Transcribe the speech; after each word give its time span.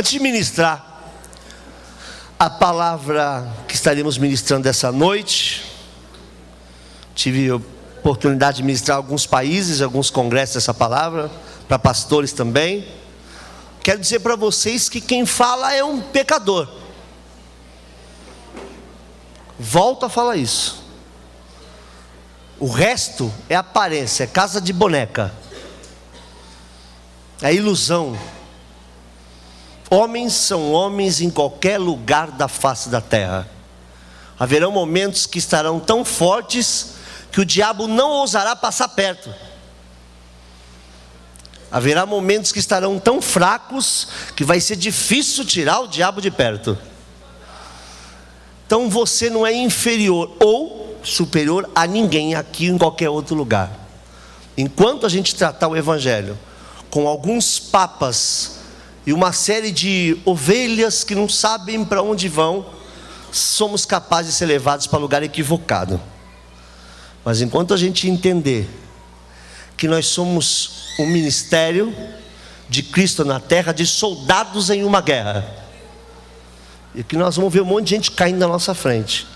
Antes 0.00 0.12
de 0.12 0.18
ministrar 0.18 1.12
a 2.38 2.48
palavra 2.48 3.46
que 3.68 3.74
estaremos 3.74 4.16
ministrando 4.16 4.66
essa 4.66 4.90
noite, 4.90 5.62
tive 7.14 7.52
oportunidade 7.52 8.56
de 8.56 8.62
ministrar 8.62 8.96
alguns 8.96 9.26
países, 9.26 9.82
alguns 9.82 10.08
congressos 10.08 10.56
essa 10.56 10.72
palavra, 10.72 11.30
para 11.68 11.78
pastores 11.78 12.32
também. 12.32 12.88
Quero 13.82 14.00
dizer 14.00 14.20
para 14.20 14.36
vocês 14.36 14.88
que 14.88 15.02
quem 15.02 15.26
fala 15.26 15.74
é 15.74 15.84
um 15.84 16.00
pecador. 16.00 16.66
Volto 19.58 20.06
a 20.06 20.08
falar 20.08 20.36
isso. 20.36 20.82
O 22.58 22.70
resto 22.70 23.30
é 23.50 23.54
aparência, 23.54 24.24
é 24.24 24.26
casa 24.26 24.62
de 24.62 24.72
boneca. 24.72 25.30
É 27.42 27.52
ilusão. 27.52 28.18
Homens 29.90 30.34
são 30.34 30.70
homens 30.70 31.20
em 31.20 31.28
qualquer 31.28 31.76
lugar 31.76 32.30
da 32.30 32.46
face 32.46 32.88
da 32.88 33.00
terra. 33.00 33.50
Haverão 34.38 34.70
momentos 34.70 35.26
que 35.26 35.38
estarão 35.38 35.80
tão 35.80 36.04
fortes 36.04 36.94
que 37.32 37.40
o 37.40 37.44
diabo 37.44 37.88
não 37.88 38.10
ousará 38.10 38.54
passar 38.54 38.88
perto. 38.90 39.34
Haverá 41.72 42.06
momentos 42.06 42.52
que 42.52 42.60
estarão 42.60 43.00
tão 43.00 43.20
fracos 43.20 44.06
que 44.36 44.44
vai 44.44 44.60
ser 44.60 44.76
difícil 44.76 45.44
tirar 45.44 45.80
o 45.80 45.88
diabo 45.88 46.20
de 46.20 46.30
perto. 46.30 46.78
Então 48.66 48.88
você 48.88 49.28
não 49.28 49.44
é 49.44 49.52
inferior 49.52 50.36
ou 50.38 50.98
superior 51.02 51.68
a 51.74 51.84
ninguém 51.84 52.36
aqui 52.36 52.66
em 52.66 52.78
qualquer 52.78 53.10
outro 53.10 53.34
lugar. 53.34 53.70
Enquanto 54.56 55.04
a 55.04 55.08
gente 55.08 55.34
tratar 55.34 55.66
o 55.66 55.76
evangelho 55.76 56.38
com 56.88 57.08
alguns 57.08 57.58
papas 57.58 58.59
e 59.06 59.12
uma 59.12 59.32
série 59.32 59.70
de 59.70 60.20
ovelhas 60.24 61.04
que 61.04 61.14
não 61.14 61.28
sabem 61.28 61.84
para 61.84 62.02
onde 62.02 62.28
vão, 62.28 62.66
somos 63.32 63.86
capazes 63.86 64.32
de 64.32 64.38
ser 64.38 64.46
levados 64.46 64.86
para 64.86 64.98
lugar 64.98 65.22
equivocado. 65.22 66.00
Mas 67.24 67.40
enquanto 67.40 67.72
a 67.72 67.76
gente 67.76 68.08
entender 68.08 68.68
que 69.76 69.88
nós 69.88 70.06
somos 70.06 70.94
um 70.98 71.06
ministério 71.06 71.94
de 72.68 72.82
Cristo 72.82 73.24
na 73.24 73.40
terra, 73.40 73.72
de 73.72 73.86
soldados 73.86 74.70
em 74.70 74.84
uma 74.84 75.00
guerra, 75.00 75.44
e 76.94 77.02
que 77.02 77.16
nós 77.16 77.36
vamos 77.36 77.52
ver 77.52 77.62
um 77.62 77.66
monte 77.66 77.84
de 77.84 77.90
gente 77.90 78.10
caindo 78.10 78.38
na 78.38 78.48
nossa 78.48 78.74
frente, 78.74 79.26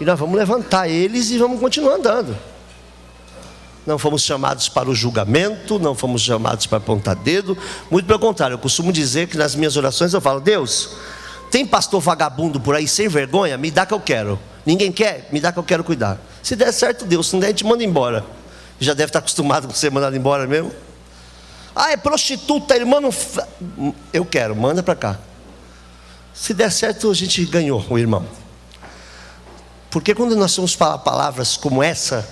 e 0.00 0.04
nós 0.04 0.18
vamos 0.18 0.36
levantar 0.36 0.88
eles 0.88 1.30
e 1.30 1.38
vamos 1.38 1.60
continuar 1.60 1.94
andando 1.94 2.36
não 3.86 3.98
fomos 3.98 4.22
chamados 4.22 4.68
para 4.68 4.88
o 4.88 4.94
julgamento, 4.94 5.78
não 5.78 5.94
fomos 5.94 6.22
chamados 6.22 6.66
para 6.66 6.78
apontar 6.78 7.14
dedo, 7.16 7.56
muito 7.90 8.06
pelo 8.06 8.18
contrário, 8.18 8.54
eu 8.54 8.58
costumo 8.58 8.92
dizer 8.92 9.28
que 9.28 9.36
nas 9.36 9.54
minhas 9.54 9.76
orações 9.76 10.14
eu 10.14 10.20
falo: 10.20 10.40
Deus, 10.40 10.90
tem 11.50 11.66
pastor 11.66 12.00
vagabundo 12.00 12.58
por 12.58 12.74
aí 12.74 12.88
sem 12.88 13.08
vergonha? 13.08 13.56
Me 13.56 13.70
dá 13.70 13.86
que 13.86 13.94
eu 13.94 14.00
quero. 14.00 14.38
Ninguém 14.64 14.90
quer? 14.90 15.28
Me 15.30 15.40
dá 15.40 15.52
que 15.52 15.58
eu 15.58 15.62
quero 15.62 15.84
cuidar. 15.84 16.18
Se 16.42 16.56
der 16.56 16.72
certo, 16.72 17.04
Deus, 17.04 17.28
se 17.28 17.34
não 17.34 17.40
der, 17.40 17.46
a 17.46 17.50
gente 17.50 17.64
manda 17.64 17.84
embora. 17.84 18.24
Já 18.80 18.94
deve 18.94 19.10
estar 19.10 19.18
acostumado 19.18 19.68
com 19.68 19.74
ser 19.74 19.90
mandado 19.90 20.16
embora 20.16 20.46
mesmo. 20.46 20.72
Ah, 21.76 21.92
é 21.92 21.96
prostituta, 21.96 22.74
irmã, 22.74 23.00
não. 23.00 23.10
Eu 24.12 24.24
quero, 24.24 24.56
manda 24.56 24.82
para 24.82 24.94
cá. 24.94 25.18
Se 26.32 26.54
der 26.54 26.70
certo, 26.72 27.10
a 27.10 27.14
gente 27.14 27.44
ganhou 27.44 27.84
o 27.88 27.98
irmão. 27.98 28.26
Porque 29.90 30.14
quando 30.14 30.34
nós 30.34 30.56
vamos 30.56 30.74
falar 30.74 30.98
palavras 30.98 31.56
como 31.56 31.82
essa, 31.82 32.28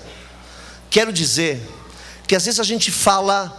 Quero 0.92 1.10
dizer 1.10 1.66
que 2.28 2.36
às 2.36 2.44
vezes 2.44 2.60
a 2.60 2.64
gente 2.64 2.92
fala 2.92 3.50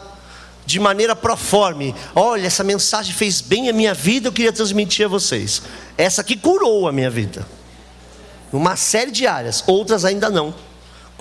de 0.68 0.80
maneira 0.80 1.16
proforme. 1.16 1.96
Olha, 2.14 2.46
essa 2.46 2.64
mensagem 2.64 3.12
fez 3.12 3.42
bem 3.42 3.70
a 3.70 3.74
minha 3.74 3.92
vida, 3.92 4.28
eu 4.28 4.32
queria 4.32 4.54
transmitir 4.54 5.08
a 5.08 5.10
vocês. 5.10 5.64
Essa 5.98 6.22
aqui 6.22 6.38
curou 6.38 6.88
a 6.88 6.92
minha 6.92 7.10
vida. 7.10 7.44
Uma 8.52 8.76
série 8.76 9.10
de 9.10 9.26
áreas, 9.26 9.64
outras 9.66 10.06
ainda 10.06 10.30
não. 10.30 10.54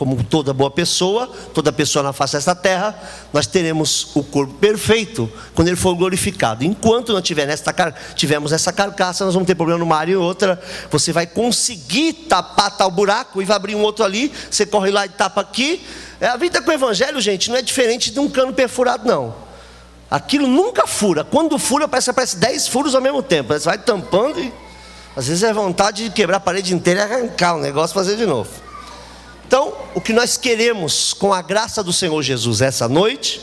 Como 0.03 0.25
toda 0.25 0.53
boa 0.53 0.69
pessoa, 0.69 1.31
toda 1.55 1.73
pessoa 1.73 2.03
na 2.03 2.13
face 2.13 2.33
desta 2.33 2.57
terra, 2.57 2.93
nós 3.33 3.47
teremos 3.47 4.09
o 4.17 4.25
corpo 4.25 4.53
perfeito 4.55 5.31
quando 5.55 5.69
ele 5.69 5.77
for 5.77 5.95
glorificado. 5.95 6.65
Enquanto 6.65 7.13
não 7.13 7.23
tiver 7.23 7.47
nesta, 7.47 7.73
tivermos 8.17 8.51
essa 8.51 8.73
carcaça, 8.73 9.25
nós 9.25 9.33
vamos 9.33 9.47
ter 9.47 9.55
problema 9.55 9.79
numa 9.79 9.97
área 9.97 10.11
e 10.11 10.17
outra. 10.17 10.61
Você 10.91 11.13
vai 11.13 11.25
conseguir 11.25 12.15
tapar 12.15 12.77
tal 12.77 12.91
buraco 12.91 13.41
e 13.41 13.45
vai 13.45 13.55
abrir 13.55 13.77
um 13.77 13.83
outro 13.83 14.05
ali. 14.05 14.33
Você 14.51 14.67
corre 14.67 14.91
lá 14.91 15.07
e 15.07 15.09
tapa 15.09 15.41
aqui. 15.41 15.81
É, 16.21 16.27
a 16.27 16.37
vida 16.37 16.61
com 16.61 16.73
o 16.73 16.75
evangelho, 16.75 17.21
gente, 17.21 17.49
não 17.49 17.57
é 17.57 17.63
diferente 17.63 18.11
de 18.11 18.19
um 18.19 18.29
cano 18.29 18.53
perfurado, 18.53 19.07
não. 19.07 19.33
Aquilo 20.11 20.49
nunca 20.49 20.85
fura. 20.85 21.23
Quando 21.23 21.57
fura, 21.61 21.87
parece 21.87 22.07
que 22.07 22.11
aparece 22.11 22.37
dez 22.39 22.67
furos 22.67 22.97
ao 22.97 23.01
mesmo 23.01 23.23
tempo. 23.23 23.53
Você 23.53 23.67
vai 23.67 23.79
tampando 23.79 24.41
e 24.41 24.53
às 25.17 25.29
vezes 25.29 25.45
é 25.45 25.53
vontade 25.53 26.09
de 26.09 26.11
quebrar 26.11 26.39
a 26.39 26.41
parede 26.41 26.75
inteira 26.75 27.03
e 27.03 27.05
arrancar 27.05 27.55
o 27.55 27.61
negócio 27.61 27.95
e 27.95 27.95
fazer 27.95 28.17
de 28.17 28.27
novo. 28.27 28.51
Então, 29.53 29.75
o 29.95 30.01
que 30.01 30.15
nós 30.15 30.39
queremos 30.39 31.13
com 31.13 31.31
a 31.31 31.43
graça 31.43 31.83
do 31.83 31.93
Senhor 31.93 32.23
Jesus 32.23 32.63
essa 32.63 32.89
noite 32.89 33.39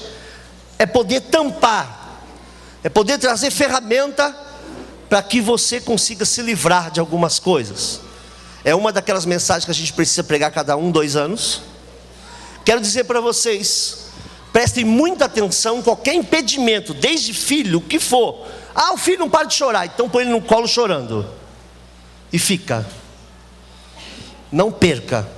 é 0.80 0.88
poder 0.88 1.22
tampar, 1.22 2.24
é 2.84 2.90
poder 2.90 3.20
trazer 3.20 3.52
ferramenta 3.52 4.36
para 5.08 5.22
que 5.22 5.40
você 5.40 5.80
consiga 5.80 6.25
se 6.25 6.42
livrar 6.42 6.90
de 6.90 7.00
algumas 7.00 7.38
coisas. 7.38 8.02
É 8.66 8.74
uma 8.74 8.92
daquelas 8.92 9.24
mensagens 9.24 9.66
que 9.66 9.69
a 9.69 9.74
gente 9.75 9.94
precisa 9.94 10.24
pregar 10.24 10.52
cada 10.52 10.75
um, 10.75 10.90
dois 10.90 11.16
anos. 11.16 11.62
Quero 12.66 12.81
dizer 12.81 13.03
para 13.03 13.22
vocês, 13.22 14.08
prestem 14.52 14.84
muita 14.84 15.25
atenção, 15.25 15.80
qualquer 15.84 16.16
impedimento, 16.16 16.92
desde 16.92 17.36
filho, 17.36 17.78
o 17.78 17.81
que 17.81 18.00
for. 18.00 18.48
Ah, 18.74 18.94
o 18.94 18.98
filho 18.98 19.19
não 19.19 19.30
para 19.30 19.46
de 19.46 19.53
chorar, 19.53 19.86
então 19.86 20.09
põe 20.09 20.24
ele 20.24 20.31
no 20.31 20.42
colo 20.42 20.68
chorando. 20.68 21.24
E 22.34 22.40
fica. 22.40 22.84
Não 24.52 24.72
perca 24.72 25.38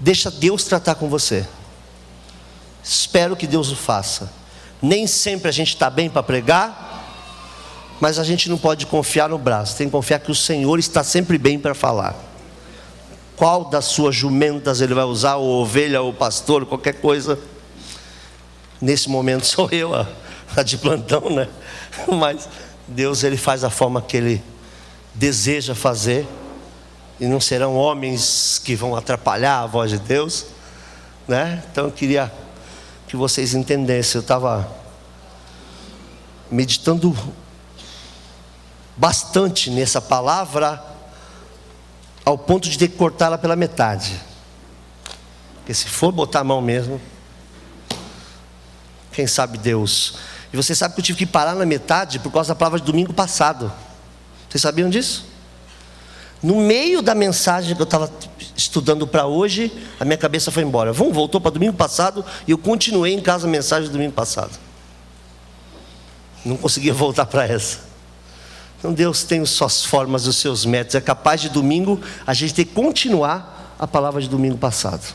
Deixa 0.00 0.30
Deus 0.30 0.64
tratar 0.64 0.94
com 0.94 1.10
você. 1.10 1.46
Espero 2.82 3.36
que 3.36 3.46
Deus 3.46 3.70
o 3.70 3.76
faça. 3.76 4.32
Nem 4.80 5.06
sempre 5.06 5.50
a 5.50 5.52
gente 5.52 5.68
está 5.68 5.90
bem 5.90 6.08
para 6.08 6.22
pregar, 6.22 7.04
mas 8.00 8.18
a 8.18 8.24
gente 8.24 8.48
não 8.48 8.56
pode 8.56 8.86
confiar 8.86 9.28
no 9.28 9.36
braço, 9.36 9.76
tem 9.76 9.86
que 9.86 9.92
confiar 9.92 10.18
que 10.20 10.30
o 10.30 10.34
Senhor 10.34 10.78
está 10.78 11.04
sempre 11.04 11.36
bem 11.36 11.58
para 11.58 11.74
falar. 11.74 12.16
Qual 13.36 13.66
das 13.66 13.84
suas 13.86 14.14
jumentas 14.14 14.80
ele 14.80 14.94
vai 14.94 15.04
usar, 15.04 15.36
ou 15.36 15.62
ovelha, 15.62 16.00
ou 16.00 16.12
pastor, 16.14 16.64
qualquer 16.64 16.94
coisa. 16.94 17.38
Nesse 18.80 19.10
momento 19.10 19.44
sou 19.46 19.68
eu, 19.70 19.94
a, 19.94 20.06
a 20.56 20.62
de 20.62 20.78
plantão, 20.78 21.28
né? 21.28 21.46
Mas 22.08 22.48
Deus 22.88 23.22
ele 23.22 23.36
faz 23.36 23.60
da 23.60 23.68
forma 23.68 24.00
que 24.00 24.16
ele 24.16 24.42
deseja 25.14 25.74
fazer 25.74 26.26
e 27.20 27.26
não 27.26 27.38
serão 27.38 27.76
homens 27.76 28.60
que 28.64 28.74
vão 28.74 28.96
atrapalhar 28.96 29.60
a 29.60 29.66
voz 29.66 29.90
de 29.90 29.98
Deus, 29.98 30.46
né? 31.28 31.62
Então 31.70 31.84
eu 31.84 31.92
queria 31.92 32.32
que 33.06 33.14
vocês 33.14 33.52
entendessem. 33.54 34.18
Eu 34.18 34.22
estava 34.22 34.66
meditando 36.50 37.14
bastante 38.96 39.70
nessa 39.70 40.00
palavra, 40.00 40.82
ao 42.24 42.38
ponto 42.38 42.70
de 42.70 42.78
ter 42.78 42.88
que 42.88 42.96
cortá-la 42.96 43.36
pela 43.36 43.54
metade. 43.54 44.18
Porque 45.56 45.74
se 45.74 45.88
for 45.88 46.10
botar 46.10 46.40
a 46.40 46.44
mão 46.44 46.62
mesmo, 46.62 47.00
quem 49.12 49.26
sabe 49.26 49.58
Deus. 49.58 50.14
E 50.52 50.56
você 50.56 50.74
sabe 50.74 50.94
que 50.94 51.00
eu 51.00 51.04
tive 51.04 51.18
que 51.18 51.26
parar 51.26 51.54
na 51.54 51.66
metade 51.66 52.18
por 52.18 52.32
causa 52.32 52.48
da 52.48 52.54
palavra 52.54 52.80
de 52.80 52.86
domingo 52.86 53.12
passado. 53.12 53.70
Vocês 54.48 54.62
sabiam 54.62 54.88
disso? 54.88 55.29
No 56.42 56.56
meio 56.56 57.02
da 57.02 57.14
mensagem 57.14 57.76
que 57.76 57.82
eu 57.82 57.84
estava 57.84 58.10
estudando 58.56 59.06
para 59.06 59.26
hoje, 59.26 59.70
a 59.98 60.04
minha 60.04 60.16
cabeça 60.16 60.50
foi 60.50 60.62
embora. 60.62 60.92
Vamos, 60.92 61.14
voltou 61.14 61.40
para 61.40 61.50
domingo 61.50 61.74
passado 61.74 62.24
e 62.46 62.50
eu 62.50 62.58
continuei 62.58 63.12
em 63.12 63.20
casa 63.20 63.46
a 63.46 63.50
mensagem 63.50 63.88
do 63.88 63.92
domingo 63.92 64.12
passado. 64.12 64.58
Não 66.44 66.56
conseguia 66.56 66.94
voltar 66.94 67.26
para 67.26 67.46
essa. 67.46 67.90
Então 68.78 68.94
Deus 68.94 69.24
tem 69.24 69.44
suas 69.44 69.84
formas, 69.84 70.26
os 70.26 70.36
seus 70.36 70.64
métodos. 70.64 70.94
É 70.94 71.00
capaz 71.02 71.42
de 71.42 71.50
domingo 71.50 72.00
a 72.26 72.32
gente 72.32 72.54
ter 72.54 72.64
que 72.64 72.72
continuar 72.72 73.76
a 73.78 73.86
palavra 73.86 74.22
de 74.22 74.28
domingo 74.28 74.56
passado. 74.56 75.14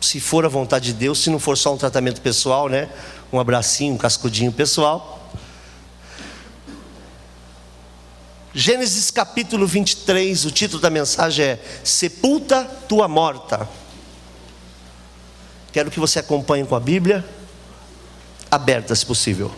Se 0.00 0.20
for 0.20 0.44
a 0.44 0.48
vontade 0.48 0.86
de 0.86 0.92
Deus, 0.92 1.18
se 1.18 1.30
não 1.30 1.40
for 1.40 1.58
só 1.58 1.74
um 1.74 1.76
tratamento 1.76 2.20
pessoal, 2.20 2.68
né? 2.68 2.88
Um 3.32 3.40
abracinho, 3.40 3.94
um 3.94 3.98
cascudinho 3.98 4.52
pessoal. 4.52 5.21
Gênesis 8.54 9.10
capítulo 9.10 9.66
23, 9.66 10.44
o 10.44 10.50
título 10.50 10.82
da 10.82 10.90
mensagem 10.90 11.42
é 11.42 11.58
Sepulta 11.82 12.64
tua 12.86 13.08
morta. 13.08 13.66
Quero 15.72 15.90
que 15.90 15.98
você 15.98 16.18
acompanhe 16.18 16.66
com 16.66 16.76
a 16.76 16.80
Bíblia 16.80 17.24
aberta, 18.50 18.94
se 18.94 19.06
possível. 19.06 19.50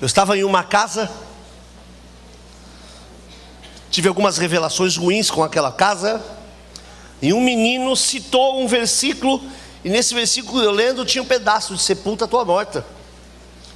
Eu 0.00 0.06
estava 0.06 0.38
em 0.38 0.44
uma 0.44 0.62
casa 0.62 1.10
tive 3.94 4.08
algumas 4.08 4.38
revelações 4.38 4.96
ruins 4.96 5.30
com 5.30 5.44
aquela 5.44 5.70
casa. 5.70 6.20
E 7.22 7.32
um 7.32 7.40
menino 7.40 7.94
citou 7.94 8.60
um 8.60 8.66
versículo, 8.66 9.40
e 9.84 9.88
nesse 9.88 10.12
versículo 10.12 10.60
eu 10.60 10.72
lendo 10.72 11.04
tinha 11.04 11.22
um 11.22 11.26
pedaço 11.26 11.76
de 11.76 11.80
sepulta 11.80 12.26
tua 12.26 12.44
morta. 12.44 12.84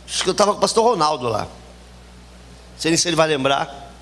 Acho 0.09 0.25
que 0.25 0.29
eu 0.29 0.33
estava 0.33 0.51
com 0.51 0.59
o 0.59 0.61
pastor 0.61 0.85
Ronaldo 0.85 1.29
lá. 1.29 1.43
Não 1.43 1.49
sei 2.79 2.97
se 2.97 3.09
ele 3.09 3.15
vai 3.15 3.29
lembrar. 3.29 3.93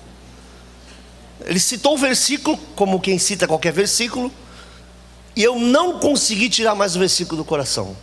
Ele 1.45 1.59
citou 1.59 1.93
o 1.93 1.97
versículo, 1.97 2.57
como 2.75 2.99
quem 2.99 3.19
cita 3.19 3.47
qualquer 3.47 3.71
versículo, 3.71 4.31
e 5.35 5.43
eu 5.43 5.59
não 5.59 5.99
consegui 5.99 6.49
tirar 6.49 6.73
mais 6.73 6.95
o 6.95 6.99
versículo 6.99 7.43
do 7.43 7.45
coração. 7.45 7.95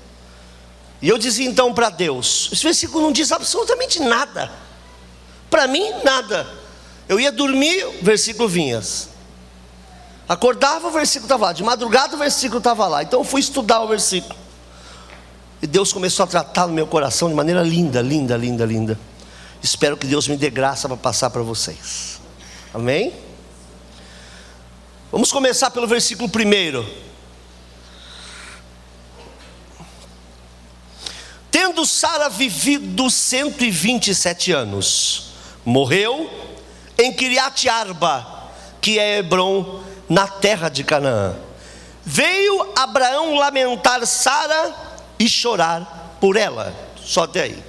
E 1.03 1.09
eu 1.09 1.19
dizia 1.19 1.49
então 1.49 1.75
para 1.75 1.91
Deus: 1.91 2.49
esse 2.53 2.63
versículo 2.63 3.03
não 3.03 3.11
diz 3.11 3.33
absolutamente 3.33 3.99
nada. 3.99 4.53
Para 5.51 5.67
mim, 5.67 5.91
nada. 6.05 6.64
Eu 7.09 7.21
ia 7.21 7.31
dormir, 7.31 7.85
o 7.85 8.05
versículo 8.05 8.49
vinha. 8.49 8.81
Acordava, 10.29 10.89
o 10.89 10.91
versículo 10.91 11.27
estava 11.27 11.47
lá. 11.47 11.53
De 11.53 11.63
madrugada, 11.63 12.17
o 12.17 12.19
versículo 12.19 12.59
estava 12.59 12.87
lá. 12.87 13.03
Então 13.03 13.21
eu 13.21 13.25
fui 13.25 13.41
estudar 13.41 13.81
o 13.83 13.89
versículo. 13.89 14.35
E 15.61 15.67
Deus 15.67 15.93
começou 15.93 16.25
a 16.25 16.27
tratar 16.27 16.67
no 16.67 16.73
meu 16.73 16.87
coração 16.87 17.29
de 17.29 17.35
maneira 17.35 17.63
linda, 17.63 18.01
linda, 18.01 18.37
linda, 18.37 18.65
linda. 18.65 18.99
Espero 19.63 19.97
que 19.97 20.07
Deus 20.07 20.29
me 20.29 20.37
dê 20.37 20.51
graça 20.51 20.89
para 20.89 20.97
passar 20.97 21.31
para 21.31 21.43
vocês. 21.43 22.21
Amém? 22.73 23.13
Vamos 25.11 25.31
começar 25.31 25.71
pelo 25.71 25.87
versículo 25.87 26.29
primeiro. 26.29 26.87
Tendo 31.51 31.87
Sara 31.87 32.29
vivido 32.29 33.09
127 33.09 34.53
anos, 34.53 35.29
morreu 35.65 36.29
em 36.99 37.13
Kiriat 37.13 37.69
Arba, 37.69 38.51
que 38.81 38.99
é 38.99 39.19
Hebron, 39.19 39.83
na 40.09 40.27
terra 40.27 40.69
de 40.69 40.85
Canaã. 40.85 41.35
Veio 42.05 42.73
Abraão 42.77 43.35
lamentar 43.35 44.07
Sara 44.07 44.75
e 45.19 45.29
chorar 45.29 46.17
por 46.21 46.37
ela. 46.37 46.75
Só 47.03 47.25
até 47.25 47.43
aí. 47.43 47.65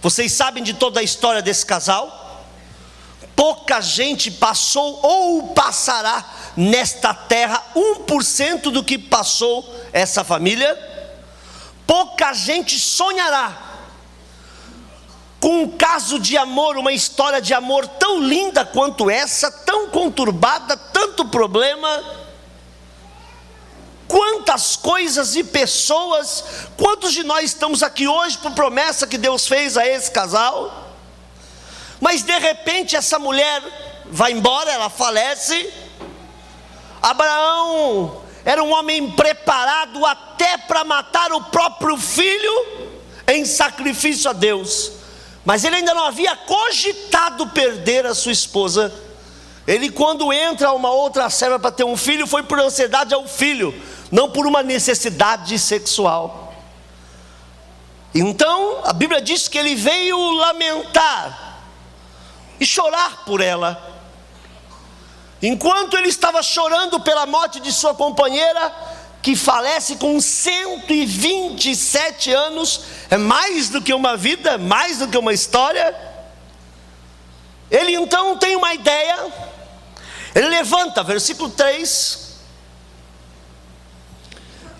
Vocês 0.00 0.32
sabem 0.32 0.62
de 0.62 0.74
toda 0.74 1.00
a 1.00 1.02
história 1.02 1.42
desse 1.42 1.64
casal? 1.64 2.24
pouca 3.34 3.80
gente 3.80 4.30
passou 4.30 5.00
ou 5.02 5.48
passará 5.48 6.24
nesta 6.56 7.12
terra 7.12 7.62
1% 7.74 8.70
do 8.70 8.82
que 8.82 8.98
passou 8.98 9.74
essa 9.92 10.24
família. 10.24 10.78
Pouca 11.86 12.32
gente 12.32 12.78
sonhará 12.78 13.73
com 15.44 15.64
um 15.64 15.68
caso 15.68 16.18
de 16.18 16.38
amor, 16.38 16.78
uma 16.78 16.90
história 16.90 17.38
de 17.38 17.52
amor 17.52 17.86
tão 17.86 18.18
linda 18.18 18.64
quanto 18.64 19.10
essa, 19.10 19.50
tão 19.50 19.90
conturbada, 19.90 20.74
tanto 20.74 21.26
problema. 21.26 22.02
Quantas 24.08 24.74
coisas 24.74 25.36
e 25.36 25.44
pessoas, 25.44 26.42
quantos 26.78 27.12
de 27.12 27.22
nós 27.24 27.44
estamos 27.44 27.82
aqui 27.82 28.08
hoje 28.08 28.38
por 28.38 28.52
promessa 28.52 29.06
que 29.06 29.18
Deus 29.18 29.46
fez 29.46 29.76
a 29.76 29.86
esse 29.86 30.10
casal? 30.10 30.94
Mas 32.00 32.22
de 32.22 32.38
repente 32.38 32.96
essa 32.96 33.18
mulher 33.18 33.62
vai 34.06 34.32
embora, 34.32 34.72
ela 34.72 34.88
falece. 34.88 35.70
Abraão 37.02 38.22
era 38.46 38.64
um 38.64 38.72
homem 38.72 39.10
preparado 39.10 40.06
até 40.06 40.56
para 40.56 40.84
matar 40.84 41.34
o 41.34 41.42
próprio 41.42 41.98
filho 41.98 42.94
em 43.28 43.44
sacrifício 43.44 44.30
a 44.30 44.32
Deus. 44.32 45.03
Mas 45.44 45.64
ele 45.64 45.76
ainda 45.76 45.94
não 45.94 46.06
havia 46.06 46.34
cogitado 46.34 47.46
perder 47.48 48.06
a 48.06 48.14
sua 48.14 48.32
esposa. 48.32 48.92
Ele, 49.66 49.90
quando 49.90 50.32
entra 50.32 50.72
uma 50.72 50.90
outra 50.90 51.28
serva 51.28 51.58
para 51.58 51.70
ter 51.70 51.84
um 51.84 51.96
filho, 51.96 52.26
foi 52.26 52.42
por 52.42 52.58
ansiedade 52.58 53.14
ao 53.14 53.26
filho, 53.26 53.74
não 54.10 54.30
por 54.30 54.46
uma 54.46 54.62
necessidade 54.62 55.58
sexual. 55.58 56.54
Então, 58.14 58.80
a 58.84 58.92
Bíblia 58.92 59.20
diz 59.20 59.48
que 59.48 59.58
ele 59.58 59.74
veio 59.74 60.18
lamentar 60.32 61.58
e 62.60 62.64
chorar 62.64 63.24
por 63.24 63.40
ela. 63.40 63.92
Enquanto 65.42 65.96
ele 65.96 66.08
estava 66.08 66.42
chorando 66.42 67.00
pela 67.00 67.26
morte 67.26 67.60
de 67.60 67.72
sua 67.72 67.94
companheira, 67.94 68.72
que 69.24 69.34
falece 69.34 69.96
com 69.96 70.20
127 70.20 72.30
anos, 72.30 72.82
é 73.08 73.16
mais 73.16 73.70
do 73.70 73.80
que 73.80 73.94
uma 73.94 74.18
vida, 74.18 74.50
é 74.50 74.58
mais 74.58 74.98
do 74.98 75.08
que 75.08 75.16
uma 75.16 75.32
história. 75.32 75.96
Ele 77.70 77.94
então 77.94 78.36
tem 78.36 78.54
uma 78.54 78.74
ideia, 78.74 79.32
ele 80.34 80.48
levanta, 80.48 81.02
versículo 81.02 81.48
3. 81.48 82.34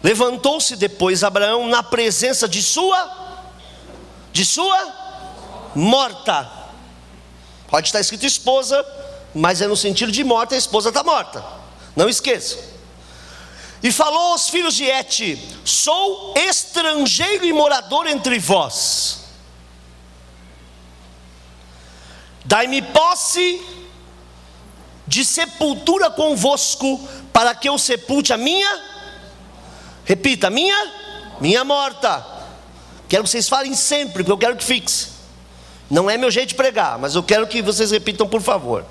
Levantou-se 0.03 0.77
depois 0.77 1.25
Abraão 1.25 1.67
na 1.67 1.83
presença 1.83 2.47
de 2.47 2.63
sua 2.63 3.25
de 4.31 4.45
sua 4.45 5.73
morta 5.75 6.65
Pode 7.69 7.89
estar 7.89 8.01
escrito 8.01 8.27
esposa, 8.27 8.85
mas 9.35 9.61
é 9.61 9.67
no 9.67 9.77
sentido 9.77 10.13
de 10.13 10.23
morta, 10.23 10.55
a 10.55 10.59
esposa 10.59 10.91
está 10.91 11.03
morta. 11.03 11.45
Não 11.97 12.09
esqueça. 12.09 12.74
E 13.85 13.93
falou 13.93 14.33
aos 14.33 14.49
filhos 14.49 14.75
de 14.75 14.85
Et: 14.87 15.39
Sou 15.63 16.33
estrangeiro 16.35 17.45
e 17.45 17.53
morador 17.53 18.07
entre 18.07 18.39
vós. 18.39 19.25
Dai-me 22.47 22.81
posse 22.81 23.63
de 25.07 25.23
sepultura 25.23 26.11
convosco, 26.11 26.99
para 27.31 27.55
que 27.55 27.69
eu 27.69 27.77
sepulte 27.77 28.33
a 28.33 28.39
minha. 28.39 28.83
Repita, 30.07 30.49
minha, 30.49 30.93
minha 31.39 31.63
morta. 31.63 32.27
Quero 33.07 33.25
que 33.25 33.29
vocês 33.29 33.47
falem 33.47 33.75
sempre, 33.75 34.25
porque 34.25 34.33
eu 34.33 34.39
quero 34.39 34.57
que 34.57 34.65
fixe. 34.65 35.09
Não 35.91 36.09
é 36.09 36.17
meu 36.17 36.31
jeito 36.31 36.49
de 36.49 36.55
pregar, 36.55 36.99
mas 36.99 37.15
eu 37.15 37.23
quero 37.23 37.47
que 37.47 37.61
vocês 37.61 37.91
repitam, 37.91 38.27
por 38.27 38.41
favor. 38.41 38.87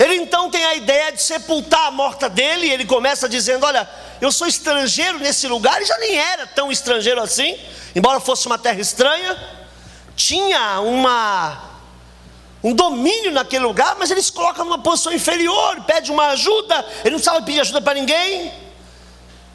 Ele 0.00 0.14
então 0.14 0.50
tem 0.50 0.64
a 0.64 0.74
ideia 0.74 1.12
de 1.12 1.22
sepultar 1.22 1.88
a 1.88 1.90
morta 1.90 2.26
dele, 2.26 2.66
e 2.66 2.72
ele 2.72 2.86
começa 2.86 3.28
dizendo: 3.28 3.66
Olha, 3.66 3.86
eu 4.18 4.32
sou 4.32 4.46
estrangeiro 4.46 5.18
nesse 5.18 5.46
lugar, 5.46 5.82
e 5.82 5.84
já 5.84 5.98
nem 5.98 6.16
era 6.16 6.46
tão 6.46 6.72
estrangeiro 6.72 7.20
assim, 7.20 7.54
embora 7.94 8.18
fosse 8.18 8.46
uma 8.46 8.56
terra 8.56 8.80
estranha, 8.80 9.36
tinha 10.16 10.80
uma 10.80 11.68
um 12.62 12.74
domínio 12.74 13.30
naquele 13.30 13.64
lugar, 13.64 13.96
mas 13.98 14.10
ele 14.10 14.22
se 14.22 14.32
coloca 14.32 14.64
numa 14.64 14.78
posição 14.78 15.12
inferior, 15.12 15.82
pede 15.82 16.10
uma 16.10 16.28
ajuda, 16.28 16.84
ele 17.04 17.12
não 17.16 17.22
sabe 17.22 17.44
pedir 17.44 17.60
ajuda 17.60 17.82
para 17.82 17.94
ninguém 17.94 18.50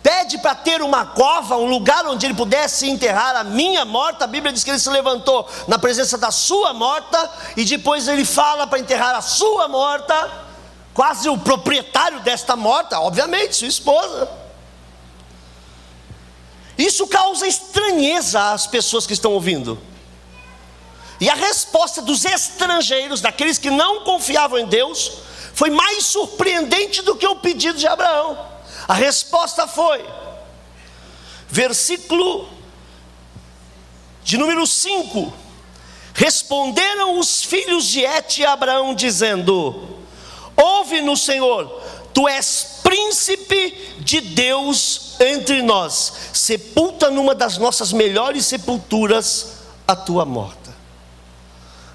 pede 0.05 0.37
para 0.37 0.53
ter 0.53 0.83
uma 0.83 1.03
cova, 1.03 1.57
um 1.57 1.65
lugar 1.65 2.05
onde 2.05 2.27
ele 2.27 2.35
pudesse 2.35 2.87
enterrar 2.87 3.35
a 3.35 3.43
minha 3.43 3.83
morta. 3.83 4.25
A 4.25 4.27
Bíblia 4.27 4.53
diz 4.53 4.63
que 4.63 4.69
ele 4.69 4.77
se 4.77 4.87
levantou 4.87 5.49
na 5.67 5.79
presença 5.79 6.15
da 6.15 6.29
sua 6.29 6.75
morta, 6.75 7.27
e 7.57 7.65
depois 7.65 8.07
ele 8.07 8.23
fala 8.23 8.67
para 8.67 8.77
enterrar 8.77 9.15
a 9.15 9.21
sua 9.23 9.67
morta, 9.67 10.31
quase 10.93 11.27
o 11.27 11.39
proprietário 11.39 12.19
desta 12.19 12.55
morta, 12.55 12.99
obviamente, 12.99 13.55
sua 13.55 13.67
esposa. 13.67 14.29
Isso 16.77 17.07
causa 17.07 17.47
estranheza 17.47 18.51
às 18.51 18.67
pessoas 18.67 19.07
que 19.07 19.13
estão 19.13 19.31
ouvindo. 19.33 19.81
E 21.19 21.27
a 21.31 21.33
resposta 21.33 22.03
dos 22.03 22.25
estrangeiros, 22.25 23.21
daqueles 23.21 23.57
que 23.57 23.71
não 23.71 24.03
confiavam 24.03 24.59
em 24.59 24.67
Deus, 24.67 25.13
foi 25.55 25.71
mais 25.71 26.05
surpreendente 26.05 27.01
do 27.01 27.15
que 27.15 27.25
o 27.25 27.37
pedido 27.37 27.79
de 27.79 27.87
Abraão. 27.87 28.53
A 28.87 28.93
resposta 28.93 29.67
foi, 29.67 30.05
versículo 31.49 32.47
de 34.23 34.37
número 34.37 34.65
5: 34.67 35.33
Responderam 36.13 37.19
os 37.19 37.43
filhos 37.43 37.85
de 37.85 38.01
Et 38.01 38.43
a 38.43 38.53
Abraão, 38.53 38.93
dizendo: 38.93 39.97
Ouve-nos, 40.55 41.21
Senhor, 41.21 41.81
tu 42.13 42.27
és 42.27 42.79
príncipe 42.83 43.95
de 43.99 44.21
Deus 44.21 45.15
entre 45.19 45.61
nós, 45.61 46.13
sepulta 46.33 47.09
numa 47.09 47.33
das 47.33 47.57
nossas 47.57 47.91
melhores 47.91 48.45
sepulturas 48.45 49.53
a 49.87 49.95
tua 49.95 50.25
morta. 50.25 50.75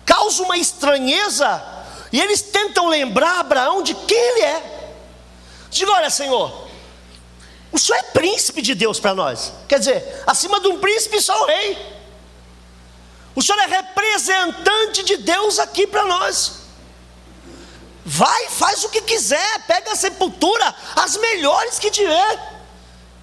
Causa 0.05 0.43
uma 0.43 0.59
estranheza, 0.59 1.63
e 2.13 2.21
eles 2.21 2.43
tentam 2.43 2.89
lembrar 2.89 3.41
Abraão 3.41 3.83
de 3.83 3.95
quem 3.95 4.19
ele 4.19 4.43
é. 4.43 4.93
Diga, 5.71 5.93
olha, 5.93 6.11
Senhor, 6.11 6.69
o 7.73 7.79
Senhor 7.79 7.99
é 7.99 8.03
príncipe 8.03 8.63
de 8.63 8.75
Deus 8.75 8.99
para 8.99 9.15
nós. 9.15 9.53
Quer 9.69 9.79
dizer, 9.79 10.23
acima 10.27 10.61
de 10.61 10.69
um 10.69 10.79
príncipe 10.79 11.21
só 11.21 11.43
o 11.43 11.47
rei. 11.47 12.01
O 13.35 13.43
Senhor 13.43 13.61
é 13.61 13.67
representante 13.67 15.03
de 15.05 15.17
Deus 15.19 15.59
aqui 15.59 15.87
para 15.87 16.05
nós. 16.05 16.61
Vai, 18.05 18.49
faz 18.49 18.83
o 18.85 18.89
que 18.89 19.03
quiser, 19.03 19.67
pega 19.67 19.93
a 19.93 19.97
sepultura, 19.97 20.75
as 20.97 21.17
melhores 21.17 21.79
que 21.79 21.91
tiver. 21.91 22.61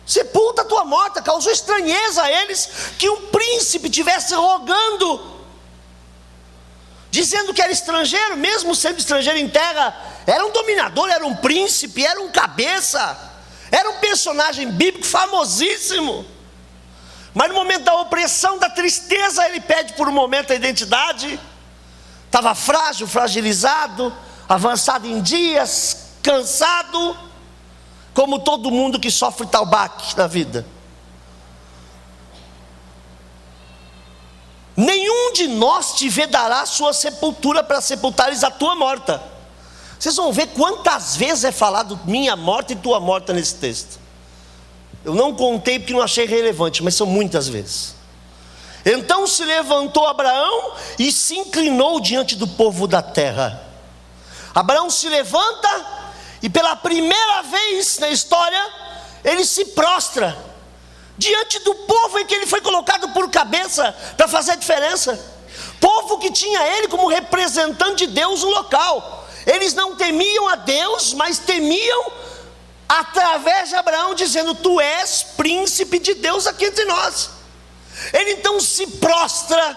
Sepulta 0.06 0.62
a 0.62 0.66
tua 0.66 0.86
morta, 0.86 1.22
causou 1.22 1.52
estranheza 1.52 2.24
a 2.24 2.32
eles 2.32 2.70
que 2.98 3.10
um 3.10 3.28
príncipe 3.28 3.90
tivesse 3.90 4.34
rogando 4.34 5.38
dizendo 7.18 7.52
que 7.52 7.62
era 7.62 7.72
estrangeiro, 7.72 8.38
mesmo 8.38 8.76
sendo 8.76 9.00
estrangeiro 9.00 9.40
em 9.40 9.50
terra, 9.50 9.96
era 10.28 10.46
um 10.46 10.52
dominador, 10.52 11.10
era 11.10 11.26
um 11.26 11.36
príncipe, 11.36 12.06
era 12.06 12.20
um 12.22 12.30
cabeça, 12.30 13.18
era 13.72 13.90
um 13.90 14.00
personagem 14.00 14.72
bíblico 14.72 15.06
famosíssimo. 15.06 16.26
Mas 17.34 17.50
no 17.50 17.56
momento 17.56 17.84
da 17.84 17.96
opressão, 17.96 18.58
da 18.58 18.70
tristeza, 18.70 19.48
ele 19.48 19.60
pede 19.60 19.94
por 19.94 20.08
um 20.08 20.12
momento 20.12 20.52
a 20.52 20.56
identidade. 20.56 21.40
Estava 22.26 22.56
frágil, 22.56 23.08
fragilizado, 23.08 24.14
avançado 24.50 25.08
em 25.08 25.22
dias, 25.22 26.14
cansado, 26.24 27.18
como 28.14 28.40
todo 28.40 28.72
mundo 28.72 29.00
que 29.00 29.12
sofre 29.12 29.46
tal 29.48 29.66
baque 29.66 30.18
na 30.18 30.28
vida. 30.28 30.66
Nenhum 34.76 35.34
de 35.34 35.48
nós 35.48 35.94
te 35.94 36.08
vedará 36.08 36.66
sua 36.66 36.94
sepultura 36.94 37.64
para 37.64 37.82
sepultares 37.82 38.44
a 38.44 38.52
tua 38.52 38.76
morta. 38.76 39.37
Vocês 40.00 40.16
vão 40.16 40.32
ver 40.32 40.48
quantas 40.48 41.16
vezes 41.16 41.44
é 41.44 41.52
falado 41.52 42.00
minha 42.06 42.36
morte 42.36 42.74
e 42.74 42.76
tua 42.76 43.00
morta 43.00 43.34
nesse 43.34 43.56
texto. 43.56 44.00
Eu 45.04 45.16
não 45.16 45.34
contei 45.34 45.80
porque 45.80 45.94
não 45.94 46.02
achei 46.02 46.26
relevante, 46.26 46.84
mas 46.84 46.96
são 46.96 47.08
muitas 47.08 47.48
vezes. 47.48 47.96
Então 48.86 49.28
se 49.28 49.44
levantou 49.44 50.08
Abraão 50.08 50.74
e 50.98 51.12
se 51.12 51.36
inclinou 51.36 52.00
diante 52.00 52.36
do 52.36 52.48
povo 52.48 52.88
da 52.88 53.02
terra. 53.02 53.64
Abraão 54.54 54.90
se 54.90 55.10
levanta 55.10 55.86
e 56.42 56.50
pela 56.50 56.76
primeira 56.76 57.42
vez 57.44 58.00
na 58.00 58.10
história 58.10 58.62
ele 59.24 59.46
se 59.46 59.66
prostra 59.66 60.38
diante 61.18 61.60
do 61.60 61.74
povo 61.74 62.20
em 62.20 62.26
que 62.26 62.36
ele 62.36 62.46
foi 62.46 62.62
colocado 62.62 63.10
por 63.10 63.30
cabeça 63.30 63.96
para 64.16 64.28
fazer 64.28 64.52
a 64.52 64.56
diferença. 64.56 65.20
Povo 65.80 66.18
que 66.20 66.32
tinha 66.32 66.62
ele 66.78 66.88
como 66.88 67.08
representante 67.08 68.06
de 68.06 68.14
Deus 68.14 68.42
no 68.42 68.50
local. 68.50 69.27
Eles 69.48 69.74
não 69.74 69.96
temiam 69.96 70.48
a 70.50 70.56
Deus, 70.56 71.14
mas 71.14 71.40
temiam 71.40 72.12
através 72.88 73.70
de 73.70 73.76
Abraão, 73.76 74.14
dizendo: 74.14 74.54
Tu 74.54 74.80
és 74.80 75.24
príncipe 75.36 75.98
de 75.98 76.14
Deus 76.14 76.46
aqui 76.46 76.66
entre 76.66 76.86
nós. 76.86 77.32
Ele 78.14 78.34
então 78.34 78.60
se 78.60 78.86
prostra 78.86 79.76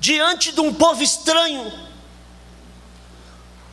diante 0.00 0.52
de 0.52 0.60
um 0.60 0.72
povo 0.72 1.02
estranho 1.02 1.70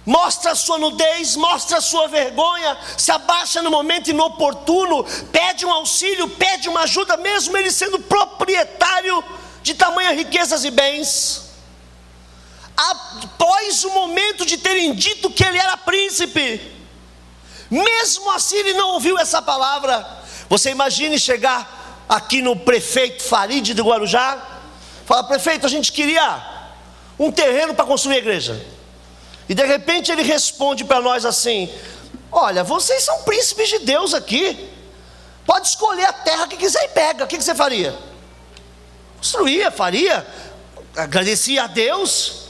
mostra 0.10 0.54
a 0.54 0.56
sua 0.56 0.80
nudez, 0.80 1.36
mostra 1.36 1.78
a 1.78 1.82
sua 1.82 2.08
vergonha, 2.08 2.76
se 2.98 3.12
abaixa 3.12 3.62
no 3.62 3.70
momento 3.70 4.10
inoportuno, 4.10 5.06
pede 5.32 5.68
um 5.68 5.72
auxílio, 5.72 6.28
pede 6.28 6.68
uma 6.68 6.82
ajuda, 6.82 7.16
mesmo 7.16 7.56
ele 7.56 7.72
sendo 7.72 8.00
proprietário 8.00 9.24
de 9.62 9.76
tamanhas 9.76 10.16
riquezas 10.16 10.66
e 10.66 10.72
bens. 10.72 11.49
Após 12.80 13.84
o 13.84 13.90
momento 13.90 14.46
de 14.46 14.58
terem 14.58 14.96
dito 14.96 15.30
que 15.30 15.44
ele 15.44 15.58
era 15.58 15.76
príncipe, 15.76 16.62
mesmo 17.70 18.32
assim 18.32 18.56
ele 18.56 18.72
não 18.72 18.92
ouviu 18.92 19.20
essa 19.20 19.42
palavra. 19.42 20.08
Você 20.48 20.70
imagine 20.70 21.20
chegar 21.20 22.06
aqui 22.08 22.42
no 22.42 22.56
prefeito 22.56 23.22
Farid 23.22 23.74
de 23.74 23.82
Guarujá, 23.82 24.42
fala: 25.06 25.26
prefeito, 25.26 25.66
a 25.66 25.70
gente 25.70 25.92
queria 25.92 26.42
um 27.20 27.30
terreno 27.30 27.74
para 27.74 27.84
construir 27.84 28.16
a 28.16 28.20
igreja. 28.20 28.66
E 29.50 29.54
de 29.54 29.66
repente 29.66 30.10
ele 30.10 30.24
responde 30.24 30.86
para 30.86 31.02
nós 31.02 31.26
assim: 31.26 31.70
Olha, 32.32 32.64
vocês 32.64 33.04
são 33.04 33.24
príncipes 33.24 33.68
de 33.68 33.80
Deus 33.80 34.14
aqui. 34.14 34.70
Pode 35.46 35.68
escolher 35.68 36.06
a 36.06 36.14
terra 36.14 36.48
que 36.48 36.56
quiser 36.56 36.86
e 36.86 36.90
pega. 36.90 37.26
O 37.26 37.28
que, 37.28 37.42
você 37.42 37.54
faria? 37.54 37.94
Construía, 39.18 39.70
faria. 39.70 40.26
Agradecia 40.96 41.64
a 41.64 41.68
Deus. 41.68 42.49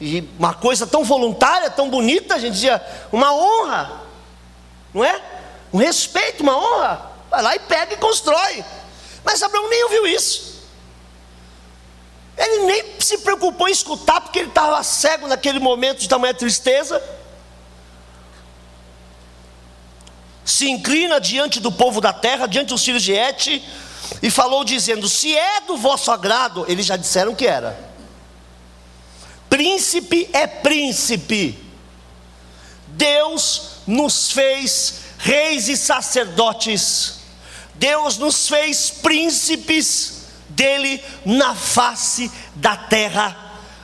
E 0.00 0.28
uma 0.38 0.54
coisa 0.54 0.86
tão 0.86 1.02
voluntária, 1.04 1.70
tão 1.70 1.90
bonita, 1.90 2.34
a 2.34 2.38
gente 2.38 2.54
dizia, 2.54 2.80
uma 3.10 3.34
honra. 3.34 4.00
Não 4.94 5.04
é? 5.04 5.20
Um 5.72 5.78
respeito, 5.78 6.42
uma 6.42 6.56
honra. 6.56 7.10
Vai 7.30 7.42
lá 7.42 7.56
e 7.56 7.58
pega 7.58 7.94
e 7.94 7.96
constrói. 7.96 8.64
Mas 9.24 9.42
Abraão 9.42 9.68
nem 9.68 9.84
ouviu 9.84 10.06
isso. 10.06 10.48
Ele 12.36 12.66
nem 12.66 12.84
se 13.00 13.18
preocupou 13.18 13.68
em 13.68 13.72
escutar, 13.72 14.20
porque 14.20 14.38
ele 14.38 14.48
estava 14.48 14.80
cego 14.84 15.26
naquele 15.26 15.58
momento 15.58 15.98
de 15.98 16.08
tamanha 16.08 16.32
tristeza. 16.32 17.02
Se 20.44 20.70
inclina 20.70 21.20
diante 21.20 21.58
do 21.58 21.72
povo 21.72 22.00
da 22.00 22.12
terra, 22.12 22.46
diante 22.46 22.68
dos 22.68 22.84
filhos 22.84 23.02
de 23.02 23.12
Et, 23.12 23.62
e 24.22 24.30
falou 24.30 24.64
dizendo: 24.64 25.08
Se 25.08 25.36
é 25.36 25.60
do 25.62 25.76
vosso 25.76 26.12
agrado, 26.12 26.64
eles 26.68 26.86
já 26.86 26.96
disseram 26.96 27.34
que 27.34 27.46
era. 27.46 27.87
Príncipe 29.48 30.28
é 30.32 30.46
príncipe. 30.46 31.58
Deus 32.88 33.82
nos 33.86 34.32
fez 34.32 35.00
reis 35.18 35.68
e 35.68 35.76
sacerdotes. 35.76 37.18
Deus 37.74 38.18
nos 38.18 38.48
fez 38.48 38.90
príncipes 38.90 40.24
dele 40.48 41.02
na 41.24 41.54
face 41.54 42.30
da 42.54 42.76
terra. 42.76 43.36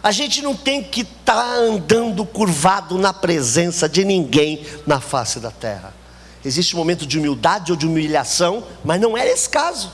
A 0.03 0.11
gente 0.13 0.43
não 0.43 0.55
tem 0.55 0.83
que 0.83 1.01
estar 1.01 1.35
tá 1.35 1.55
andando 1.55 2.27
curvado 2.27 2.99
na 2.99 3.13
presença 3.13 3.89
de 3.89 4.05
ninguém 4.05 4.67
na 4.87 5.01
face 5.01 5.41
da 5.41 5.51
terra. 5.51 5.95
Existe 6.45 6.75
um 6.75 6.79
momento 6.79 7.07
de 7.07 7.19
humildade 7.19 7.73
ou 7.73 7.79
de 7.79 7.87
humilhação, 7.87 8.65
mas 8.85 9.01
não 9.01 9.17
é 9.17 9.27
esse 9.27 9.49
caso. 9.49 9.91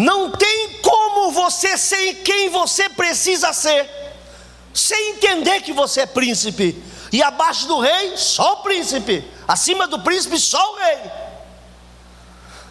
Não 0.00 0.30
tem 0.30 0.78
como 0.80 1.30
você 1.30 1.76
ser 1.76 2.14
quem 2.24 2.48
você 2.48 2.88
precisa 2.88 3.52
ser, 3.52 3.86
sem 4.72 5.10
entender 5.10 5.60
que 5.60 5.74
você 5.74 6.00
é 6.00 6.06
príncipe. 6.06 6.82
E 7.12 7.22
abaixo 7.22 7.66
do 7.66 7.78
rei, 7.80 8.16
só 8.16 8.54
o 8.54 8.62
príncipe. 8.62 9.22
Acima 9.46 9.86
do 9.86 10.00
príncipe, 10.00 10.38
só 10.38 10.72
o 10.72 10.76
rei. 10.76 10.98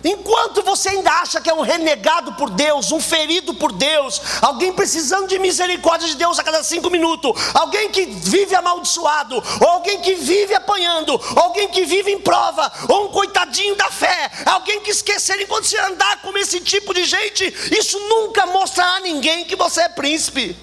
Enquanto 0.03 0.63
você 0.63 0.89
ainda 0.89 1.11
acha 1.11 1.41
que 1.41 1.49
é 1.49 1.53
um 1.53 1.61
renegado 1.61 2.33
por 2.33 2.49
Deus, 2.49 2.91
um 2.91 3.01
ferido 3.01 3.53
por 3.53 3.71
Deus, 3.71 4.21
alguém 4.41 4.71
precisando 4.71 5.27
de 5.27 5.37
misericórdia 5.37 6.07
de 6.07 6.15
Deus 6.15 6.39
a 6.39 6.43
cada 6.43 6.63
cinco 6.63 6.89
minutos, 6.89 7.33
alguém 7.53 7.89
que 7.89 8.05
vive 8.05 8.55
amaldiçoado, 8.55 9.43
ou 9.59 9.67
alguém 9.67 9.99
que 9.99 10.15
vive 10.15 10.55
apanhando, 10.55 11.19
alguém 11.35 11.67
que 11.67 11.83
vive 11.83 12.11
em 12.11 12.19
prova, 12.19 12.71
ou 12.87 13.05
um 13.05 13.11
coitadinho 13.11 13.75
da 13.75 13.89
fé, 13.89 14.31
alguém 14.45 14.79
que 14.79 14.91
esquecer 14.91 15.39
enquanto 15.41 15.65
você 15.65 15.79
andar 15.79 16.21
com 16.21 16.37
esse 16.37 16.61
tipo 16.61 16.93
de 16.93 17.03
gente, 17.03 17.45
isso 17.77 17.99
nunca 17.99 18.45
mostrará 18.45 18.97
a 18.97 18.99
ninguém 19.01 19.43
que 19.43 19.55
você 19.55 19.81
é 19.81 19.89
príncipe. 19.89 20.55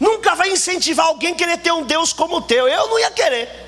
Nunca 0.00 0.34
vai 0.34 0.50
incentivar 0.50 1.06
alguém 1.06 1.32
a 1.32 1.36
querer 1.36 1.58
ter 1.58 1.72
um 1.72 1.84
Deus 1.84 2.12
como 2.12 2.36
o 2.36 2.42
teu. 2.42 2.66
Eu 2.66 2.88
não 2.88 2.98
ia 2.98 3.10
querer. 3.12 3.63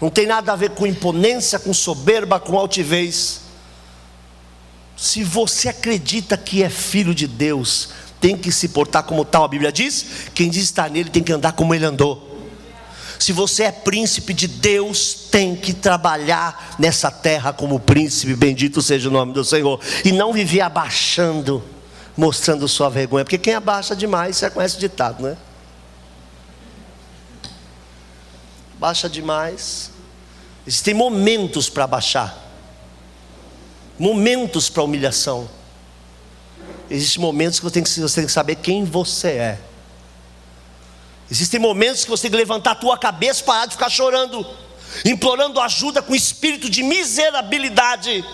Não 0.00 0.08
tem 0.08 0.26
nada 0.26 0.52
a 0.52 0.56
ver 0.56 0.70
com 0.70 0.86
imponência, 0.86 1.58
com 1.58 1.74
soberba, 1.74 2.40
com 2.40 2.58
altivez. 2.58 3.42
Se 4.96 5.22
você 5.22 5.68
acredita 5.68 6.36
que 6.36 6.62
é 6.62 6.70
filho 6.70 7.14
de 7.14 7.26
Deus, 7.26 7.90
tem 8.20 8.36
que 8.36 8.50
se 8.52 8.68
portar 8.68 9.02
como 9.02 9.24
tal, 9.24 9.44
a 9.44 9.48
Bíblia 9.48 9.72
diz: 9.72 10.06
quem 10.34 10.48
diz 10.48 10.64
estar 10.64 10.90
nele 10.90 11.10
tem 11.10 11.22
que 11.22 11.32
andar 11.32 11.52
como 11.52 11.74
ele 11.74 11.84
andou. 11.84 12.28
Se 13.18 13.32
você 13.32 13.64
é 13.64 13.72
príncipe 13.72 14.32
de 14.32 14.48
Deus, 14.48 15.12
tem 15.30 15.54
que 15.54 15.74
trabalhar 15.74 16.76
nessa 16.78 17.10
terra 17.10 17.52
como 17.52 17.78
príncipe, 17.78 18.34
bendito 18.34 18.80
seja 18.80 19.10
o 19.10 19.12
nome 19.12 19.34
do 19.34 19.44
Senhor, 19.44 19.78
e 20.02 20.10
não 20.10 20.32
viver 20.32 20.62
abaixando, 20.62 21.62
mostrando 22.16 22.66
sua 22.66 22.88
vergonha, 22.88 23.22
porque 23.22 23.36
quem 23.36 23.52
abaixa 23.52 23.94
demais, 23.94 24.38
você 24.38 24.48
conhece 24.48 24.76
o 24.76 24.80
ditado, 24.80 25.22
né? 25.22 25.36
Baixa 28.80 29.08
demais, 29.08 29.90
Existem 30.66 30.94
momentos 30.94 31.68
para 31.68 31.86
baixar, 31.86 32.36
momentos 33.98 34.68
para 34.68 34.82
humilhação. 34.82 35.48
Existem 36.88 37.20
momentos 37.20 37.58
que 37.58 37.64
você, 37.64 37.74
tem 37.74 37.82
que 37.82 37.90
você 37.90 38.14
tem 38.14 38.26
que 38.26 38.32
saber 38.32 38.56
quem 38.56 38.84
você 38.84 39.30
é. 39.30 39.60
Existem 41.30 41.58
momentos 41.58 42.04
que 42.04 42.10
você 42.10 42.22
tem 42.22 42.30
que 42.32 42.36
levantar 42.36 42.72
a 42.72 42.74
tua 42.74 42.98
cabeça, 42.98 43.42
parar 43.42 43.66
de 43.66 43.72
ficar 43.72 43.88
chorando, 43.88 44.46
implorando 45.04 45.60
ajuda 45.60 46.02
com 46.02 46.14
espírito 46.14 46.68
de 46.68 46.82
miserabilidade. 46.82 48.24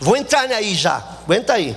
Vou 0.00 0.16
entrar 0.16 0.50
aí 0.50 0.74
já, 0.74 0.96
aguenta 0.96 1.52
aí. 1.52 1.76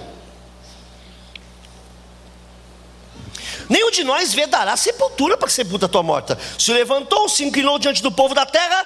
Nenhum 3.70 3.92
de 3.92 4.04
nós 4.04 4.34
vedará 4.34 4.76
sepultura 4.78 5.38
para 5.38 5.48
que 5.48 5.54
sepulta 5.54 5.86
a 5.86 5.90
tua 5.90 6.04
morta. 6.04 6.38
Se 6.58 6.72
levantou, 6.72 7.28
se 7.30 7.44
inclinou 7.44 7.80
diante 7.80 8.02
do 8.02 8.12
povo 8.12 8.34
da 8.34 8.46
terra, 8.46 8.86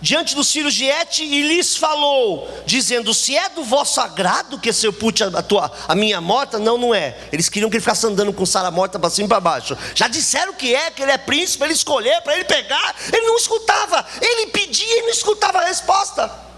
diante 0.00 0.34
dos 0.34 0.52
filhos 0.52 0.74
de 0.74 0.84
Et, 0.84 1.20
e 1.20 1.42
lhes 1.42 1.76
falou, 1.76 2.48
dizendo: 2.66 3.14
Se 3.14 3.36
é 3.36 3.48
do 3.48 3.64
vosso 3.64 4.00
agrado 4.00 4.58
que 4.58 4.72
sepulte 4.72 5.24
a, 5.24 5.42
tua, 5.42 5.72
a 5.88 5.94
minha 5.94 6.20
morta, 6.20 6.58
não, 6.58 6.76
não 6.76 6.94
é. 6.94 7.16
Eles 7.32 7.48
queriam 7.48 7.70
que 7.70 7.76
ele 7.76 7.80
ficasse 7.80 8.06
andando 8.06 8.32
com 8.32 8.44
Sara 8.44 8.70
morta 8.70 8.98
para 8.98 9.08
cima 9.08 9.26
e 9.26 9.28
para 9.28 9.40
baixo. 9.40 9.76
Já 9.94 10.06
disseram 10.06 10.52
que 10.52 10.74
é, 10.74 10.90
que 10.90 11.02
ele 11.02 11.12
é 11.12 11.18
príncipe, 11.18 11.64
ele 11.64 11.72
escolher, 11.72 12.20
para 12.20 12.34
ele 12.34 12.44
pegar. 12.44 12.94
Ele 13.12 13.26
não 13.26 13.36
escutava, 13.36 14.04
ele 14.20 14.48
pedia 14.48 14.98
e 14.98 15.02
não 15.02 15.10
escutava 15.10 15.58
a 15.58 15.64
resposta. 15.64 16.53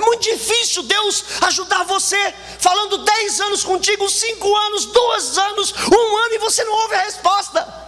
Muito 0.00 0.22
difícil 0.22 0.82
Deus 0.82 1.24
ajudar 1.42 1.84
você, 1.84 2.34
falando 2.58 2.98
10 2.98 3.40
anos 3.40 3.64
contigo, 3.64 4.08
5 4.08 4.56
anos, 4.56 4.84
2 4.86 5.38
anos, 5.38 5.74
um 5.92 6.16
ano 6.16 6.34
e 6.34 6.38
você 6.38 6.62
não 6.62 6.72
ouve 6.72 6.94
a 6.94 7.02
resposta. 7.02 7.80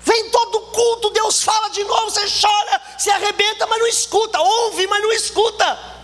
Vem 0.00 0.30
todo 0.30 0.60
culto, 0.72 1.10
Deus 1.10 1.42
fala 1.42 1.68
de 1.68 1.84
novo, 1.84 2.10
você 2.10 2.26
chora, 2.40 2.80
se 2.98 3.10
arrebenta, 3.10 3.66
mas 3.66 3.78
não 3.78 3.86
escuta, 3.86 4.40
ouve, 4.40 4.86
mas 4.86 5.02
não 5.02 5.12
escuta. 5.12 5.97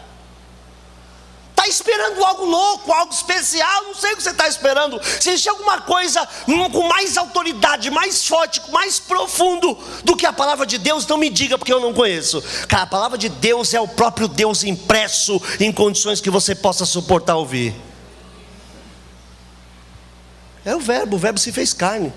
Está 1.64 1.68
esperando 1.68 2.23
algo 2.23 2.44
louco, 2.44 2.92
algo 2.92 3.12
especial, 3.12 3.85
não 3.85 3.94
sei 3.94 4.12
o 4.12 4.16
que 4.16 4.23
você 4.23 4.30
está 4.30 4.47
esperando. 4.47 5.00
Se 5.02 5.30
existe 5.30 5.49
alguma 5.49 5.80
coisa 5.80 6.28
com 6.71 6.88
mais 6.88 7.16
autoridade, 7.16 7.90
mais 7.90 8.26
forte, 8.28 8.61
mais 8.71 8.99
profundo 8.99 9.78
do 10.04 10.14
que 10.14 10.26
a 10.26 10.33
palavra 10.33 10.66
de 10.66 10.76
Deus, 10.76 11.06
não 11.06 11.16
me 11.16 11.30
diga, 11.30 11.56
porque 11.56 11.73
eu 11.73 11.80
não 11.80 11.94
conheço. 11.94 12.42
Cara, 12.68 12.83
a 12.83 12.87
palavra 12.87 13.16
de 13.16 13.30
Deus 13.30 13.73
é 13.73 13.80
o 13.80 13.88
próprio 13.88 14.28
Deus 14.28 14.62
impresso 14.62 15.40
em 15.59 15.73
condições 15.73 16.21
que 16.21 16.28
você 16.28 16.54
possa 16.54 16.85
suportar 16.85 17.37
ouvir. 17.37 17.75
É 20.66 20.76
o 20.76 20.80
verbo, 20.80 21.16
o 21.16 21.18
verbo 21.18 21.38
se 21.38 21.50
fez 21.50 21.73
carne 21.73 22.12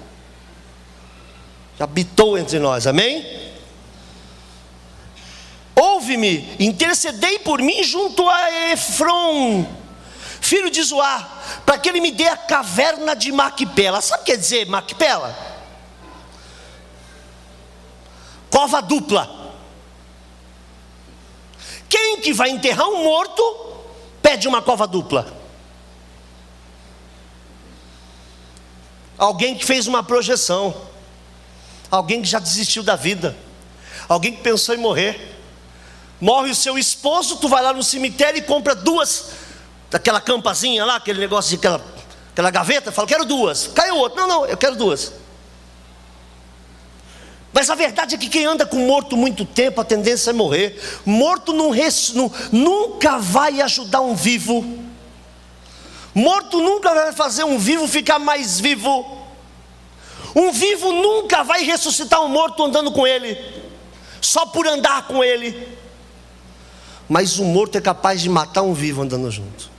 habitou 1.80 2.38
entre 2.38 2.60
nós, 2.60 2.88
amém? 2.88 3.47
Ouve-me, 5.79 6.55
intercedei 6.60 7.39
por 7.39 7.62
mim 7.62 7.84
junto 7.84 8.27
a 8.27 8.72
Efron, 8.72 9.65
filho 10.41 10.72
de 10.72 10.81
Zoar, 10.81 11.62
para 11.65 11.77
que 11.77 11.88
ele 11.88 12.01
me 12.01 12.12
dê 12.12 12.27
a 12.27 12.36
caverna 12.36 13.15
de 13.15 13.31
Macpela. 13.31 14.01
Sabe 14.01 14.22
o 14.22 14.25
que 14.25 14.31
quer 14.31 14.38
dizer 14.38 14.65
Macpela? 14.65 15.38
Cova 18.50 18.81
dupla. 18.81 19.53
Quem 21.88 22.22
que 22.22 22.34
vai 22.34 22.50
enterrar 22.50 22.88
um 22.88 23.03
morto 23.03 23.41
pede 24.22 24.48
uma 24.48 24.62
cova 24.62 24.88
dupla? 24.88 25.31
Alguém 29.17 29.55
que 29.55 29.65
fez 29.65 29.88
uma 29.88 30.03
projeção 30.03 30.88
alguém 31.89 32.22
que 32.22 32.27
já 32.27 32.39
desistiu 32.39 32.84
da 32.84 32.96
vida, 32.96 33.36
alguém 34.07 34.34
que 34.34 34.41
pensou 34.41 34.75
em 34.75 34.77
morrer. 34.77 35.37
Morre 36.19 36.51
o 36.51 36.55
seu 36.55 36.77
esposo, 36.77 37.38
tu 37.38 37.47
vai 37.47 37.62
lá 37.62 37.74
no 37.74 37.83
cemitério 37.83 38.39
e 38.39 38.41
compra 38.41 38.74
duas, 38.74 39.31
daquela 39.89 40.19
campazinha 40.19 40.83
lá, 40.83 40.95
aquele 40.95 41.19
negócio 41.19 41.50
de 41.51 41.55
aquela, 41.57 41.83
aquela 42.31 42.50
gaveta, 42.50 42.91
fala, 42.91 43.07
quero 43.07 43.25
duas. 43.25 43.67
Cai 43.67 43.91
o 43.91 43.97
outro, 43.97 44.19
não, 44.19 44.27
não, 44.27 44.45
eu 44.45 44.57
quero 44.57 44.75
duas. 44.75 45.13
Mas 47.53 47.69
a 47.69 47.75
verdade 47.75 48.15
é 48.15 48.17
que 48.17 48.29
quem 48.29 48.45
anda 48.45 48.65
com 48.65 48.77
morto 48.86 49.17
muito 49.17 49.45
tempo, 49.45 49.81
a 49.81 49.86
tendência 49.86 50.29
é 50.29 50.33
morrer. 50.33 50.79
Morto 51.05 51.53
não, 51.53 51.71
não, 52.13 52.31
nunca 52.51 53.17
vai 53.17 53.62
ajudar 53.62 54.01
um 54.01 54.15
vivo. 54.15 54.86
Morto 56.13 56.59
nunca 56.59 56.93
vai 56.93 57.12
fazer 57.13 57.43
um 57.43 57.57
vivo 57.57 57.88
ficar 57.88 58.19
mais 58.19 58.59
vivo. 58.59 59.17
Um 60.36 60.51
vivo 60.51 60.91
nunca 60.91 61.43
vai 61.43 61.63
ressuscitar 61.63 62.21
um 62.21 62.27
morto 62.27 62.63
andando 62.63 62.91
com 62.91 63.08
ele, 63.08 63.38
só 64.21 64.45
por 64.45 64.67
andar 64.67 65.08
com 65.08 65.23
ele. 65.23 65.67
Mas 67.08 67.39
um 67.39 67.46
morto 67.46 67.78
é 67.78 67.82
capaz 67.82 68.22
de 68.22 68.30
matar 68.30 68.63
um 68.63 68.74
vivo 68.74 69.02
andando 69.02 69.30
junto. 69.32 69.70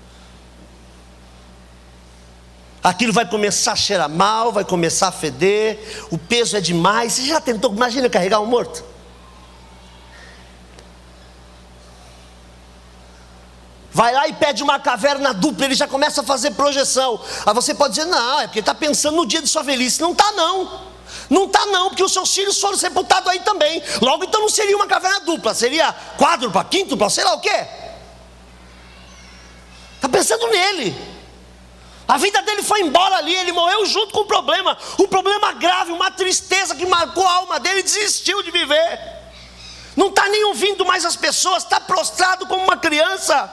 Aquilo 2.83 3.13
vai 3.13 3.29
começar 3.29 3.73
a 3.73 3.77
cheirar 3.77 4.09
mal, 4.09 4.53
vai 4.53 4.65
começar 4.65 5.09
a 5.09 5.13
feder, 5.13 5.79
o 6.11 6.17
peso 6.17 6.57
é 6.57 6.61
demais. 6.61 7.13
Você 7.13 7.23
já 7.27 7.41
tentou, 7.41 7.73
imagina 7.73 8.09
carregar 8.09 8.41
um 8.41 8.47
morto? 8.47 8.85
vai 13.99 14.15
lá 14.15 14.29
e 14.29 14.33
pede 14.33 14.63
uma 14.63 14.79
caverna 14.79 15.35
dupla, 15.35 15.65
ele 15.65 15.75
já 15.75 15.89
começa 15.89 16.21
a 16.21 16.25
fazer 16.25 16.53
projeção. 16.53 17.21
Aí 17.45 17.53
você 17.53 17.75
pode 17.75 17.97
dizer, 17.97 18.07
não, 18.07 18.39
é 18.39 18.47
porque 18.47 18.61
está 18.61 18.73
pensando 18.73 19.17
no 19.17 19.27
dia 19.27 19.43
de 19.43 19.49
sua 19.49 19.65
velhice. 19.65 20.01
Não 20.01 20.13
está, 20.13 20.31
não. 20.31 20.88
Não 21.29 21.45
está, 21.45 21.67
não, 21.67 21.89
porque 21.89 22.03
os 22.03 22.13
seus 22.13 22.35
filhos 22.35 22.59
foram 22.61 22.77
sepultados 22.77 23.31
aí 23.31 23.41
também. 23.41 23.83
Logo, 24.01 24.25
então 24.25 24.41
não 24.41 24.49
seria 24.49 24.77
uma 24.77 24.87
caverna 24.87 25.21
dupla, 25.21 25.55
seria 25.55 25.95
quádrupla, 26.17 26.65
quíntupla, 26.65 27.11
sei 27.11 27.25
lá 27.25 27.35
o 27.35 27.41
quê. 27.41 27.67
Está 29.97 30.09
pensando 30.09 30.47
nele. 30.49 30.97
A 32.07 32.17
vida 32.17 32.41
dele 32.41 32.63
foi 32.63 32.81
embora 32.81 33.17
ali, 33.17 33.35
ele 33.35 33.53
morreu 33.53 33.85
junto 33.85 34.13
com 34.13 34.21
o 34.21 34.27
problema. 34.27 34.79
Um 34.99 35.07
problema 35.07 35.53
grave, 35.53 35.93
uma 35.93 36.11
tristeza 36.11 36.75
que 36.75 36.87
marcou 36.87 37.27
a 37.27 37.33
alma 37.33 37.61
dele, 37.61 37.83
desistiu 37.83 38.43
de 38.43 38.51
viver. 38.51 39.19
Não 39.95 40.09
está 40.09 40.27
nem 40.29 40.45
ouvindo 40.45 40.87
mais 40.87 41.05
as 41.05 41.17
pessoas, 41.17 41.65
está 41.65 41.79
prostrado 41.79 42.47
como 42.47 42.65
uma 42.65 42.77
criança 42.77 43.53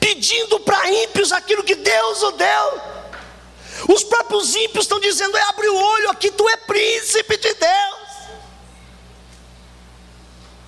pedindo 0.00 0.58
para 0.60 0.90
ímpios 0.90 1.32
aquilo 1.32 1.62
que 1.62 1.74
Deus 1.74 2.22
o 2.22 2.32
deu. 2.32 2.95
Os 3.88 4.04
próprios 4.04 4.54
ímpios 4.54 4.84
estão 4.84 5.00
dizendo: 5.00 5.36
é, 5.36 5.42
abre 5.42 5.68
o 5.68 5.76
olho 5.76 6.10
aqui, 6.10 6.30
tu 6.30 6.48
é 6.48 6.56
príncipe 6.56 7.36
de 7.36 7.54
Deus. 7.54 8.06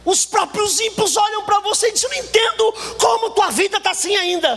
Os 0.04 0.24
próprios 0.24 0.80
ímpios 0.80 1.16
olham 1.16 1.44
para 1.44 1.60
você 1.60 1.88
e 1.88 1.92
dizem: 1.92 2.10
não 2.10 2.18
entendo 2.18 2.72
como 2.98 3.30
tua 3.30 3.50
vida 3.50 3.78
está 3.78 3.90
assim 3.90 4.14
ainda. 4.16 4.56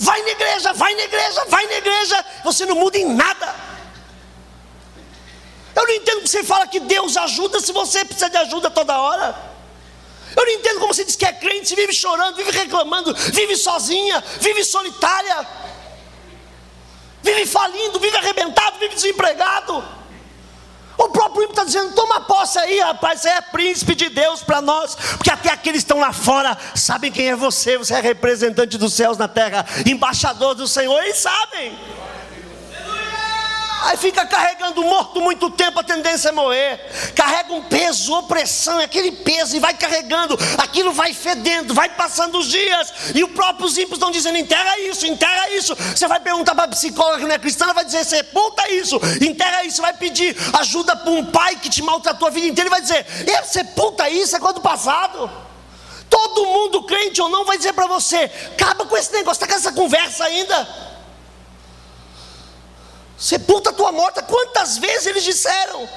Vai 0.00 0.22
na 0.22 0.30
igreja, 0.30 0.72
vai 0.72 0.94
na 0.94 1.02
igreja, 1.02 1.44
vai 1.46 1.66
na 1.66 1.74
igreja, 1.74 2.24
você 2.44 2.66
não 2.66 2.76
muda 2.76 2.98
em 2.98 3.14
nada. 3.14 3.54
Eu 5.74 5.86
não 5.86 5.94
entendo 5.94 6.22
que 6.22 6.28
você 6.28 6.42
fala 6.42 6.66
que 6.66 6.80
Deus 6.80 7.16
ajuda 7.16 7.60
se 7.60 7.72
você 7.72 8.04
precisa 8.04 8.28
de 8.28 8.36
ajuda 8.36 8.70
toda 8.70 8.98
hora. 8.98 9.48
Eu 10.36 10.44
não 10.44 10.52
entendo 10.52 10.80
como 10.80 10.92
você 10.92 11.04
diz 11.04 11.16
que 11.16 11.24
é 11.24 11.32
crente, 11.32 11.74
vive 11.74 11.92
chorando, 11.92 12.36
vive 12.36 12.50
reclamando, 12.50 13.14
vive 13.14 13.56
sozinha, 13.56 14.22
vive 14.40 14.64
solitária, 14.64 15.46
vive 17.28 17.46
falindo, 17.46 18.00
vive 18.00 18.16
arrebentado, 18.16 18.78
vive 18.78 18.94
desempregado. 18.94 19.84
O 20.96 21.08
próprio 21.10 21.42
ímpio 21.42 21.52
está 21.52 21.64
dizendo: 21.64 21.94
toma 21.94 22.22
posse 22.22 22.58
aí, 22.58 22.80
rapaz, 22.80 23.20
você 23.20 23.28
é 23.28 23.40
príncipe 23.40 23.94
de 23.94 24.08
Deus 24.08 24.42
para 24.42 24.60
nós, 24.60 24.96
porque 25.16 25.30
até 25.30 25.50
aqueles 25.50 25.82
que 25.82 25.84
estão 25.84 26.00
lá 26.00 26.12
fora 26.12 26.56
sabem 26.74 27.12
quem 27.12 27.28
é 27.28 27.36
você, 27.36 27.78
você 27.78 27.94
é 27.94 28.00
representante 28.00 28.76
dos 28.76 28.94
céus 28.94 29.16
na 29.16 29.28
terra, 29.28 29.64
embaixador 29.86 30.54
do 30.54 30.66
Senhor, 30.66 31.00
eles 31.02 31.18
sabem. 31.18 31.78
Aí 33.82 33.96
fica 33.96 34.26
carregando 34.26 34.82
morto 34.82 35.20
muito 35.20 35.50
tempo, 35.50 35.78
a 35.78 35.84
tendência 35.84 36.30
é 36.30 36.32
morrer. 36.32 36.78
Carrega 37.14 37.52
um 37.52 37.62
peso, 37.62 38.12
opressão, 38.14 38.80
é 38.80 38.84
aquele 38.84 39.12
peso, 39.12 39.56
e 39.56 39.60
vai 39.60 39.74
carregando, 39.74 40.38
aquilo 40.58 40.92
vai 40.92 41.14
fedendo, 41.14 41.74
vai 41.74 41.88
passando 41.90 42.38
os 42.38 42.48
dias, 42.48 42.92
e 43.14 43.22
os 43.22 43.30
próprios 43.30 43.78
ímpios 43.78 43.94
estão 43.94 44.10
dizendo: 44.10 44.38
enterra 44.38 44.78
isso, 44.80 45.06
enterra 45.06 45.50
isso. 45.50 45.74
Você 45.74 46.06
vai 46.08 46.20
perguntar 46.20 46.54
para 46.54 46.64
a 46.64 46.68
psicóloga 46.68 47.18
que 47.18 47.24
não 47.24 47.34
é 47.34 47.38
cristã, 47.38 47.64
ela 47.64 47.74
vai 47.74 47.84
dizer: 47.84 48.04
sepulta 48.04 48.68
isso, 48.70 49.00
enterra 49.20 49.64
isso. 49.64 49.76
Você 49.76 49.82
vai 49.82 49.92
pedir 49.92 50.36
ajuda 50.58 50.96
para 50.96 51.10
um 51.10 51.24
pai 51.24 51.56
que 51.56 51.70
te 51.70 51.82
maltratou 51.82 52.28
a 52.28 52.30
vida 52.30 52.46
inteira, 52.46 52.68
ele 52.68 52.70
vai 52.70 52.80
dizer: 52.80 53.06
sepulta 53.46 54.08
isso, 54.10 54.36
é 54.36 54.40
quando 54.40 54.60
passado. 54.60 55.30
Todo 56.10 56.46
mundo, 56.46 56.82
crente 56.84 57.20
ou 57.20 57.28
não, 57.28 57.44
vai 57.44 57.58
dizer 57.58 57.72
para 57.72 57.86
você: 57.86 58.30
acaba 58.52 58.86
com 58.86 58.96
esse 58.96 59.12
negócio, 59.12 59.42
está 59.42 59.46
com 59.46 59.54
essa 59.54 59.72
conversa 59.72 60.24
ainda. 60.24 60.88
Sepulta 63.18 63.70
a 63.70 63.72
tua 63.72 63.90
morta. 63.90 64.22
Quantas 64.22 64.78
vezes 64.78 65.06
eles 65.06 65.24
disseram? 65.24 65.88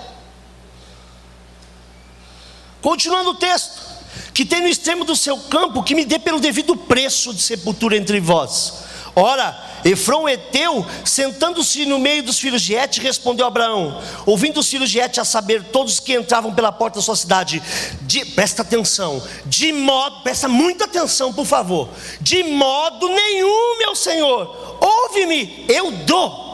Continuando 2.82 3.30
o 3.30 3.36
texto. 3.36 3.92
Que 4.34 4.44
tem 4.44 4.62
no 4.62 4.68
extremo 4.68 5.06
do 5.06 5.16
seu 5.16 5.38
campo, 5.38 5.84
que 5.84 5.94
me 5.94 6.04
dê 6.04 6.18
pelo 6.18 6.40
devido 6.40 6.76
preço 6.76 7.34
de 7.34 7.42
sepultura 7.42 7.96
entre 7.96 8.20
vós. 8.20 8.74
Ora, 9.14 9.58
Efron 9.84 10.28
Eteu, 10.28 10.86
sentando-se 11.04 11.86
no 11.86 12.00
meio 12.00 12.24
dos 12.24 12.40
filhos 12.40 12.62
de 12.62 12.74
Et, 12.74 13.00
respondeu 13.02 13.46
a 13.46 13.50
Abraão: 13.50 14.02
Ouvindo 14.26 14.62
os 14.62 14.70
filhos 14.70 14.90
de 14.90 15.00
Et 15.00 15.20
a 15.20 15.26
saber, 15.26 15.64
todos 15.66 16.00
que 16.00 16.16
entravam 16.16 16.54
pela 16.54 16.72
porta 16.72 17.00
da 17.00 17.04
sua 17.04 17.16
cidade, 17.16 17.62
de, 18.04 18.24
presta 18.26 18.62
atenção, 18.62 19.22
de 19.46 19.74
modo, 19.74 20.22
presta 20.22 20.48
muita 20.48 20.86
atenção, 20.86 21.34
por 21.34 21.46
favor, 21.46 21.90
de 22.22 22.42
modo 22.44 23.10
nenhum, 23.10 23.80
meu 23.80 23.96
senhor, 23.96 24.78
ouve-me, 24.80 25.66
eu 25.68 25.92
dou 25.92 26.51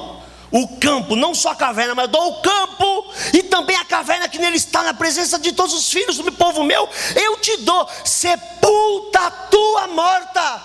o 0.51 0.77
campo, 0.77 1.15
não 1.15 1.35
só 1.35 1.51
a 1.51 1.55
caverna, 1.55 1.93
mas 1.93 2.05
eu 2.05 2.11
dou 2.11 2.29
o 2.29 2.41
campo 2.41 3.13
e 3.33 3.43
também 3.43 3.75
a 3.75 3.85
caverna 3.85 4.29
que 4.29 4.39
nele 4.39 4.57
está, 4.57 4.81
na 4.81 4.93
presença 4.93 5.37
de 5.37 5.51
todos 5.51 5.73
os 5.73 5.91
filhos 5.91 6.17
do 6.17 6.31
povo 6.31 6.63
meu, 6.63 6.89
eu 7.15 7.37
te 7.37 7.57
dou, 7.57 7.89
sepulta 8.05 9.19
a 9.19 9.31
tua 9.31 9.87
morta. 9.87 10.61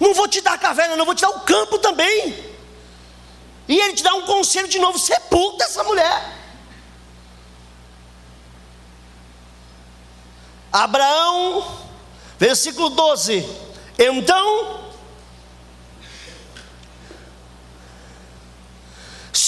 Não 0.00 0.14
vou 0.14 0.28
te 0.28 0.40
dar 0.40 0.54
a 0.54 0.58
caverna, 0.58 0.96
não 0.96 1.04
vou 1.04 1.14
te 1.14 1.22
dar 1.22 1.30
o 1.30 1.40
campo 1.40 1.78
também. 1.78 2.48
E 3.68 3.78
ele 3.78 3.92
te 3.92 4.02
dá 4.02 4.14
um 4.14 4.22
conselho 4.22 4.68
de 4.68 4.78
novo: 4.78 4.98
sepulta 4.98 5.64
essa 5.64 5.84
mulher. 5.84 6.38
Abraão, 10.72 11.78
versículo 12.38 12.90
12. 12.90 13.46
Então 13.98 14.87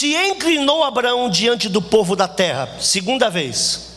se 0.00 0.14
inclinou 0.14 0.82
Abraão 0.82 1.28
diante 1.28 1.68
do 1.68 1.82
povo 1.82 2.16
da 2.16 2.26
terra, 2.26 2.66
segunda 2.80 3.28
vez, 3.28 3.88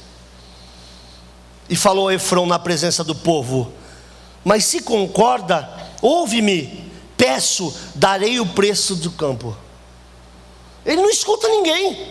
E 1.70 1.78
falou 1.78 2.12
Efron 2.12 2.46
na 2.46 2.60
presença 2.60 3.06
do 3.06 3.16
povo: 3.16 3.72
Mas 4.44 4.66
se 4.66 4.82
concorda, 4.82 5.70
ouve-me, 6.02 6.92
peço, 7.16 7.74
darei 7.96 8.38
o 8.42 8.46
preço 8.46 8.98
do 8.98 9.12
campo. 9.12 9.56
Ele 10.86 11.02
não 11.02 11.10
escuta 11.10 11.48
ninguém. 11.48 12.06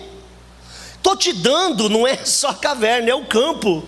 Estou 0.97 1.15
te 1.15 1.35
dando, 1.35 1.91
não 1.91 2.09
é 2.09 2.25
só 2.25 2.49
a 2.49 2.55
caverna, 2.55 3.11
é 3.11 3.15
o 3.15 3.27
campo. 3.27 3.87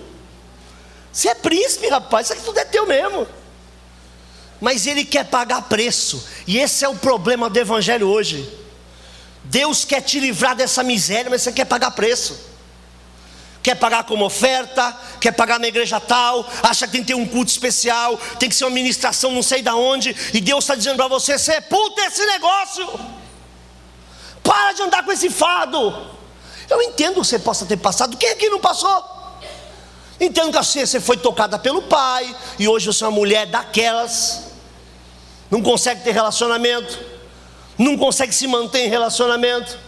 Você 1.11 1.31
é 1.31 1.35
príncipe, 1.35 1.89
rapaz, 1.89 2.27
isso 2.27 2.35
aqui 2.35 2.45
tudo 2.45 2.59
é 2.59 2.65
teu 2.67 2.87
mesmo. 2.87 3.27
Mas 4.61 4.87
ele 4.87 5.03
quer 5.03 5.25
pagar 5.25 5.63
preço, 5.63 6.23
e 6.47 6.59
esse 6.59 6.85
é 6.85 6.89
o 6.91 6.95
problema 6.95 7.49
do 7.49 7.59
Evangelho 7.59 8.07
hoje. 8.07 8.64
Deus 9.45 9.85
quer 9.85 10.01
te 10.01 10.19
livrar 10.19 10.57
dessa 10.57 10.83
miséria, 10.83 11.31
mas 11.31 11.43
você 11.43 11.53
quer 11.53 11.67
pagar 11.67 11.91
preço. 11.91 12.55
Quer 13.63 13.77
pagar 13.77 14.05
como 14.05 14.27
oferta, 14.27 14.95
quer 15.19 15.33
pagar 15.33 15.59
na 15.59 15.67
igreja 15.67 15.99
tal, 15.99 16.47
acha 16.63 16.87
que 16.87 16.93
tem 16.93 17.01
que 17.01 17.07
ter 17.07 17.15
um 17.15 17.27
culto 17.27 17.51
especial, 17.51 18.19
tem 18.39 18.47
que 18.47 18.55
ser 18.55 18.65
uma 18.65 18.71
ministração 18.71 19.31
não 19.31 19.43
sei 19.43 19.63
da 19.63 19.75
onde, 19.75 20.15
e 20.35 20.41
Deus 20.41 20.65
está 20.65 20.75
dizendo 20.75 20.97
para 20.97 21.09
você: 21.09 21.39
sepulta 21.39 22.03
esse 22.03 22.27
negócio, 22.27 22.87
para 24.43 24.73
de 24.75 24.83
andar 24.83 25.03
com 25.03 25.11
esse 25.13 25.31
fardo. 25.31 26.13
Eu 26.69 26.83
entendo 26.83 27.15
que 27.15 27.27
você 27.27 27.39
possa 27.39 27.65
ter 27.65 27.79
passado, 27.79 28.19
quem 28.19 28.29
aqui 28.29 28.51
não 28.51 28.61
passou? 28.61 29.03
Entendo 30.21 30.53
que 30.53 30.59
assim, 30.59 30.85
você 30.85 31.01
foi 31.01 31.17
tocada 31.17 31.59
pelo 31.59 31.83
pai, 31.83 32.37
e 32.59 32.69
hoje 32.69 32.87
você 32.87 33.03
é 33.03 33.07
uma 33.07 33.17
mulher 33.17 33.47
daquelas, 33.47 34.43
não 35.51 35.63
consegue 35.63 36.03
ter 36.03 36.13
relacionamento, 36.13 37.14
não 37.79 37.97
consegue 37.97 38.33
se 38.33 38.47
manter 38.47 38.87
em 38.87 38.89
relacionamento, 38.89 39.79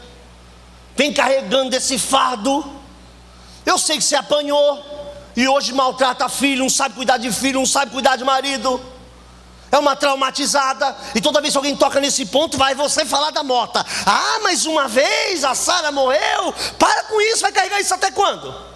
vem 0.97 1.13
carregando 1.13 1.75
esse 1.77 1.99
fardo. 1.99 2.65
Eu 3.65 3.79
sei 3.79 3.99
que 3.99 4.05
você 4.05 4.17
apanhou, 4.17 4.85
e 5.37 5.47
hoje 5.47 5.73
maltrata 5.73 6.29
filho, 6.29 6.61
não 6.61 6.71
sabe 6.71 6.95
cuidar 6.95 7.19
de 7.19 7.31
filho, 7.31 7.59
não 7.59 7.67
sabe 7.67 7.93
cuidar 7.93 8.17
de 8.17 8.25
marido. 8.25 8.81
É 9.71 9.79
uma 9.79 9.97
traumatizada, 9.97 10.97
e 11.15 11.21
toda 11.21 11.41
vez 11.41 11.53
que 11.53 11.59
alguém 11.59 11.77
toca 11.77 12.01
nesse 12.01 12.25
ponto, 12.27 12.57
vai 12.57 12.75
você 12.75 13.05
falar 13.05 13.31
da 13.31 13.43
morta. 13.43 13.85
Ah, 14.07 14.39
mas 14.43 14.65
uma 14.65 14.89
vez 14.89 15.45
a 15.45 15.55
Sara 15.55 15.91
morreu. 15.93 16.55
Para 16.79 17.05
com 17.05 17.21
isso, 17.21 17.43
vai 17.43 17.53
carregar 17.53 17.81
isso 17.81 17.93
até 17.93 18.11
quando? 18.11 18.76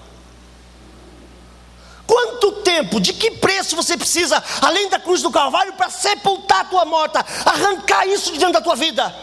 Quanto 2.10 2.50
tempo, 2.62 3.00
de 3.00 3.12
que 3.12 3.30
preço 3.30 3.76
você 3.76 3.96
precisa, 3.96 4.42
além 4.60 4.88
da 4.88 4.98
cruz 4.98 5.22
do 5.22 5.30
Calvário, 5.30 5.74
para 5.74 5.88
sepultar 5.88 6.62
a 6.62 6.64
tua 6.64 6.84
morta, 6.84 7.24
arrancar 7.46 8.04
isso 8.04 8.32
de 8.32 8.38
dentro 8.40 8.54
da 8.54 8.60
tua 8.60 8.74
vida? 8.74 9.14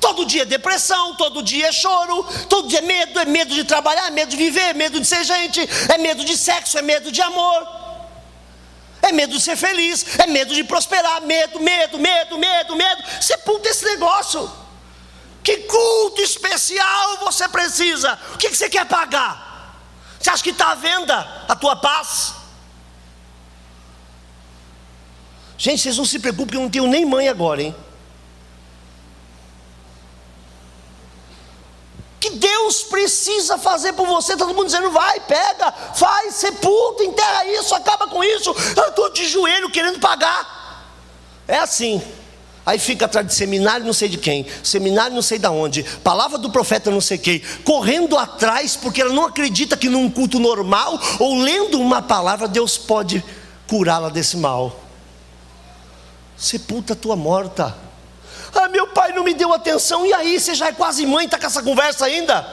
Todo 0.00 0.24
dia 0.24 0.40
é 0.40 0.46
depressão, 0.46 1.14
todo 1.16 1.42
dia 1.42 1.68
é 1.68 1.72
choro, 1.72 2.24
todo 2.48 2.68
dia 2.68 2.78
é 2.78 2.82
medo, 2.82 3.20
é 3.20 3.26
medo 3.26 3.54
de 3.54 3.64
trabalhar, 3.64 4.06
é 4.06 4.10
medo 4.10 4.30
de 4.30 4.38
viver, 4.38 4.70
é 4.70 4.72
medo 4.72 4.98
de 4.98 5.06
ser 5.06 5.22
gente, 5.24 5.60
é 5.92 5.98
medo 5.98 6.24
de 6.24 6.34
sexo, 6.34 6.78
é 6.78 6.80
medo 6.80 7.12
de 7.12 7.20
amor, 7.20 7.68
é 9.02 9.12
medo 9.12 9.34
de 9.36 9.40
ser 9.42 9.56
feliz, 9.56 10.18
é 10.18 10.26
medo 10.26 10.54
de 10.54 10.64
prosperar, 10.64 11.20
medo, 11.20 11.60
medo, 11.60 11.98
medo, 11.98 12.38
medo, 12.38 12.74
medo. 12.74 13.02
Sepulta 13.20 13.68
esse 13.68 13.84
negócio. 13.84 14.50
Que 15.44 15.58
culto 15.58 16.22
especial 16.22 17.18
você 17.18 17.46
precisa? 17.46 18.18
O 18.32 18.38
que 18.38 18.48
você 18.48 18.70
quer 18.70 18.86
pagar? 18.86 19.51
Você 20.22 20.30
acha 20.30 20.42
que 20.44 20.50
está 20.50 20.70
à 20.70 20.74
venda 20.76 21.44
a 21.48 21.56
tua 21.56 21.74
paz? 21.74 22.34
Gente, 25.58 25.82
vocês 25.82 25.98
não 25.98 26.04
se 26.04 26.20
preocupem, 26.20 26.54
eu 26.58 26.62
não 26.62 26.70
tenho 26.70 26.86
nem 26.86 27.04
mãe 27.04 27.28
agora, 27.28 27.60
hein? 27.60 27.74
Que 32.20 32.30
Deus 32.30 32.84
precisa 32.84 33.58
fazer 33.58 33.94
por 33.94 34.06
você, 34.06 34.36
todo 34.36 34.54
mundo 34.54 34.66
dizendo, 34.66 34.92
vai, 34.92 35.18
pega, 35.20 35.72
faz, 35.72 36.36
sepulta, 36.36 37.02
enterra 37.02 37.44
isso, 37.46 37.74
acaba 37.74 38.06
com 38.06 38.22
isso. 38.22 38.54
Eu 38.76 38.90
estou 38.90 39.12
de 39.12 39.28
joelho 39.28 39.70
querendo 39.72 39.98
pagar. 39.98 40.86
É 41.48 41.58
assim. 41.58 42.00
Aí 42.64 42.78
fica 42.78 43.06
atrás 43.06 43.26
de 43.26 43.34
seminário 43.34 43.84
não 43.84 43.92
sei 43.92 44.08
de 44.08 44.16
quem, 44.16 44.46
seminário 44.62 45.14
não 45.14 45.22
sei 45.22 45.36
de 45.36 45.48
onde, 45.48 45.82
palavra 46.04 46.38
do 46.38 46.48
profeta 46.48 46.92
não 46.92 47.00
sei 47.00 47.18
quem, 47.18 47.42
correndo 47.64 48.16
atrás 48.16 48.76
porque 48.76 49.02
ela 49.02 49.12
não 49.12 49.26
acredita 49.26 49.76
que 49.76 49.88
num 49.88 50.08
culto 50.08 50.38
normal 50.38 50.98
ou 51.18 51.42
lendo 51.42 51.80
uma 51.80 52.00
palavra 52.00 52.46
Deus 52.46 52.78
pode 52.78 53.22
curá-la 53.66 54.10
desse 54.10 54.36
mal. 54.36 54.80
Sepulta 56.36 56.92
a 56.92 56.96
tua 56.96 57.16
morta. 57.16 57.76
Ah, 58.54 58.68
meu 58.68 58.86
pai 58.88 59.12
não 59.12 59.24
me 59.24 59.34
deu 59.34 59.52
atenção, 59.52 60.04
e 60.04 60.12
aí? 60.12 60.38
Você 60.38 60.54
já 60.54 60.68
é 60.68 60.72
quase 60.72 61.06
mãe, 61.06 61.24
está 61.24 61.38
com 61.38 61.46
essa 61.46 61.62
conversa 61.62 62.04
ainda? 62.04 62.46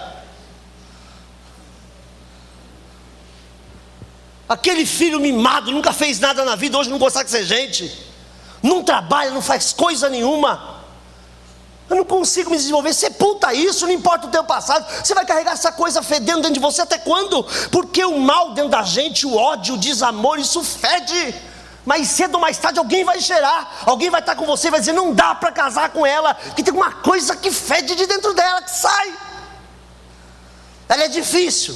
Aquele 4.48 4.86
filho 4.86 5.20
mimado, 5.20 5.72
nunca 5.72 5.94
fez 5.94 6.20
nada 6.20 6.44
na 6.46 6.56
vida, 6.56 6.78
hoje 6.78 6.90
não 6.90 6.98
consegue 6.98 7.30
ser 7.30 7.44
gente 7.44 8.09
não 8.62 8.84
trabalha, 8.84 9.32
não 9.32 9.42
faz 9.42 9.74
coisa 9.74 10.10
nenhuma. 10.10 10.80
Eu 11.90 11.98
não 11.98 12.06
consigo 12.06 12.52
me 12.52 12.58
desenvolver. 12.58 12.94
Sepulta 12.94 13.54
isso, 13.54 13.86
não 13.88 13.94
importa 13.94 14.28
o 14.28 14.30
teu 14.30 14.44
passado. 14.44 14.86
Você 15.04 15.14
vai 15.16 15.26
carregar 15.26 15.54
essa 15.54 15.72
coisa 15.72 16.04
fedendo 16.04 16.42
dentro 16.42 16.54
de 16.54 16.60
você 16.60 16.82
até 16.82 17.00
quando? 17.00 17.44
Porque 17.72 18.06
o 18.06 18.20
mal 18.20 18.54
dentro 18.54 18.70
da 18.70 18.84
gente, 18.84 19.26
o 19.26 19.36
ódio, 19.36 19.74
o 19.74 19.78
desamor, 19.78 20.38
isso 20.38 20.64
fede. 20.64 21.36
Mais 21.86 22.08
cedo 22.10 22.36
ou 22.36 22.42
mais 22.42 22.58
tarde 22.58 22.78
alguém 22.78 23.04
vai 23.04 23.20
cheirar, 23.20 23.80
alguém 23.86 24.12
vai 24.12 24.20
estar 24.20 24.36
com 24.36 24.46
você 24.46 24.68
e 24.68 24.72
vai 24.72 24.80
dizer: 24.80 24.92
não 24.92 25.14
dá 25.14 25.34
para 25.34 25.52
casar 25.52 25.90
com 25.90 26.06
ela, 26.06 26.36
que 26.56 26.62
tem 26.62 26.74
uma 26.74 26.92
coisa 26.92 27.36
que 27.36 27.50
fede 27.50 27.96
de 27.96 28.06
dentro 28.06 28.34
dela, 28.36 28.62
que 28.62 28.70
sai. 28.70 29.14
Ela 30.88 31.06
é 31.06 31.08
difícil. 31.08 31.76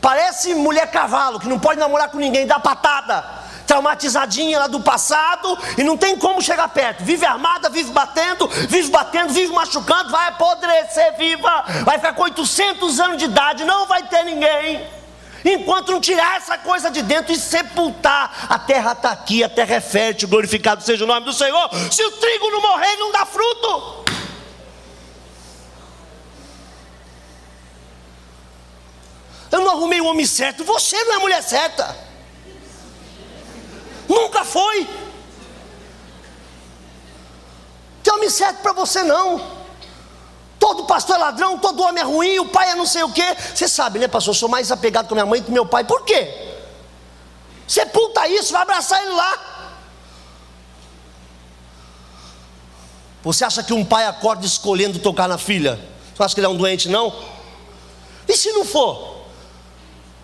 Parece 0.00 0.54
mulher 0.54 0.90
cavalo, 0.90 1.38
que 1.38 1.48
não 1.48 1.58
pode 1.58 1.78
namorar 1.78 2.10
com 2.10 2.18
ninguém, 2.18 2.46
dá 2.46 2.58
patada 2.58 3.43
traumatizadinha 3.66 4.58
lá 4.58 4.66
do 4.66 4.80
passado 4.80 5.58
e 5.76 5.82
não 5.82 5.96
tem 5.96 6.16
como 6.16 6.40
chegar 6.42 6.68
perto. 6.68 7.04
Vive 7.04 7.24
armada, 7.24 7.68
vive 7.68 7.90
batendo, 7.90 8.46
vive 8.46 8.90
batendo, 8.90 9.32
vive 9.32 9.52
machucando, 9.52 10.10
vai 10.10 10.28
apodrecer 10.28 11.16
viva, 11.16 11.64
vai 11.84 11.98
ficar 11.98 12.12
com 12.14 12.22
800 12.22 13.00
anos 13.00 13.18
de 13.18 13.24
idade, 13.24 13.64
não 13.64 13.86
vai 13.86 14.02
ter 14.04 14.24
ninguém. 14.24 14.86
Enquanto 15.44 15.92
não 15.92 16.00
tirar 16.00 16.38
essa 16.38 16.56
coisa 16.56 16.90
de 16.90 17.02
dentro 17.02 17.32
e 17.32 17.36
sepultar, 17.36 18.46
a 18.48 18.58
terra 18.58 18.92
está 18.92 19.10
aqui, 19.10 19.44
a 19.44 19.48
terra 19.48 19.74
é 19.74 19.80
fértil, 19.80 20.28
glorificado 20.28 20.82
seja 20.82 21.04
o 21.04 21.06
nome 21.06 21.26
do 21.26 21.32
Senhor. 21.34 21.68
Se 21.90 22.02
o 22.02 22.12
trigo 22.12 22.50
não 22.50 22.62
morrer, 22.62 22.96
não 22.96 23.12
dá 23.12 23.26
fruto. 23.26 24.04
Eu 29.52 29.60
não 29.60 29.72
arrumei 29.72 30.00
o 30.00 30.06
homem 30.06 30.26
certo, 30.26 30.64
você 30.64 30.96
não 31.04 31.12
é 31.12 31.16
a 31.16 31.20
mulher 31.20 31.42
certa. 31.42 32.13
Nunca 34.08 34.44
foi. 34.44 34.86
Tem 38.02 38.12
homem 38.12 38.30
certo 38.30 38.60
para 38.60 38.72
você 38.72 39.02
não. 39.02 39.64
Todo 40.58 40.84
pastor 40.84 41.16
é 41.16 41.18
ladrão, 41.18 41.58
todo 41.58 41.82
homem 41.82 42.02
é 42.02 42.06
ruim, 42.06 42.38
o 42.38 42.48
pai 42.48 42.70
é 42.70 42.74
não 42.74 42.86
sei 42.86 43.02
o 43.02 43.12
quê. 43.12 43.36
Você 43.54 43.68
sabe, 43.68 43.98
né, 43.98 44.08
pastor? 44.08 44.32
Eu 44.32 44.38
sou 44.38 44.48
mais 44.48 44.70
apegado 44.70 45.08
com 45.08 45.14
minha 45.14 45.26
mãe 45.26 45.42
que 45.42 45.50
meu 45.50 45.66
pai. 45.66 45.84
Por 45.84 46.04
quê? 46.04 46.52
Sepulta 47.66 48.26
isso, 48.28 48.52
vai 48.52 48.62
abraçar 48.62 49.02
ele 49.02 49.12
lá. 49.12 49.54
Você 53.22 53.44
acha 53.44 53.62
que 53.62 53.72
um 53.72 53.84
pai 53.84 54.06
acorda 54.06 54.44
escolhendo 54.44 54.98
tocar 54.98 55.26
na 55.26 55.38
filha? 55.38 55.80
Você 56.14 56.22
acha 56.22 56.34
que 56.34 56.40
ele 56.40 56.46
é 56.46 56.50
um 56.50 56.56
doente, 56.56 56.88
não? 56.88 57.12
E 58.28 58.36
se 58.36 58.52
não 58.52 58.64
for? 58.64 59.24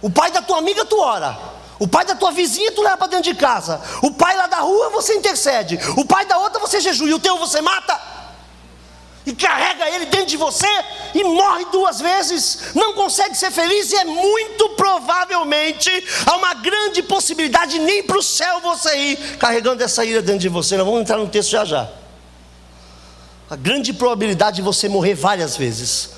O 0.03 0.11
pai 0.11 0.31
da 0.31 0.43
tua 0.43 0.59
amiga 0.59 0.85
tu 0.85 0.99
ora. 1.01 1.38
O 1.81 1.88
pai 1.88 2.05
da 2.05 2.14
tua 2.14 2.31
vizinha 2.31 2.71
tu 2.73 2.83
leva 2.83 2.99
para 2.99 3.07
dentro 3.07 3.33
de 3.33 3.35
casa. 3.35 3.81
O 4.03 4.11
pai 4.11 4.37
lá 4.37 4.47
da 4.47 4.59
rua 4.59 4.90
você 4.90 5.14
intercede. 5.14 5.81
O 5.97 6.05
pai 6.05 6.27
da 6.27 6.37
outra 6.37 6.61
você 6.61 6.79
jejua. 6.79 7.09
E 7.09 7.14
o 7.14 7.19
teu 7.19 7.38
você 7.38 7.62
mata. 7.62 7.99
E 9.25 9.35
carrega 9.35 9.88
ele 9.88 10.05
dentro 10.05 10.27
de 10.27 10.37
você 10.37 10.66
e 11.14 11.25
morre 11.25 11.64
duas 11.73 11.99
vezes. 11.99 12.75
Não 12.75 12.93
consegue 12.93 13.35
ser 13.35 13.51
feliz 13.51 13.90
e 13.93 13.97
é 13.97 14.05
muito 14.05 14.69
provavelmente 14.71 15.90
há 16.27 16.37
uma 16.37 16.53
grande 16.53 17.03
possibilidade 17.03 17.79
nem 17.79 18.03
para 18.03 18.19
o 18.19 18.23
céu 18.23 18.61
você 18.61 18.95
ir 18.95 19.16
carregando 19.38 19.83
essa 19.83 20.05
ira 20.05 20.21
dentro 20.21 20.40
de 20.40 20.51
você. 20.51 20.77
Nós 20.77 20.85
vamos 20.85 21.01
entrar 21.01 21.16
no 21.16 21.29
texto 21.29 21.51
já 21.51 21.64
já. 21.64 21.88
A 23.49 23.57
grande 23.57 23.95
probabilidade 23.95 24.57
de 24.57 24.62
você 24.62 24.87
morrer 24.87 25.14
várias 25.14 25.57
vezes. 25.57 26.11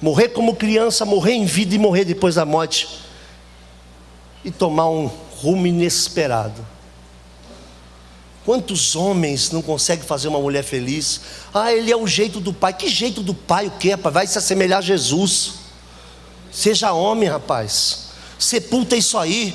Morrer 0.00 0.30
como 0.30 0.56
criança, 0.56 1.04
morrer 1.04 1.34
em 1.34 1.44
vida 1.44 1.74
e 1.74 1.78
morrer 1.78 2.06
depois 2.06 2.36
da 2.36 2.46
morte 2.46 2.99
e 4.44 4.50
tomar 4.50 4.88
um 4.88 5.06
rumo 5.06 5.66
inesperado. 5.66 6.66
Quantos 8.44 8.96
homens 8.96 9.50
não 9.50 9.60
conseguem 9.60 10.04
fazer 10.04 10.28
uma 10.28 10.40
mulher 10.40 10.64
feliz? 10.64 11.20
Ah, 11.52 11.72
ele 11.72 11.92
é 11.92 11.96
o 11.96 12.06
jeito 12.06 12.40
do 12.40 12.52
pai. 12.52 12.72
Que 12.72 12.88
jeito 12.88 13.22
do 13.22 13.34
pai 13.34 13.66
o 13.66 13.70
quê, 13.72 13.90
rapaz? 13.92 14.14
Vai 14.14 14.26
se 14.26 14.38
assemelhar 14.38 14.78
a 14.78 14.82
Jesus. 14.82 15.52
Seja 16.50 16.92
homem, 16.92 17.28
rapaz. 17.28 18.08
Sepulta 18.38 18.96
isso 18.96 19.18
aí. 19.18 19.54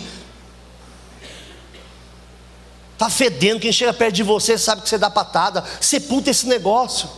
Está 2.93 3.09
fedendo, 3.09 3.59
quem 3.59 3.73
chega 3.73 3.91
perto 3.91 4.15
de 4.15 4.23
você 4.23 4.57
sabe 4.57 4.81
que 4.81 4.87
você 4.87 4.97
dá 4.97 5.09
patada. 5.09 5.63
Sepulta 5.81 6.29
esse 6.29 6.47
negócio. 6.47 7.09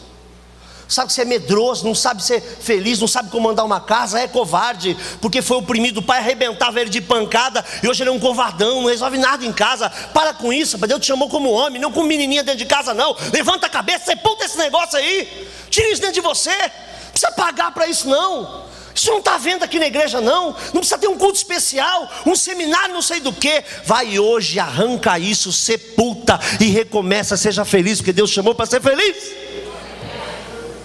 Sabe 0.87 1.11
ser 1.11 1.25
medroso, 1.25 1.85
não 1.85 1.93
sabe 1.93 2.23
ser 2.23 2.41
feliz, 2.41 2.99
não 2.99 3.07
sabe 3.07 3.29
comandar 3.29 3.65
uma 3.65 3.79
casa, 3.79 4.19
é 4.19 4.27
covarde, 4.27 4.95
porque 5.21 5.41
foi 5.41 5.57
oprimido, 5.57 5.97
o 5.97 6.03
pai 6.03 6.19
arrebentava 6.19 6.79
ele 6.79 6.89
de 6.89 7.01
pancada 7.01 7.63
e 7.83 7.87
hoje 7.87 8.03
ele 8.03 8.09
é 8.09 8.13
um 8.13 8.19
covardão, 8.19 8.81
não 8.81 8.89
resolve 8.89 9.17
nada 9.17 9.45
em 9.45 9.53
casa. 9.53 9.89
Para 9.89 10.33
com 10.33 10.51
isso, 10.53 10.77
Deus 10.77 11.01
te 11.01 11.07
chamou 11.07 11.29
como 11.29 11.49
homem, 11.51 11.81
não 11.81 11.91
como 11.91 12.07
menininha 12.07 12.43
dentro 12.43 12.59
de 12.59 12.65
casa, 12.65 12.93
não. 12.93 13.15
Levanta 13.33 13.67
a 13.67 13.69
cabeça, 13.69 14.05
sepulta 14.05 14.45
esse 14.45 14.57
negócio 14.57 14.97
aí, 14.97 15.47
tira 15.69 15.91
isso 15.91 16.01
dentro 16.01 16.15
de 16.15 16.21
você, 16.21 16.51
não 16.51 17.11
precisa 17.11 17.31
pagar 17.31 17.71
para 17.71 17.87
isso, 17.87 18.07
não. 18.07 18.67
Isso 18.97 19.11
não 19.11 19.19
está 19.19 19.37
vendo 19.37 19.61
aqui 19.61 19.77
na 19.77 19.85
igreja, 19.85 20.19
não. 20.19 20.55
Não 20.73 20.81
precisa 20.81 20.97
ter 20.97 21.07
um 21.07 21.19
culto 21.19 21.37
especial, 21.37 22.09
um 22.25 22.35
seminário, 22.35 22.95
não 22.95 23.01
sei 23.01 23.19
do 23.19 23.31
que. 23.31 23.63
Vai 23.85 24.17
hoje, 24.17 24.59
arranca 24.59 25.19
isso, 25.19 25.53
sepulta 25.53 26.39
e 26.59 26.65
recomeça. 26.65 27.37
Seja 27.37 27.63
feliz, 27.63 27.99
porque 27.99 28.11
Deus 28.11 28.31
chamou 28.31 28.55
para 28.55 28.65
ser 28.65 28.81
feliz. 28.81 29.46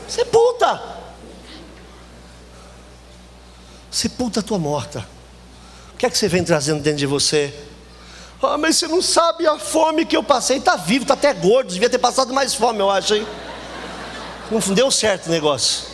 Sepulta. 0.09 0.83
Sepulta 3.91 4.41
a 4.41 4.43
tua 4.43 4.59
morta. 4.59 5.07
O 5.95 5.97
que 5.97 6.07
é 6.07 6.11
que 6.11 6.17
você 6.17 6.29
vem 6.29 6.43
trazendo 6.43 6.83
dentro 6.83 6.99
de 6.99 7.07
você? 7.07 7.53
Ah, 8.43 8.59
mas 8.59 8.77
você 8.77 8.89
não 8.89 9.01
sabe 9.01 9.47
a 9.47 9.59
fome 9.59 10.05
que 10.05 10.17
eu 10.17 10.23
passei. 10.23 10.59
Está 10.59 10.77
vivo, 10.77 11.05
está 11.05 11.15
até 11.15 11.33
gordo. 11.33 11.73
Devia 11.73 11.89
ter 11.89 11.99
passado 11.99 12.33
mais 12.33 12.55
fome, 12.55 12.81
eu 12.81 12.91
acho, 12.91 13.15
hein? 13.15 13.27
Não 14.51 14.59
deu 14.75 14.91
certo 14.91 15.27
o 15.27 15.31
negócio. 15.31 15.93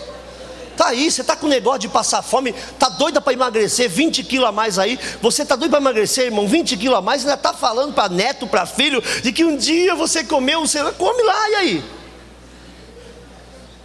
Tá 0.79 0.89
aí, 0.89 1.11
você 1.11 1.23
está 1.23 1.35
com 1.35 1.49
negócio 1.49 1.81
de 1.81 1.89
passar 1.89 2.23
fome, 2.23 2.53
tá 2.79 2.89
doida 2.89 3.21
para 3.21 3.33
emagrecer, 3.33 3.91
20 3.91 4.23
quilos 4.23 4.49
a 4.49 4.53
mais 4.53 4.79
aí. 4.79 4.97
Você 5.21 5.45
tá 5.45 5.57
doido 5.57 5.73
para 5.73 5.81
emagrecer, 5.81 6.27
irmão, 6.27 6.47
20 6.47 6.77
quilos 6.77 6.97
a 6.97 7.01
mais, 7.01 7.23
ainda 7.23 7.35
está 7.35 7.53
falando 7.53 7.93
para 7.93 8.09
neto, 8.09 8.47
para 8.47 8.65
filho, 8.65 9.03
de 9.21 9.33
que 9.33 9.45
um 9.45 9.57
dia 9.57 9.97
você 9.97 10.23
comeu, 10.23 10.61
você 10.61 10.81
come 10.93 11.23
lá, 11.25 11.51
e 11.51 11.55
aí? 11.57 11.85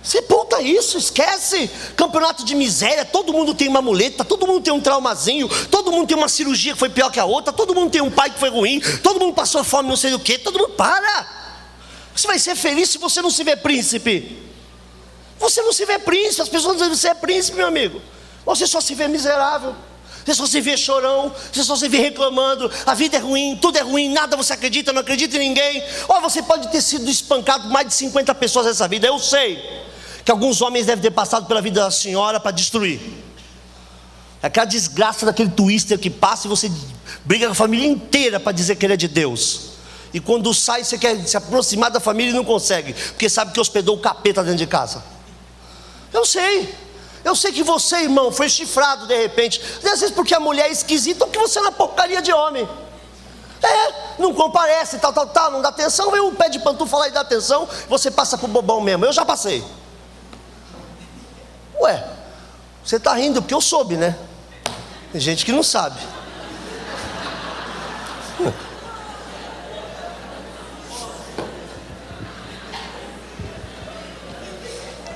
Sepulta 0.04 0.62
isso, 0.62 0.98
esquece. 0.98 1.72
Campeonato 1.96 2.44
de 2.44 2.54
miséria, 2.54 3.06
todo 3.06 3.32
mundo 3.32 3.56
tem 3.56 3.70
uma 3.70 3.82
muleta, 3.82 4.26
todo 4.26 4.46
mundo 4.46 4.62
tem 4.62 4.74
um 4.74 4.82
traumazinho, 4.82 5.48
todo 5.70 5.94
mundo 5.94 6.08
tem 6.08 6.18
uma 6.18 6.28
cirurgia 6.28 6.74
que 6.74 6.80
foi 6.80 6.90
pior 6.90 7.10
que 7.10 7.22
a 7.22 7.26
outra, 7.26 7.54
todo 7.54 7.74
mundo 7.74 7.90
tem 7.90 8.02
um 8.02 8.12
pai 8.12 8.30
que 8.30 8.38
foi 8.38 8.50
ruim, 8.50 8.82
todo 9.02 9.18
mundo 9.18 9.34
passou 9.34 9.64
fome, 9.64 9.88
não 9.88 9.96
sei 9.96 10.12
do 10.12 10.20
que, 10.20 10.38
todo 10.38 10.60
mundo 10.60 10.74
para. 10.74 11.42
Você 12.14 12.28
vai 12.28 12.38
ser 12.38 12.56
feliz 12.56 12.90
se 12.90 12.98
você 12.98 13.22
não 13.22 13.32
se 13.32 13.46
vê 13.46 13.56
príncipe. 13.56 14.44
Você 15.40 15.62
não 15.62 15.72
se 15.72 15.86
vê 15.86 15.98
príncipe, 15.98 16.42
as 16.42 16.50
pessoas 16.50 16.74
dizem 16.74 16.90
que 16.90 16.98
você 16.98 17.08
é 17.08 17.14
príncipe, 17.14 17.56
meu 17.56 17.68
amigo. 17.68 18.02
Você 18.46 18.68
só 18.68 18.82
se 18.82 18.94
vê 18.94 19.08
miserável. 19.08 19.74
Você 20.26 20.34
só 20.34 20.46
se 20.46 20.62
vê 20.62 20.78
chorão, 20.78 21.34
você 21.52 21.64
só 21.64 21.76
se 21.76 21.88
vê 21.90 21.98
reclamando, 21.98 22.72
a 22.86 22.94
vida 22.94 23.18
é 23.18 23.20
ruim, 23.20 23.60
tudo 23.62 23.78
é 23.78 23.82
ruim, 23.82 24.08
nada 24.08 24.38
você 24.38 24.54
acredita, 24.54 24.94
não 24.94 25.02
acredita 25.02 25.36
em 25.36 25.40
ninguém. 25.40 25.84
Ou 26.08 26.22
você 26.22 26.42
pode 26.42 26.70
ter 26.70 26.82
sido 26.82 27.10
espancado 27.10 27.68
mais 27.68 27.88
de 27.88 27.94
50 27.94 28.34
pessoas 28.36 28.66
nessa 28.66 28.88
vida, 28.88 29.08
eu 29.08 29.20
sei 29.20 29.84
que 30.24 30.32
alguns 30.32 30.62
homens 30.62 30.86
devem 30.86 31.02
ter 31.02 31.12
passado 31.12 31.46
pela 31.46 31.62
vida 31.62 31.82
da 31.82 31.92
senhora 31.92 32.40
para 32.40 32.52
destruir. 32.52 33.00
É 34.42 34.48
aquela 34.48 34.66
desgraça 34.66 35.26
daquele 35.26 35.50
twister 35.50 35.98
que 35.98 36.10
passa 36.10 36.48
e 36.48 36.50
você 36.50 36.72
briga 37.24 37.46
com 37.46 37.54
a 37.54 37.56
família 37.56 37.88
inteira 37.88 38.40
para 38.40 38.52
dizer 38.52 38.76
que 38.76 38.86
ele 38.86 38.94
é 38.94 38.98
de 38.98 39.08
Deus. 39.08 39.74
E 40.14 40.20
quando 40.20 40.54
sai, 40.54 40.84
você 40.84 40.98
quer 40.98 41.18
se 41.26 41.36
aproximar 41.36 41.90
da 41.90 42.00
família 42.00 42.32
e 42.32 42.34
não 42.34 42.46
consegue, 42.46 42.94
porque 42.94 43.28
sabe 43.28 43.52
que 43.52 43.60
hospedou 43.60 43.96
o 43.96 44.00
capeta 44.00 44.44
dentro 44.44 44.58
de 44.58 44.68
casa. 44.68 45.04
Eu 46.12 46.26
sei. 46.26 46.74
Eu 47.24 47.36
sei 47.36 47.52
que 47.52 47.64
você, 47.64 48.02
irmão, 48.02 48.32
foi 48.32 48.50
chifrado 48.50 49.08
de 49.08 49.18
repente. 49.18 49.62
Às 49.78 50.02
vezes 50.02 50.12
porque 50.12 50.36
a 50.36 50.40
mulher 50.40 50.68
é 50.68 50.72
esquisita 50.72 51.26
ou 51.26 51.32
que 51.32 51.40
você 51.40 51.58
é 51.58 51.62
uma 51.62 51.72
porcaria 51.72 52.22
de 52.22 52.32
homem. 52.32 52.68
É, 53.62 54.22
não 54.22 54.34
comparece, 54.34 55.00
tal, 55.00 55.14
tal, 55.14 55.28
tal, 55.28 55.52
não 55.52 55.62
dá 55.62 55.70
atenção, 55.70 56.12
vem 56.12 56.20
um 56.20 56.36
pé 56.36 56.50
de 56.50 56.60
pantufa 56.60 56.98
lá 56.98 57.08
e 57.08 57.12
dá 57.12 57.22
atenção, 57.22 57.68
você 57.88 58.12
passa 58.12 58.38
por 58.38 58.50
bobão 58.50 58.82
mesmo. 58.82 59.06
Eu 59.06 59.14
já 59.14 59.24
passei. 59.24 59.64
Ué, 61.80 62.06
você 62.84 62.98
está 62.98 63.14
rindo 63.14 63.42
porque 63.42 63.54
eu 63.54 63.62
soube, 63.62 63.96
né? 63.96 64.16
Tem 65.12 65.22
gente 65.22 65.46
que 65.46 65.52
não 65.52 65.64
sabe. 65.64 66.00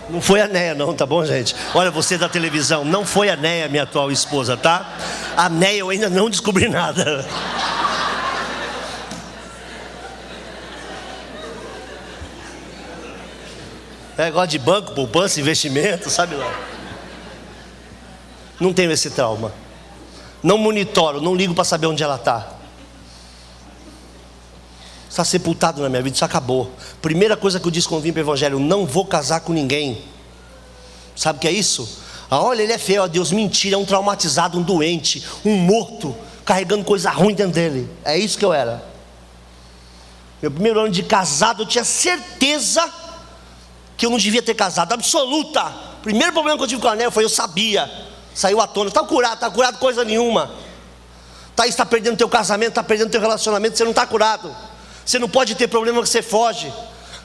Não 0.09 0.21
foi 0.21 0.39
a 0.39 0.47
Neia, 0.47 0.73
não, 0.73 0.93
tá 0.93 1.05
bom, 1.05 1.25
gente? 1.25 1.53
Olha, 1.75 1.91
você 1.91 2.17
da 2.17 2.29
televisão, 2.29 2.85
não 2.85 3.05
foi 3.05 3.29
a 3.29 3.35
Neia, 3.35 3.67
minha 3.67 3.83
atual 3.83 4.09
esposa, 4.09 4.55
tá? 4.55 4.89
A 5.35 5.49
Neia 5.49 5.79
eu 5.79 5.89
ainda 5.89 6.09
não 6.09 6.29
descobri 6.29 6.69
nada. 6.69 7.25
É 14.17 14.25
negócio 14.25 14.47
de 14.47 14.59
banco, 14.59 14.93
poupança, 14.93 15.39
investimento, 15.41 16.09
sabe 16.09 16.35
lá. 16.35 16.76
Não 18.59 18.73
tenho 18.73 18.91
esse 18.91 19.09
trauma. 19.09 19.53
Não 20.41 20.57
monitoro, 20.57 21.21
não 21.21 21.35
ligo 21.35 21.53
para 21.53 21.63
saber 21.63 21.87
onde 21.87 22.03
ela 22.03 22.15
está. 22.15 22.53
Está 25.09 25.23
sepultado 25.23 25.81
na 25.81 25.89
minha 25.89 26.01
vida, 26.01 26.15
isso 26.15 26.25
acabou. 26.25 26.71
Primeira 27.01 27.35
coisa 27.35 27.59
que 27.59 27.67
eu 27.67 27.71
disse 27.71 27.87
quando 27.87 28.03
vim 28.03 28.11
para 28.11 28.19
o 28.19 28.23
Evangelho: 28.23 28.59
não 28.59 28.85
vou 28.85 29.05
casar 29.05 29.41
com 29.41 29.53
ninguém. 29.53 30.01
Sabe 31.15 31.37
o 31.37 31.41
que 31.41 31.47
é 31.47 31.51
isso? 31.51 32.01
Ah, 32.29 32.41
olha, 32.41 32.61
ele 32.61 32.73
é 32.73 32.77
feio 32.77 33.01
a 33.03 33.07
Deus, 33.07 33.31
mentira, 33.31 33.75
é 33.75 33.77
um 33.77 33.85
traumatizado, 33.85 34.59
um 34.59 34.61
doente, 34.61 35.25
um 35.45 35.55
morto, 35.55 36.15
carregando 36.45 36.83
coisa 36.83 37.09
ruim 37.09 37.33
dentro 37.33 37.53
dele. 37.53 37.89
É 38.03 38.17
isso 38.17 38.37
que 38.37 38.45
eu 38.45 38.53
era. 38.53 38.83
Meu 40.41 40.51
primeiro 40.51 40.79
ano 40.81 40.91
de 40.91 41.01
casado, 41.03 41.63
eu 41.63 41.65
tinha 41.65 41.83
certeza 41.83 42.87
que 43.95 44.05
eu 44.05 44.09
não 44.09 44.17
devia 44.17 44.41
ter 44.41 44.53
casado, 44.53 44.93
absoluta. 44.93 45.63
Primeiro 46.03 46.31
problema 46.31 46.57
que 46.57 46.63
eu 46.63 46.67
tive 46.67 46.81
com 46.81 46.87
o 46.87 46.91
anel 46.91 47.09
foi 47.09 47.23
eu 47.23 47.29
sabia. 47.29 47.89
Saiu 48.37 48.61
à 48.61 48.67
tona, 48.67 48.89
está 48.89 49.03
curado, 49.03 49.33
está 49.33 49.49
curado 49.49 49.79
coisa 49.79 50.05
nenhuma. 50.05 50.51
Tá, 51.55 51.65
está 51.65 51.83
perdendo 51.83 52.15
teu 52.15 52.29
casamento, 52.29 52.69
está 52.69 52.83
perdendo 52.83 53.09
teu 53.09 53.19
relacionamento, 53.19 53.75
você 53.75 53.83
não 53.83 53.89
está 53.89 54.05
curado. 54.05 54.55
Você 55.03 55.17
não 55.17 55.27
pode 55.27 55.55
ter 55.55 55.67
problema 55.67 56.03
que 56.03 56.07
você 56.07 56.21
foge. 56.21 56.71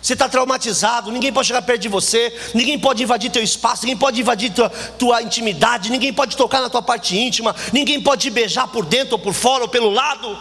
Você 0.00 0.14
está 0.14 0.26
traumatizado, 0.26 1.12
ninguém 1.12 1.30
pode 1.30 1.48
chegar 1.48 1.60
perto 1.60 1.82
de 1.82 1.88
você, 1.88 2.34
ninguém 2.54 2.78
pode 2.78 3.02
invadir 3.02 3.30
teu 3.30 3.42
espaço, 3.42 3.82
ninguém 3.82 3.98
pode 3.98 4.22
invadir 4.22 4.54
tua, 4.54 4.70
tua 4.70 5.22
intimidade, 5.22 5.90
ninguém 5.90 6.14
pode 6.14 6.34
tocar 6.34 6.62
na 6.62 6.70
tua 6.70 6.80
parte 6.80 7.14
íntima, 7.14 7.54
ninguém 7.74 8.00
pode 8.00 8.22
te 8.22 8.30
beijar 8.30 8.66
por 8.68 8.86
dentro 8.86 9.12
ou 9.12 9.18
por 9.18 9.34
fora 9.34 9.64
ou 9.64 9.68
pelo 9.68 9.90
lado, 9.90 10.34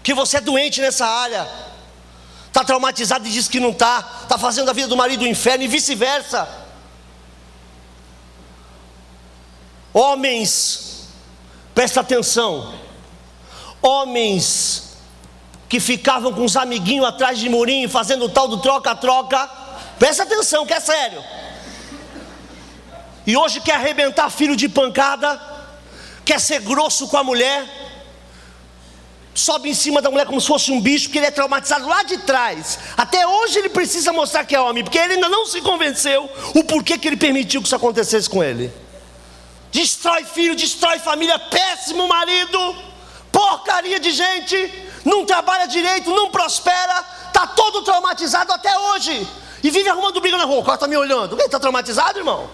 que 0.00 0.14
você 0.14 0.36
é 0.36 0.40
doente 0.40 0.80
nessa 0.80 1.04
área, 1.04 1.44
está 2.46 2.62
traumatizado 2.62 3.26
e 3.26 3.32
diz 3.32 3.48
que 3.48 3.58
não 3.58 3.70
está, 3.70 4.20
está 4.22 4.38
fazendo 4.38 4.70
a 4.70 4.72
vida 4.72 4.86
do 4.86 4.96
marido 4.96 5.24
o 5.24 5.26
inferno 5.26 5.64
e 5.64 5.68
vice-versa. 5.68 6.67
Homens, 9.92 11.08
presta 11.74 12.00
atenção, 12.00 12.74
homens 13.80 14.96
que 15.68 15.80
ficavam 15.80 16.32
com 16.32 16.44
os 16.44 16.56
amiguinhos 16.56 17.06
atrás 17.06 17.38
de 17.38 17.48
murinho 17.48 17.88
fazendo 17.88 18.24
o 18.24 18.28
tal 18.28 18.48
do 18.48 18.58
troca-troca. 18.58 19.48
Presta 19.98 20.22
atenção 20.22 20.64
que 20.64 20.72
é 20.72 20.80
sério. 20.80 21.22
E 23.26 23.36
hoje 23.36 23.60
quer 23.60 23.74
arrebentar 23.74 24.30
filho 24.30 24.56
de 24.56 24.68
pancada, 24.68 25.40
quer 26.24 26.40
ser 26.40 26.60
grosso 26.62 27.08
com 27.08 27.18
a 27.18 27.24
mulher, 27.24 27.66
sobe 29.34 29.68
em 29.68 29.74
cima 29.74 30.00
da 30.00 30.10
mulher 30.10 30.26
como 30.26 30.40
se 30.40 30.46
fosse 30.46 30.72
um 30.72 30.80
bicho, 30.80 31.08
porque 31.08 31.18
ele 31.18 31.26
é 31.26 31.30
traumatizado 31.30 31.86
lá 31.86 32.02
de 32.02 32.16
trás. 32.18 32.78
Até 32.96 33.26
hoje 33.26 33.58
ele 33.58 33.68
precisa 33.68 34.12
mostrar 34.12 34.46
que 34.46 34.56
é 34.56 34.60
homem, 34.60 34.82
porque 34.82 34.96
ele 34.96 35.14
ainda 35.14 35.28
não 35.28 35.44
se 35.44 35.60
convenceu 35.60 36.30
o 36.54 36.64
porquê 36.64 36.96
que 36.96 37.06
ele 37.06 37.18
permitiu 37.18 37.60
que 37.60 37.66
isso 37.66 37.76
acontecesse 37.76 38.30
com 38.30 38.42
ele. 38.42 38.72
Destrói 39.72 40.24
filho, 40.24 40.56
destrói 40.56 40.98
família, 40.98 41.38
péssimo 41.38 42.08
marido, 42.08 42.76
porcaria 43.30 44.00
de 44.00 44.10
gente 44.10 44.88
não 45.04 45.24
trabalha 45.24 45.66
direito, 45.66 46.10
não 46.10 46.30
prospera, 46.30 47.04
está 47.26 47.46
todo 47.46 47.82
traumatizado 47.82 48.52
até 48.52 48.76
hoje. 48.78 49.26
E 49.62 49.70
vive 49.70 49.88
arrumando 49.88 50.20
briga 50.20 50.36
na 50.36 50.44
rua. 50.44 50.60
O 50.60 50.64
cara 50.64 50.74
está 50.74 50.86
me 50.86 50.96
olhando. 50.96 51.36
Quem 51.36 51.46
está 51.46 51.58
traumatizado, 51.58 52.18
irmão? 52.18 52.48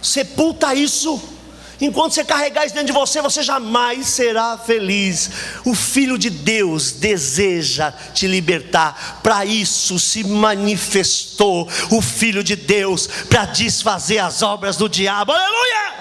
Sepulta 0.00 0.74
isso. 0.74 1.33
Enquanto 1.80 2.12
você 2.12 2.24
carregar 2.24 2.64
isso 2.64 2.74
dentro 2.74 2.92
de 2.92 2.98
você, 2.98 3.20
você 3.20 3.42
jamais 3.42 4.06
será 4.08 4.56
feliz. 4.56 5.30
O 5.64 5.74
Filho 5.74 6.16
de 6.16 6.30
Deus 6.30 6.92
deseja 6.92 7.92
te 8.12 8.26
libertar. 8.26 9.20
Para 9.22 9.44
isso 9.44 9.98
se 9.98 10.22
manifestou 10.24 11.68
o 11.90 12.00
Filho 12.00 12.44
de 12.44 12.54
Deus 12.54 13.06
para 13.28 13.46
desfazer 13.46 14.18
as 14.18 14.42
obras 14.42 14.76
do 14.76 14.88
diabo. 14.88 15.32
Aleluia! 15.32 15.94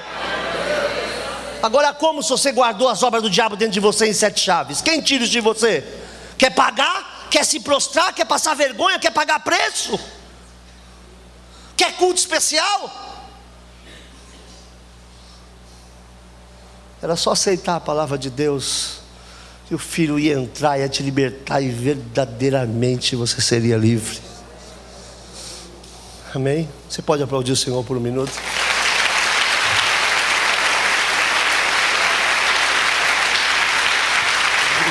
Agora, 1.64 1.94
como 1.94 2.22
se 2.22 2.30
você 2.30 2.52
guardou 2.52 2.90
as 2.90 3.02
obras 3.04 3.24
do 3.24 3.30
diabo 3.30 3.56
dentro 3.56 3.74
de 3.74 3.80
você 3.80 4.08
em 4.08 4.14
sete 4.14 4.42
chaves? 4.42 4.82
Quem 4.82 5.02
tira 5.02 5.24
isso 5.24 5.32
de 5.32 5.40
você? 5.40 5.84
Quer 6.38 6.52
pagar? 6.52 7.28
Quer 7.32 7.46
se 7.46 7.60
prostrar? 7.60 8.14
Quer 8.14 8.26
passar 8.26 8.54
vergonha? 8.54 9.00
Quer 9.00 9.12
pagar 9.12 9.40
preço? 9.40 10.00
Quer 11.76 11.94
culto 11.94 12.20
especial? 12.20 13.03
Era 17.04 17.18
só 17.18 17.34
aceitar 17.34 17.76
a 17.76 17.80
palavra 17.82 18.18
de 18.18 18.30
Deus, 18.30 19.02
que 19.68 19.76
o 19.76 19.78
Filho 19.78 20.18
ia 20.18 20.36
entrar, 20.36 20.80
ia 20.80 20.88
te 20.88 21.04
libertar 21.04 21.60
e 21.60 21.68
verdadeiramente 21.68 23.14
você 23.14 23.42
seria 23.42 23.76
livre. 23.76 24.22
Amém? 26.34 26.70
Você 26.90 27.02
pode 27.02 27.22
aplaudir 27.22 27.52
o 27.52 27.58
Senhor 27.58 27.84
por 27.84 27.98
um 27.98 28.00
minuto? 28.00 28.32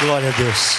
Glória 0.03 0.29
a 0.29 0.33
Deus. 0.33 0.77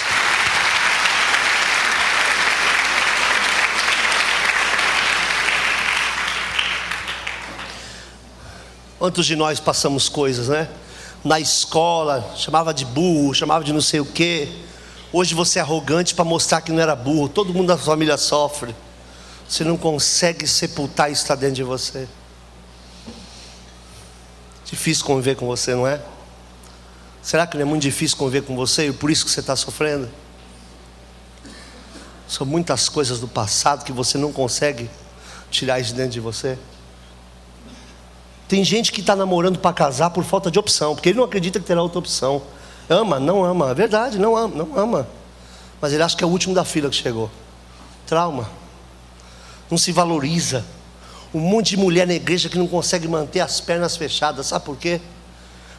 Quantos 9.00 9.26
de 9.26 9.34
nós 9.34 9.58
passamos 9.58 10.08
coisas, 10.08 10.46
né? 10.46 10.68
Na 11.24 11.40
escola, 11.40 12.34
chamava 12.36 12.74
de 12.74 12.84
burro, 12.84 13.32
chamava 13.32 13.64
de 13.64 13.72
não 13.72 13.80
sei 13.80 13.98
o 13.98 14.04
quê. 14.04 14.52
Hoje 15.10 15.34
você 15.34 15.58
é 15.58 15.62
arrogante 15.62 16.14
para 16.14 16.24
mostrar 16.24 16.60
que 16.60 16.70
não 16.70 16.82
era 16.82 16.94
burro. 16.94 17.28
Todo 17.28 17.54
mundo 17.54 17.68
da 17.68 17.78
família 17.78 18.18
sofre. 18.18 18.76
Você 19.48 19.64
não 19.64 19.76
consegue 19.76 20.46
sepultar 20.46 21.10
isso 21.10 21.22
está 21.22 21.34
dentro 21.34 21.56
de 21.56 21.62
você. 21.62 22.06
Difícil 24.64 25.04
conviver 25.04 25.36
com 25.36 25.46
você, 25.46 25.74
não 25.74 25.86
é? 25.86 26.00
Será 27.22 27.46
que 27.46 27.56
não 27.56 27.62
é 27.62 27.64
muito 27.64 27.82
difícil 27.82 28.18
conviver 28.18 28.42
com 28.42 28.54
você 28.54 28.88
e 28.88 28.92
por 28.92 29.10
isso 29.10 29.24
que 29.24 29.30
você 29.30 29.40
está 29.40 29.56
sofrendo? 29.56 30.10
São 32.28 32.46
muitas 32.46 32.88
coisas 32.88 33.18
do 33.20 33.28
passado 33.28 33.84
que 33.84 33.92
você 33.92 34.18
não 34.18 34.32
consegue 34.32 34.90
tirar 35.50 35.80
isso 35.80 35.90
de 35.90 35.96
dentro 35.96 36.12
de 36.12 36.20
você. 36.20 36.58
Tem 38.46 38.62
gente 38.62 38.92
que 38.92 39.00
está 39.00 39.16
namorando 39.16 39.58
para 39.58 39.72
casar 39.72 40.10
por 40.10 40.22
falta 40.22 40.50
de 40.50 40.58
opção, 40.58 40.94
porque 40.94 41.08
ele 41.08 41.18
não 41.18 41.24
acredita 41.24 41.58
que 41.58 41.66
terá 41.66 41.82
outra 41.82 41.98
opção. 41.98 42.42
Ama, 42.88 43.18
não 43.18 43.42
ama, 43.42 43.70
é 43.70 43.74
verdade, 43.74 44.18
não 44.18 44.36
ama, 44.36 44.54
não 44.54 44.78
ama. 44.78 45.08
Mas 45.80 45.92
ele 45.92 46.02
acha 46.02 46.16
que 46.16 46.22
é 46.22 46.26
o 46.26 46.30
último 46.30 46.54
da 46.54 46.64
fila 46.64 46.90
que 46.90 46.96
chegou. 46.96 47.30
Trauma. 48.06 48.48
Não 49.70 49.78
se 49.78 49.92
valoriza. 49.92 50.64
Um 51.32 51.40
monte 51.40 51.70
de 51.70 51.78
mulher 51.78 52.06
na 52.06 52.14
igreja 52.14 52.48
que 52.48 52.58
não 52.58 52.66
consegue 52.66 53.08
manter 53.08 53.40
as 53.40 53.60
pernas 53.60 53.96
fechadas, 53.96 54.46
sabe 54.46 54.64
por 54.64 54.76
quê? 54.76 55.00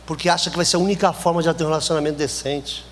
Porque 0.05 0.27
acha 0.27 0.49
que 0.49 0.55
vai 0.55 0.65
ser 0.65 0.75
a 0.75 0.79
única 0.79 1.13
forma 1.13 1.41
de 1.41 1.53
ter 1.53 1.63
um 1.63 1.67
relacionamento 1.67 2.17
decente. 2.17 2.85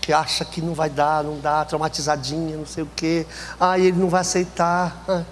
Que 0.00 0.12
acha 0.12 0.44
que 0.44 0.60
não 0.60 0.74
vai 0.74 0.88
dar, 0.88 1.22
não 1.22 1.38
dá, 1.38 1.64
traumatizadinha, 1.64 2.56
não 2.56 2.66
sei 2.66 2.82
o 2.82 2.90
quê. 2.96 3.26
Ah, 3.60 3.78
ele 3.78 3.96
não 3.96 4.08
vai 4.08 4.22
aceitar. 4.22 5.26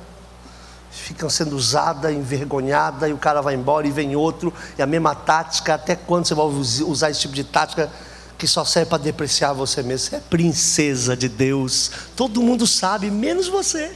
Ficam 0.94 1.28
sendo 1.28 1.56
usada, 1.56 2.12
envergonhada, 2.12 3.08
e 3.08 3.12
o 3.12 3.18
cara 3.18 3.42
vai 3.42 3.54
embora 3.54 3.86
e 3.86 3.90
vem 3.90 4.14
outro, 4.14 4.54
e 4.78 4.82
a 4.82 4.86
mesma 4.86 5.12
tática, 5.12 5.74
até 5.74 5.96
quando 5.96 6.26
você 6.26 6.34
vai 6.34 6.46
usar 6.46 7.10
esse 7.10 7.20
tipo 7.20 7.34
de 7.34 7.42
tática 7.42 7.90
que 8.38 8.46
só 8.46 8.64
serve 8.64 8.90
para 8.90 9.02
depreciar 9.02 9.52
você 9.52 9.82
mesmo? 9.82 10.08
Você 10.08 10.16
é 10.16 10.20
princesa 10.20 11.16
de 11.16 11.28
Deus, 11.28 11.90
todo 12.14 12.40
mundo 12.40 12.64
sabe, 12.64 13.10
menos 13.10 13.48
você. 13.48 13.94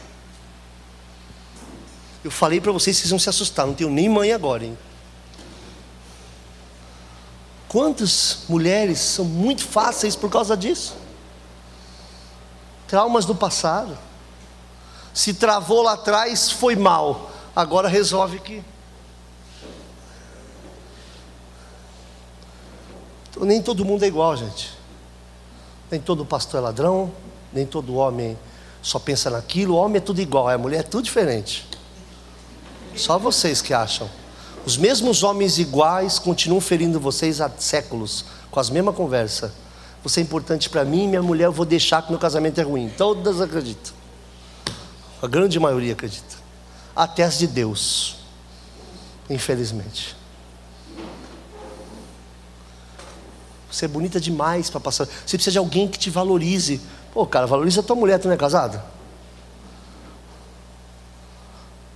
Eu 2.24 2.32
falei 2.32 2.60
para 2.60 2.72
vocês, 2.72 2.96
vocês 2.96 3.10
vão 3.10 3.18
se 3.18 3.28
assustar, 3.28 3.64
não 3.64 3.74
tenho 3.74 3.90
nem 3.90 4.08
mãe 4.08 4.32
agora, 4.32 4.64
hein? 4.64 4.76
Quantas 7.68 8.40
mulheres 8.48 8.98
são 8.98 9.24
muito 9.24 9.62
fáceis 9.62 10.16
por 10.16 10.28
causa 10.28 10.56
disso? 10.56 10.96
Traumas 12.88 13.24
do 13.24 13.36
passado 13.36 13.96
se 15.18 15.34
travou 15.34 15.82
lá 15.82 15.94
atrás, 15.94 16.48
foi 16.48 16.76
mal. 16.76 17.32
Agora 17.54 17.88
resolve 17.88 18.38
que. 18.38 18.62
Então, 23.28 23.44
nem 23.44 23.60
todo 23.60 23.84
mundo 23.84 24.04
é 24.04 24.06
igual, 24.06 24.36
gente. 24.36 24.70
Nem 25.90 26.00
todo 26.00 26.24
pastor 26.24 26.60
é 26.60 26.62
ladrão, 26.62 27.10
nem 27.52 27.66
todo 27.66 27.96
homem 27.96 28.38
só 28.80 29.00
pensa 29.00 29.28
naquilo. 29.28 29.74
O 29.74 29.78
homem 29.78 29.96
é 29.96 30.00
tudo 30.00 30.20
igual, 30.20 30.48
a 30.48 30.56
mulher 30.56 30.78
é 30.78 30.82
tudo 30.84 31.02
diferente. 31.02 31.66
Só 32.94 33.18
vocês 33.18 33.60
que 33.60 33.74
acham. 33.74 34.08
Os 34.64 34.76
mesmos 34.76 35.24
homens 35.24 35.58
iguais 35.58 36.20
continuam 36.20 36.60
ferindo 36.60 37.00
vocês 37.00 37.40
há 37.40 37.50
séculos, 37.58 38.24
com 38.52 38.60
as 38.60 38.70
mesmas 38.70 38.94
conversas. 38.94 39.50
Você 40.04 40.20
é 40.20 40.22
importante 40.22 40.70
para 40.70 40.84
mim, 40.84 41.08
minha 41.08 41.22
mulher 41.24 41.46
eu 41.46 41.52
vou 41.52 41.66
deixar 41.66 42.02
que 42.02 42.10
meu 42.10 42.20
casamento 42.20 42.60
é 42.60 42.62
ruim. 42.62 42.88
Todas 42.96 43.40
acreditam. 43.40 43.97
A 45.22 45.26
grande 45.26 45.58
maioria 45.58 45.92
acredita. 45.92 46.36
Até 46.94 47.24
as 47.24 47.38
de 47.38 47.46
Deus. 47.46 48.16
Infelizmente. 49.28 50.16
Você 53.70 53.84
é 53.84 53.88
bonita 53.88 54.20
demais 54.20 54.70
para 54.70 54.80
passar. 54.80 55.06
Você 55.06 55.36
precisa 55.36 55.52
de 55.52 55.58
alguém 55.58 55.86
que 55.88 55.98
te 55.98 56.10
valorize. 56.10 56.80
Pô, 57.12 57.26
cara, 57.26 57.46
valoriza 57.46 57.80
a 57.80 57.82
tua 57.82 57.96
mulher, 57.96 58.18
tu 58.18 58.26
não 58.26 58.34
é 58.34 58.36
casada? 58.36 58.84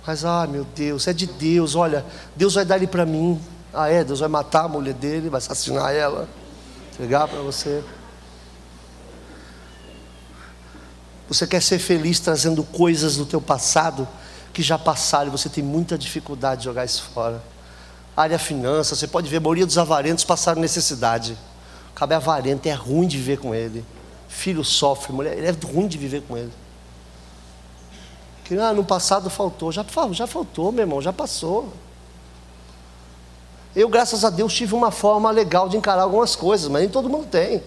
Mas, 0.05 0.25
ah, 0.25 0.45
meu 0.45 0.65
Deus, 0.75 1.07
é 1.07 1.13
de 1.13 1.25
Deus. 1.25 1.75
Olha, 1.75 2.05
Deus 2.35 2.53
vai 2.53 2.65
dar 2.65 2.75
ele 2.77 2.87
para 2.87 3.05
mim. 3.05 3.41
Ah, 3.73 3.89
é? 3.89 4.03
Deus 4.03 4.19
vai 4.19 4.29
matar 4.29 4.65
a 4.65 4.67
mulher 4.67 4.93
dele, 4.93 5.29
vai 5.29 5.39
assassinar 5.39 5.93
ela, 5.93 6.27
entregar 6.93 7.27
para 7.27 7.39
você. 7.39 7.83
Você 11.33 11.47
quer 11.47 11.63
ser 11.63 11.79
feliz 11.79 12.19
trazendo 12.19 12.63
coisas 12.63 13.17
do 13.17 13.25
teu 13.25 13.41
passado 13.41 14.07
que 14.53 14.61
já 14.61 14.77
passaram 14.77 15.29
e 15.29 15.31
você 15.31 15.49
tem 15.49 15.63
muita 15.63 15.97
dificuldade 15.97 16.59
de 16.59 16.65
jogar 16.65 16.85
isso 16.85 17.09
fora. 17.11 17.41
Área 18.15 18.37
finança, 18.37 18.95
você 18.95 19.07
pode 19.07 19.27
ver, 19.27 19.37
a 19.37 19.39
maioria 19.39 19.65
dos 19.65 19.79
avarentos 19.79 20.23
passaram 20.23 20.61
necessidade. 20.61 21.35
O 21.89 21.93
cabo 21.93 22.13
é 22.13 22.17
avarento, 22.17 22.69
é 22.69 22.73
ruim 22.73 23.07
de 23.07 23.17
viver 23.17 23.39
com 23.39 23.55
ele. 23.55 23.83
Filho 24.27 24.63
sofre, 24.63 25.11
mulher, 25.11 25.35
é 25.43 25.51
ruim 25.65 25.87
de 25.87 25.97
viver 25.97 26.21
com 26.21 26.37
ele. 26.37 26.53
Que 28.43 28.55
ah, 28.59 28.71
no 28.71 28.85
passado 28.85 29.27
faltou, 29.27 29.71
já, 29.71 29.83
já 30.11 30.27
faltou, 30.27 30.71
meu 30.71 30.83
irmão, 30.83 31.01
já 31.01 31.11
passou. 31.11 31.73
Eu, 33.75 33.89
graças 33.89 34.23
a 34.23 34.29
Deus, 34.29 34.53
tive 34.53 34.75
uma 34.75 34.91
forma 34.91 35.31
legal 35.31 35.67
de 35.67 35.77
encarar 35.77 36.03
algumas 36.03 36.35
coisas, 36.35 36.67
mas 36.67 36.83
nem 36.83 36.91
todo 36.91 37.09
mundo 37.09 37.25
tem. 37.25 37.63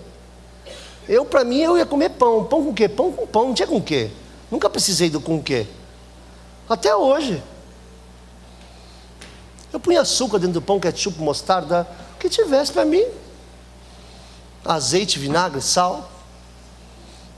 Eu, 1.08 1.24
para 1.24 1.44
mim, 1.44 1.58
eu 1.58 1.76
ia 1.76 1.86
comer 1.86 2.10
pão. 2.10 2.44
Pão 2.44 2.64
com 2.64 2.74
quê? 2.74 2.88
Pão 2.88 3.12
com 3.12 3.26
pão. 3.26 3.48
Não 3.48 3.54
tinha 3.54 3.68
com 3.68 3.80
quê. 3.80 4.10
Nunca 4.50 4.68
precisei 4.68 5.08
do 5.08 5.20
com 5.20 5.42
quê. 5.42 5.66
Até 6.68 6.94
hoje. 6.94 7.42
Eu 9.72 9.78
punha 9.78 10.00
açúcar 10.00 10.38
dentro 10.38 10.54
do 10.54 10.62
pão, 10.62 10.80
ketchup, 10.80 11.20
mostarda, 11.20 11.86
o 12.14 12.18
que 12.18 12.28
tivesse 12.28 12.72
para 12.72 12.84
mim. 12.84 13.04
Azeite, 14.64 15.18
vinagre, 15.18 15.60
sal. 15.60 16.10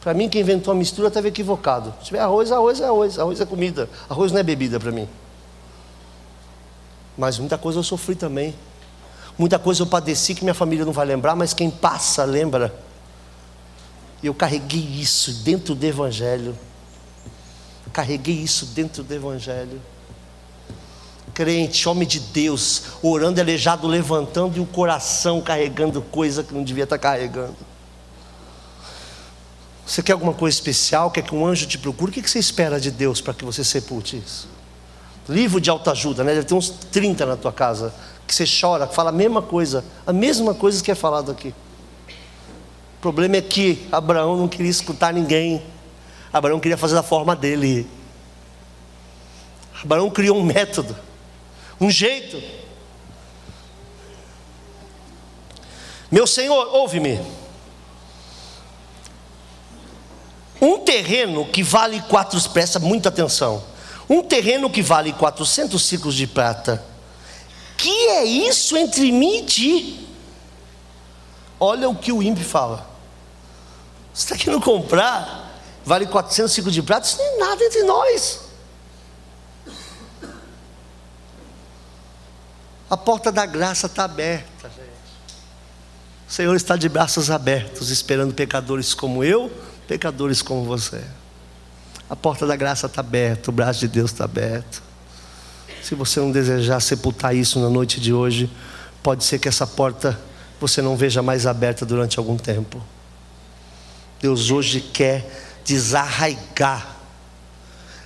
Para 0.00 0.14
mim, 0.14 0.28
quem 0.28 0.40
inventou 0.40 0.72
a 0.72 0.74
mistura 0.74 1.08
estava 1.08 1.28
equivocado. 1.28 1.92
Se 2.00 2.06
tiver 2.06 2.20
arroz, 2.20 2.52
arroz 2.52 2.80
é 2.80 2.84
arroz. 2.84 3.18
Arroz 3.18 3.40
é 3.40 3.44
comida. 3.44 3.90
Arroz 4.08 4.32
não 4.32 4.38
é 4.38 4.42
bebida 4.42 4.78
para 4.78 4.90
mim. 4.90 5.08
Mas 7.16 7.38
muita 7.38 7.58
coisa 7.58 7.80
eu 7.80 7.82
sofri 7.82 8.14
também. 8.14 8.54
Muita 9.36 9.58
coisa 9.58 9.82
eu 9.82 9.86
padeci 9.86 10.34
que 10.34 10.42
minha 10.42 10.54
família 10.54 10.84
não 10.84 10.92
vai 10.92 11.04
lembrar, 11.04 11.34
mas 11.34 11.52
quem 11.52 11.70
passa 11.70 12.24
lembra. 12.24 12.87
E 14.22 14.26
eu 14.26 14.34
carreguei 14.34 14.80
isso 14.80 15.32
dentro 15.32 15.74
do 15.74 15.84
Evangelho. 15.84 16.56
Carreguei 17.92 18.34
isso 18.34 18.66
dentro 18.66 19.02
do 19.02 19.14
Evangelho. 19.14 19.80
Crente, 21.34 21.88
homem 21.88 22.06
de 22.06 22.18
Deus, 22.18 22.82
orando 23.02 23.40
aleijado, 23.40 23.86
levantando 23.86 24.56
e 24.56 24.60
o 24.60 24.66
coração 24.66 25.40
carregando 25.40 26.02
coisa 26.02 26.42
que 26.42 26.52
não 26.52 26.64
devia 26.64 26.84
estar 26.84 26.98
carregando. 26.98 27.56
Você 29.86 30.02
quer 30.02 30.12
alguma 30.12 30.34
coisa 30.34 30.54
especial? 30.54 31.10
Quer 31.10 31.22
que 31.22 31.34
um 31.34 31.46
anjo 31.46 31.66
te 31.66 31.78
procure? 31.78 32.10
O 32.10 32.12
que 32.12 32.28
você 32.28 32.38
espera 32.38 32.78
de 32.78 32.90
Deus 32.90 33.20
para 33.20 33.32
que 33.32 33.44
você 33.44 33.64
sepulte 33.64 34.16
isso? 34.16 34.48
Livro 35.28 35.60
de 35.60 35.70
autoajuda, 35.70 36.24
né? 36.24 36.34
Deve 36.34 36.46
ter 36.46 36.54
uns 36.54 36.68
30 36.68 37.24
na 37.24 37.36
tua 37.36 37.52
casa. 37.52 37.94
Que 38.26 38.34
você 38.34 38.44
chora, 38.44 38.86
fala 38.86 39.10
a 39.10 39.12
mesma 39.12 39.40
coisa, 39.40 39.82
a 40.06 40.12
mesma 40.12 40.54
coisa 40.54 40.82
que 40.82 40.90
é 40.90 40.94
falado 40.94 41.30
aqui. 41.30 41.54
O 42.98 43.00
problema 43.00 43.36
é 43.36 43.40
que 43.40 43.86
Abraão 43.92 44.36
não 44.36 44.48
queria 44.48 44.70
escutar 44.70 45.14
ninguém. 45.14 45.62
Abraão 46.32 46.58
queria 46.58 46.76
fazer 46.76 46.96
da 46.96 47.02
forma 47.02 47.36
dele. 47.36 47.88
Abraão 49.84 50.10
criou 50.10 50.36
um 50.36 50.42
método, 50.42 50.96
um 51.80 51.88
jeito. 51.88 52.42
Meu 56.10 56.26
Senhor, 56.26 56.74
ouve-me. 56.74 57.20
Um 60.60 60.80
terreno 60.80 61.46
que 61.46 61.62
vale 61.62 62.00
quatro, 62.02 62.40
presta 62.50 62.80
muita 62.80 63.10
atenção. 63.10 63.62
Um 64.10 64.24
terreno 64.24 64.68
que 64.68 64.82
vale 64.82 65.12
400 65.12 65.80
ciclos 65.80 66.16
de 66.16 66.26
prata. 66.26 66.84
Que 67.76 68.08
é 68.08 68.24
isso 68.24 68.76
entre 68.76 69.12
mim 69.12 69.36
e 69.36 69.44
ti? 69.44 70.08
Olha 71.60 71.88
o 71.88 71.94
que 71.94 72.10
o 72.10 72.20
ímpio 72.20 72.44
fala. 72.44 72.87
Você 74.18 74.24
está 74.24 74.36
querendo 74.36 74.60
comprar? 74.60 75.62
Vale 75.84 76.04
400 76.04 76.52
ciclos 76.52 76.74
de 76.74 76.82
prata? 76.82 77.06
Isso 77.06 77.18
não 77.18 77.24
é 77.24 77.38
nada 77.38 77.64
entre 77.64 77.84
nós. 77.84 78.40
A 82.90 82.96
porta 82.96 83.30
da 83.30 83.46
graça 83.46 83.86
está 83.86 84.02
aberta. 84.02 84.72
O 86.28 86.32
Senhor 86.32 86.56
está 86.56 86.76
de 86.76 86.88
braços 86.88 87.30
abertos, 87.30 87.90
esperando 87.90 88.34
pecadores 88.34 88.92
como 88.92 89.22
eu, 89.22 89.52
pecadores 89.86 90.42
como 90.42 90.64
você. 90.64 91.00
A 92.10 92.16
porta 92.16 92.44
da 92.44 92.56
graça 92.56 92.86
está 92.86 93.00
aberta, 93.00 93.50
o 93.50 93.52
braço 93.52 93.78
de 93.78 93.86
Deus 93.86 94.10
está 94.10 94.24
aberto. 94.24 94.82
Se 95.80 95.94
você 95.94 96.18
não 96.18 96.32
desejar 96.32 96.80
sepultar 96.80 97.36
isso 97.36 97.60
na 97.60 97.70
noite 97.70 98.00
de 98.00 98.12
hoje, 98.12 98.50
pode 99.00 99.22
ser 99.22 99.38
que 99.38 99.46
essa 99.46 99.64
porta 99.64 100.18
você 100.60 100.82
não 100.82 100.96
veja 100.96 101.22
mais 101.22 101.46
aberta 101.46 101.86
durante 101.86 102.18
algum 102.18 102.36
tempo. 102.36 102.82
Deus 104.20 104.50
hoje 104.50 104.80
quer 104.80 105.24
desarraigar, 105.64 106.96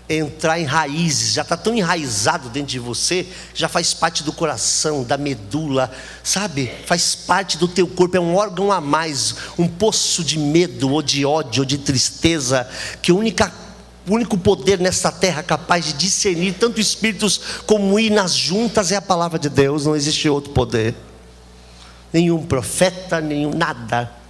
entrar 0.09 0.59
em 0.59 0.65
raízes, 0.65 1.35
já 1.35 1.43
está 1.43 1.57
tão 1.57 1.75
enraizado 1.75 2.49
dentro 2.49 2.73
de 2.73 2.79
você, 2.79 3.27
já 3.55 3.69
faz 3.69 3.95
parte 3.95 4.23
do 4.23 4.33
coração, 4.33 5.05
da 5.05 5.17
medula, 5.17 5.91
sabe? 6.23 6.71
Faz 6.87 7.15
parte 7.15 7.57
do 7.57 7.69
teu 7.69 7.87
corpo, 7.87 8.17
é 8.17 8.21
um 8.21 8.37
órgão 8.37 8.71
a 8.71 8.81
mais, 8.81 9.37
um 9.59 9.67
poço 9.67 10.23
de 10.23 10.39
medo, 10.39 10.91
ou 10.91 11.03
de 11.03 11.25
ódio, 11.25 11.63
ou 11.63 11.65
de 11.65 11.79
tristeza, 11.79 12.69
que 13.01 13.11
a 13.11 13.15
única 13.15 13.53
o 14.09 14.15
único 14.15 14.37
poder 14.37 14.81
nesta 14.81 15.13
terra 15.13 15.45
capaz 15.45 15.85
de 15.85 15.93
discernir 15.93 16.55
tanto 16.55 16.81
espíritos 16.81 17.41
como 17.67 18.01
ir 18.01 18.11
nas 18.11 18.35
juntas 18.35 18.91
é 18.91 18.97
a 18.97 19.03
palavra 19.03 19.39
de 19.39 19.49
Deus, 19.49 19.87
não 19.87 19.95
existe 19.95 20.29
outro 20.29 20.53
poder. 20.53 20.93
Nenhum 22.13 22.45
profeta, 22.45 23.21
nenhum 23.21 23.55
nada. 23.55 24.22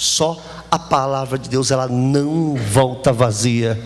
Só 0.00 0.42
a 0.70 0.78
palavra 0.78 1.38
de 1.38 1.46
Deus, 1.46 1.70
ela 1.70 1.86
não 1.86 2.54
volta 2.56 3.12
vazia. 3.12 3.78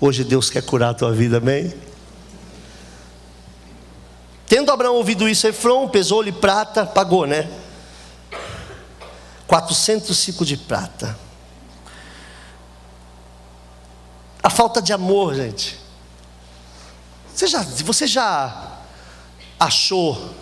Hoje 0.00 0.24
Deus 0.24 0.50
quer 0.50 0.64
curar 0.64 0.90
a 0.90 0.94
tua 0.94 1.12
vida, 1.12 1.36
amém? 1.36 1.72
Tendo 4.48 4.72
Abraão 4.72 4.96
ouvido 4.96 5.28
isso, 5.28 5.46
Efron 5.46 5.86
pesou-lhe 5.86 6.32
prata, 6.32 6.84
pagou, 6.84 7.24
né? 7.24 7.48
400 9.46 10.18
ciclos 10.18 10.48
de 10.48 10.56
prata. 10.56 11.16
A 14.42 14.50
falta 14.50 14.82
de 14.82 14.92
amor, 14.92 15.36
gente. 15.36 15.78
Você 17.32 17.46
já, 17.46 17.62
você 17.62 18.08
já 18.08 18.72
achou 19.60 20.34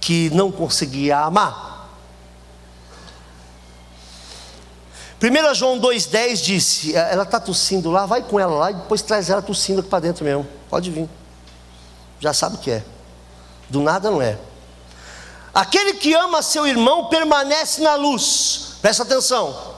que 0.00 0.30
não 0.30 0.50
conseguia 0.50 1.18
amar? 1.18 1.65
1 5.22 5.54
João 5.54 5.80
2,10 5.80 6.42
disse: 6.42 6.94
Ela 6.94 7.22
está 7.22 7.40
tossindo 7.40 7.90
lá, 7.90 8.04
vai 8.04 8.22
com 8.22 8.38
ela 8.38 8.54
lá 8.54 8.70
e 8.70 8.74
depois 8.74 9.00
traz 9.00 9.30
ela 9.30 9.40
tossindo 9.40 9.80
aqui 9.80 9.88
para 9.88 10.00
dentro 10.00 10.24
mesmo. 10.24 10.46
Pode 10.68 10.90
vir. 10.90 11.08
Já 12.20 12.32
sabe 12.32 12.56
o 12.56 12.58
que 12.58 12.70
é. 12.70 12.84
Do 13.68 13.80
nada 13.80 14.10
não 14.10 14.20
é. 14.20 14.38
Aquele 15.54 15.94
que 15.94 16.12
ama 16.14 16.42
seu 16.42 16.66
irmão 16.66 17.06
permanece 17.06 17.80
na 17.80 17.94
luz. 17.94 18.74
Presta 18.82 19.04
atenção. 19.04 19.74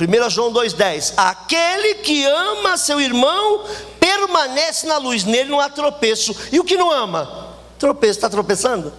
1 0.00 0.30
João 0.30 0.50
2,10: 0.52 1.12
Aquele 1.16 1.96
que 1.96 2.24
ama 2.24 2.78
seu 2.78 2.98
irmão 3.00 3.64
permanece 4.00 4.86
na 4.86 4.96
luz, 4.96 5.24
nele 5.24 5.50
não 5.50 5.60
há 5.60 5.68
tropeço. 5.68 6.34
E 6.50 6.58
o 6.58 6.64
que 6.64 6.76
não 6.76 6.90
ama? 6.90 7.50
Tropeço, 7.78 8.18
está 8.18 8.30
tropeçando? 8.30 8.92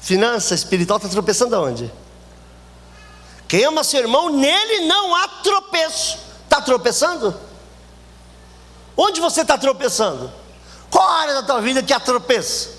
Finança 0.00 0.54
espiritual 0.54 0.96
está 0.96 1.08
tropeçando 1.08 1.54
aonde? 1.54 1.90
Quem 3.48 3.64
ama 3.64 3.84
seu 3.84 4.00
irmão, 4.00 4.28
nele 4.28 4.86
não 4.86 5.14
há 5.14 5.28
tropeço. 5.28 6.18
Está 6.44 6.60
tropeçando? 6.60 7.38
Onde 8.96 9.20
você 9.20 9.42
está 9.42 9.56
tropeçando? 9.58 10.32
Qual 10.90 11.08
área 11.08 11.34
da 11.34 11.42
tua 11.42 11.60
vida 11.60 11.82
que 11.82 11.92
há 11.92 12.00
tropeço? 12.00 12.70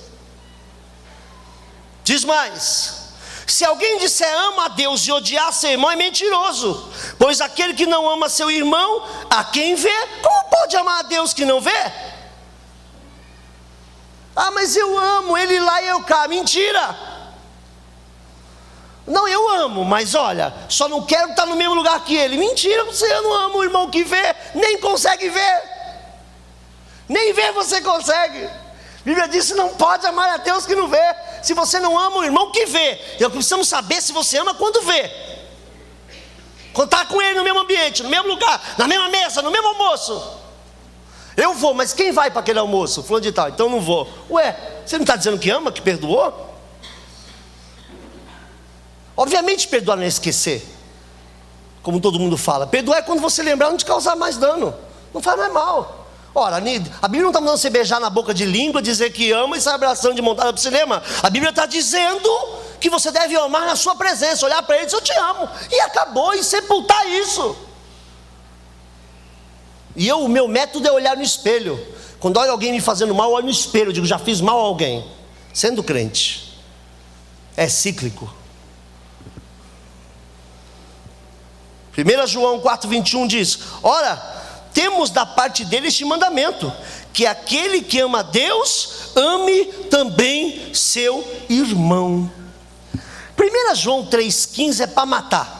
Diz 2.03 2.23
mais: 2.23 2.97
se 3.45 3.63
alguém 3.63 3.97
disser 3.99 4.33
ama 4.33 4.65
a 4.65 4.67
Deus 4.69 5.07
e 5.07 5.11
odiar 5.11 5.53
seu 5.53 5.71
irmão, 5.71 5.91
é 5.91 5.95
mentiroso. 5.95 6.91
Pois 7.17 7.39
aquele 7.39 7.73
que 7.73 7.85
não 7.85 8.09
ama 8.09 8.27
seu 8.27 8.51
irmão, 8.51 9.07
a 9.29 9.43
quem 9.43 9.75
vê, 9.75 10.07
como 10.21 10.49
pode 10.49 10.75
amar 10.75 10.99
a 10.99 11.03
Deus 11.03 11.33
que 11.33 11.45
não 11.45 11.61
vê? 11.61 11.91
Ah, 14.35 14.51
mas 14.51 14.75
eu 14.75 14.97
amo 14.97 15.37
ele 15.37 15.59
lá 15.59 15.81
e 15.81 15.87
eu 15.87 16.03
cá. 16.03 16.27
Mentira! 16.27 17.16
Não, 19.07 19.25
eu 19.25 19.49
amo, 19.49 19.85
mas 19.85 20.13
olha, 20.13 20.53
só 20.67 20.89
não 20.89 21.01
quero 21.01 21.29
estar 21.29 21.45
no 21.45 21.55
mesmo 21.55 21.73
lugar 21.73 22.03
que 22.03 22.13
ele. 22.13 22.35
Mentira, 22.35 22.83
você 22.83 23.07
não 23.21 23.33
ama 23.33 23.55
o 23.55 23.63
irmão 23.63 23.89
que 23.89 24.03
vê, 24.03 24.35
nem 24.53 24.77
consegue 24.79 25.29
ver. 25.29 25.63
Nem 27.07 27.31
ver 27.31 27.53
você 27.53 27.79
consegue. 27.79 28.43
A 28.43 29.03
Bíblia 29.05 29.27
diz: 29.29 29.49
não 29.51 29.69
pode 29.69 30.05
amar 30.05 30.29
a 30.33 30.37
Deus 30.37 30.65
que 30.65 30.75
não 30.75 30.89
vê 30.89 31.15
se 31.41 31.53
você 31.53 31.79
não 31.79 31.97
ama 31.97 32.17
o 32.17 32.23
irmão 32.25 32.51
que 32.51 32.65
vê. 32.65 32.99
E 33.17 33.29
precisamos 33.29 33.69
saber 33.69 34.01
se 34.01 34.11
você 34.11 34.37
ama 34.39 34.53
quando 34.53 34.81
vê. 34.81 35.09
Está 36.77 37.05
com 37.05 37.19
ele 37.21 37.35
no 37.35 37.43
mesmo 37.43 37.59
ambiente, 37.59 38.03
no 38.03 38.09
mesmo 38.09 38.27
lugar, 38.27 38.61
na 38.77 38.87
mesma 38.87 39.09
mesa, 39.09 39.41
no 39.41 39.49
mesmo 39.49 39.69
almoço. 39.69 40.37
Eu 41.35 41.53
vou, 41.53 41.73
mas 41.73 41.93
quem 41.93 42.11
vai 42.11 42.29
para 42.29 42.41
aquele 42.41 42.59
almoço? 42.59 43.01
Fulano 43.01 43.23
de 43.23 43.31
tal, 43.31 43.49
então 43.49 43.69
não 43.69 43.79
vou. 43.79 44.07
Ué, 44.29 44.55
você 44.85 44.97
não 44.97 45.03
está 45.03 45.15
dizendo 45.15 45.39
que 45.39 45.49
ama, 45.49 45.71
que 45.71 45.81
perdoou? 45.81 46.46
Obviamente 49.17 49.67
perdoar 49.67 49.97
não 49.97 50.03
é 50.03 50.07
esquecer. 50.07 50.63
Como 51.81 51.99
todo 51.99 52.19
mundo 52.19 52.37
fala. 52.37 52.67
Perdoar 52.67 52.99
é 52.99 53.01
quando 53.01 53.19
você 53.19 53.41
lembrar 53.41 53.71
não 53.71 53.77
te 53.77 53.85
causar 53.85 54.15
mais 54.15 54.37
dano. 54.37 54.75
Não 55.11 55.21
faz 55.21 55.37
mais 55.37 55.51
mal. 55.51 56.05
Ora, 56.35 56.57
a 56.57 56.59
Bíblia 56.61 57.23
não 57.23 57.29
está 57.29 57.41
mandando 57.41 57.57
você 57.57 57.69
beijar 57.69 57.99
na 57.99 58.11
boca 58.11 58.31
de 58.31 58.45
língua, 58.45 58.79
dizer 58.79 59.11
que 59.11 59.31
ama 59.31 59.57
e 59.57 59.61
sair 59.61 59.73
abraçando 59.73 60.13
de 60.13 60.21
montada 60.21 60.53
para 60.53 60.59
o 60.59 60.61
cinema. 60.61 61.01
A 61.23 61.31
Bíblia 61.31 61.49
está 61.49 61.65
dizendo 61.65 62.29
que 62.79 62.91
você 62.91 63.09
deve 63.09 63.35
amar 63.35 63.65
na 63.65 63.75
sua 63.75 63.95
presença, 63.95 64.45
olhar 64.45 64.61
para 64.61 64.75
ele 64.75 64.83
e 64.83 64.85
dizer, 64.85 64.97
eu 64.97 65.01
te 65.01 65.13
amo. 65.13 65.49
E 65.71 65.79
acabou, 65.81 66.35
e 66.35 66.43
sepultar 66.43 67.07
isso. 67.07 67.57
E 69.95 70.07
eu, 70.07 70.19
o 70.19 70.29
meu 70.29 70.47
método 70.47 70.87
é 70.87 70.91
olhar 70.91 71.17
no 71.17 71.23
espelho. 71.23 71.83
Quando 72.19 72.37
olho 72.37 72.51
alguém 72.51 72.71
me 72.71 72.81
fazendo 72.81 73.15
mal, 73.15 73.31
olho 73.31 73.45
no 73.45 73.51
espelho, 73.51 73.91
digo, 73.91 74.05
já 74.05 74.19
fiz 74.19 74.39
mal 74.39 74.59
a 74.59 74.63
alguém. 74.63 75.03
Sendo 75.51 75.81
crente. 75.81 76.61
É 77.55 77.67
cíclico. 77.67 78.31
1 81.97 82.27
João 82.27 82.59
4,21 82.59 83.27
diz: 83.27 83.59
Ora, 83.81 84.15
temos 84.73 85.09
da 85.09 85.25
parte 85.25 85.65
dele 85.65 85.87
este 85.87 86.05
mandamento: 86.05 86.71
que 87.11 87.25
aquele 87.25 87.81
que 87.81 87.99
ama 87.99 88.23
Deus, 88.23 89.11
ame 89.15 89.65
também 89.89 90.73
seu 90.73 91.25
irmão. 91.49 92.31
1 93.39 93.75
João 93.75 94.05
3,15 94.05 94.81
é 94.81 94.87
para 94.87 95.05
matar. 95.05 95.57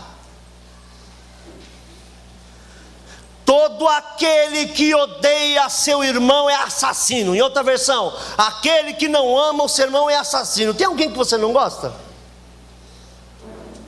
Todo 3.43 3.87
aquele 3.87 4.67
que 4.67 4.93
odeia 4.93 5.69
seu 5.69 6.03
irmão 6.03 6.49
é 6.49 6.55
assassino. 6.55 7.33
Em 7.33 7.41
outra 7.41 7.63
versão, 7.63 8.13
aquele 8.37 8.93
que 8.93 9.07
não 9.07 9.37
ama 9.37 9.63
o 9.63 9.69
seu 9.69 9.85
irmão 9.85 10.09
é 10.09 10.17
assassino. 10.17 10.73
Tem 10.73 10.85
alguém 10.85 11.09
que 11.09 11.17
você 11.17 11.37
não 11.37 11.53
gosta? 11.53 11.93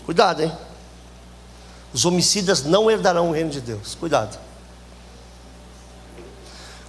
Cuidado, 0.05 0.43
hein? 0.43 0.68
Os 1.93 2.05
homicidas 2.05 2.63
não 2.63 2.89
herdarão 2.89 3.29
o 3.29 3.33
reino 3.33 3.49
de 3.49 3.61
Deus. 3.61 3.95
Cuidado. 3.95 4.37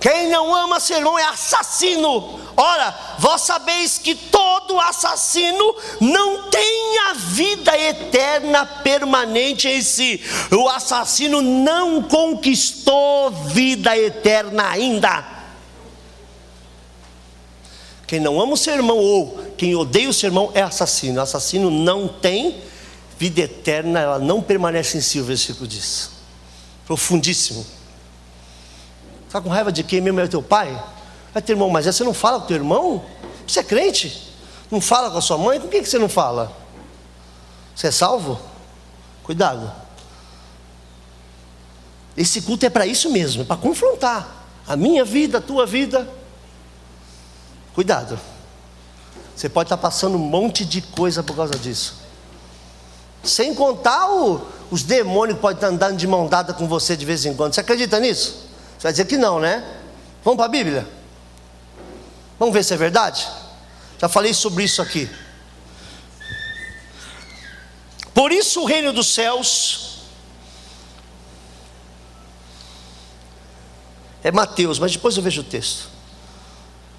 Quem 0.01 0.30
não 0.30 0.55
ama 0.55 0.80
seu 0.80 0.96
irmão 0.96 1.18
é 1.18 1.24
assassino. 1.24 2.40
Ora, 2.57 2.98
vós 3.18 3.42
sabeis 3.42 3.98
que 3.98 4.14
todo 4.14 4.80
assassino 4.80 5.76
não 6.01 6.48
tem 6.48 6.98
a 7.11 7.12
vida 7.12 7.76
eterna 7.78 8.64
permanente 8.64 9.68
em 9.68 9.82
si. 9.82 10.22
O 10.51 10.68
assassino 10.70 11.42
não 11.42 12.03
conquistou 12.03 13.30
vida 13.30 13.96
eterna 13.96 14.70
ainda. 14.70 15.22
Quem 18.07 18.20
não 18.20 18.40
ama 18.40 18.55
o 18.55 18.57
seu 18.57 18.74
irmão 18.74 18.96
ou 18.96 19.38
quem 19.59 19.76
odeia 19.76 20.09
o 20.09 20.14
seu 20.14 20.28
irmão 20.28 20.51
é 20.55 20.62
assassino. 20.62 21.20
O 21.20 21.22
assassino 21.22 21.70
não 21.70 22.09
tem 22.09 22.70
vida 23.21 23.43
eterna, 23.43 24.01
ela 24.01 24.18
não 24.18 24.41
permanece 24.41 24.97
em 24.97 25.03
si, 25.03 25.21
o 25.21 25.25
versículo 25.25 25.68
diz. 25.68 26.09
Profundíssimo. 26.87 27.66
Está 29.27 29.43
com 29.43 29.51
raiva 29.51 29.71
de 29.71 29.85
quem 29.85 30.01
mesmo 30.01 30.18
é 30.21 30.27
teu 30.27 30.43
pai? 30.43 30.83
Vai 31.31 31.43
ter 31.43 31.53
irmão, 31.53 31.68
mas 31.68 31.85
você 31.85 32.03
não 32.03 32.14
fala 32.14 32.41
com 32.41 32.47
teu 32.47 32.57
irmão? 32.57 33.05
Você 33.47 33.61
é 33.61 33.62
crente? 33.62 34.33
Não 34.71 34.81
fala 34.81 35.11
com 35.11 35.18
a 35.18 35.21
sua 35.21 35.37
mãe? 35.37 35.61
Com 35.61 35.68
que 35.68 35.85
você 35.85 35.99
não 35.99 36.09
fala? 36.09 36.51
Você 37.77 37.89
é 37.89 37.91
salvo? 37.91 38.41
Cuidado. 39.23 39.71
Esse 42.16 42.41
culto 42.41 42.64
é 42.64 42.71
para 42.71 42.87
isso 42.87 43.11
mesmo, 43.11 43.43
é 43.43 43.45
para 43.45 43.59
confrontar 43.59 44.47
a 44.66 44.77
minha 44.77 45.05
vida, 45.05 45.39
a 45.39 45.41
tua 45.43 45.66
vida. 45.66 46.09
Cuidado. 47.75 48.18
Você 49.37 49.47
pode 49.47 49.66
estar 49.66 49.77
passando 49.77 50.16
um 50.16 50.18
monte 50.18 50.64
de 50.64 50.81
coisa 50.81 51.23
por 51.23 51.37
causa 51.37 51.59
disso. 51.59 51.99
Sem 53.23 53.55
contar 53.55 54.11
o, 54.11 54.47
os 54.71 54.83
demônios 54.83 55.37
que 55.37 55.43
podem 55.43 55.57
estar 55.57 55.68
andando 55.68 55.97
de 55.97 56.07
mão 56.07 56.27
dada 56.27 56.53
com 56.53 56.66
você 56.66 56.97
de 56.97 57.05
vez 57.05 57.25
em 57.25 57.35
quando. 57.35 57.55
Você 57.55 57.61
acredita 57.61 57.99
nisso? 58.01 58.49
Você 58.79 58.85
vai 58.85 58.93
dizer 58.93 59.05
que 59.07 59.16
não, 59.16 59.39
né? 59.39 59.64
Vamos 60.25 60.37
para 60.37 60.47
a 60.47 60.49
Bíblia? 60.49 60.87
Vamos 62.39 62.55
ver 62.55 62.64
se 62.64 62.73
é 62.73 62.77
verdade? 62.77 63.29
Já 63.99 64.09
falei 64.09 64.33
sobre 64.33 64.64
isso 64.64 64.81
aqui. 64.81 65.09
Por 68.14 68.33
isso 68.33 68.62
o 68.62 68.64
reino 68.64 68.93
dos 68.93 69.12
céus 69.12 69.91
É 74.23 74.31
Mateus, 74.31 74.79
mas 74.79 74.93
depois 74.93 75.16
eu 75.16 75.23
vejo 75.23 75.41
o 75.41 75.45
texto. 75.45 75.89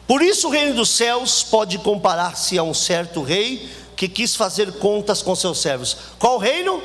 Por 0.08 0.22
isso 0.22 0.48
o 0.48 0.52
reino 0.52 0.74
dos 0.74 0.90
céus 0.90 1.44
pode 1.44 1.78
comparar-se 1.78 2.58
a 2.58 2.64
um 2.64 2.74
certo 2.74 3.22
rei 3.22 3.70
que 4.02 4.10
quis 4.10 4.36
fazer 4.36 4.80
contas 4.80 5.22
com 5.22 5.36
seus 5.36 5.62
servos. 5.62 5.96
Qual 6.18 6.40
reino? 6.40 6.82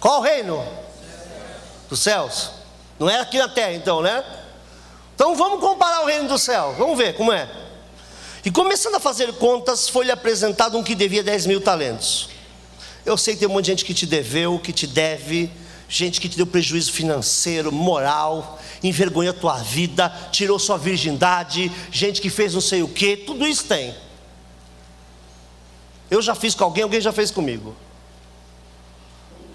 Qual 0.00 0.20
reino? 0.20 0.66
Dos 1.88 2.00
céus. 2.00 2.50
Não 2.98 3.08
é 3.08 3.20
aqui 3.20 3.38
na 3.38 3.48
terra, 3.48 3.72
então, 3.72 4.02
né? 4.02 4.24
Então 5.14 5.36
vamos 5.36 5.60
comparar 5.60 6.02
o 6.02 6.06
reino 6.06 6.26
do 6.26 6.36
céu. 6.40 6.74
Vamos 6.76 6.98
ver 6.98 7.14
como 7.14 7.32
é. 7.32 7.48
E 8.44 8.50
começando 8.50 8.96
a 8.96 9.00
fazer 9.00 9.32
contas, 9.34 9.88
foi-lhe 9.88 10.10
apresentado 10.10 10.76
um 10.76 10.82
que 10.82 10.96
devia 10.96 11.22
10 11.22 11.46
mil 11.46 11.60
talentos. 11.60 12.30
Eu 13.04 13.16
sei 13.16 13.34
que 13.34 13.40
tem 13.40 13.48
um 13.48 13.52
monte 13.52 13.66
de 13.66 13.70
gente 13.70 13.84
que 13.84 13.94
te 13.94 14.06
deveu, 14.06 14.58
que 14.58 14.72
te 14.72 14.88
deve, 14.88 15.48
gente 15.88 16.20
que 16.20 16.28
te 16.28 16.36
deu 16.36 16.48
prejuízo 16.48 16.92
financeiro, 16.92 17.70
moral, 17.70 18.60
envergonhou 18.82 19.32
a 19.32 19.38
tua 19.38 19.58
vida, 19.58 20.12
tirou 20.32 20.58
sua 20.58 20.78
virgindade, 20.78 21.70
gente 21.92 22.20
que 22.20 22.28
fez 22.28 22.54
não 22.54 22.60
sei 22.60 22.82
o 22.82 22.88
que, 22.88 23.16
tudo 23.16 23.46
isso 23.46 23.66
tem. 23.66 23.94
Eu 26.10 26.22
já 26.22 26.34
fiz 26.34 26.54
com 26.54 26.64
alguém, 26.64 26.82
alguém 26.82 27.00
já 27.00 27.12
fez 27.12 27.30
comigo. 27.30 27.74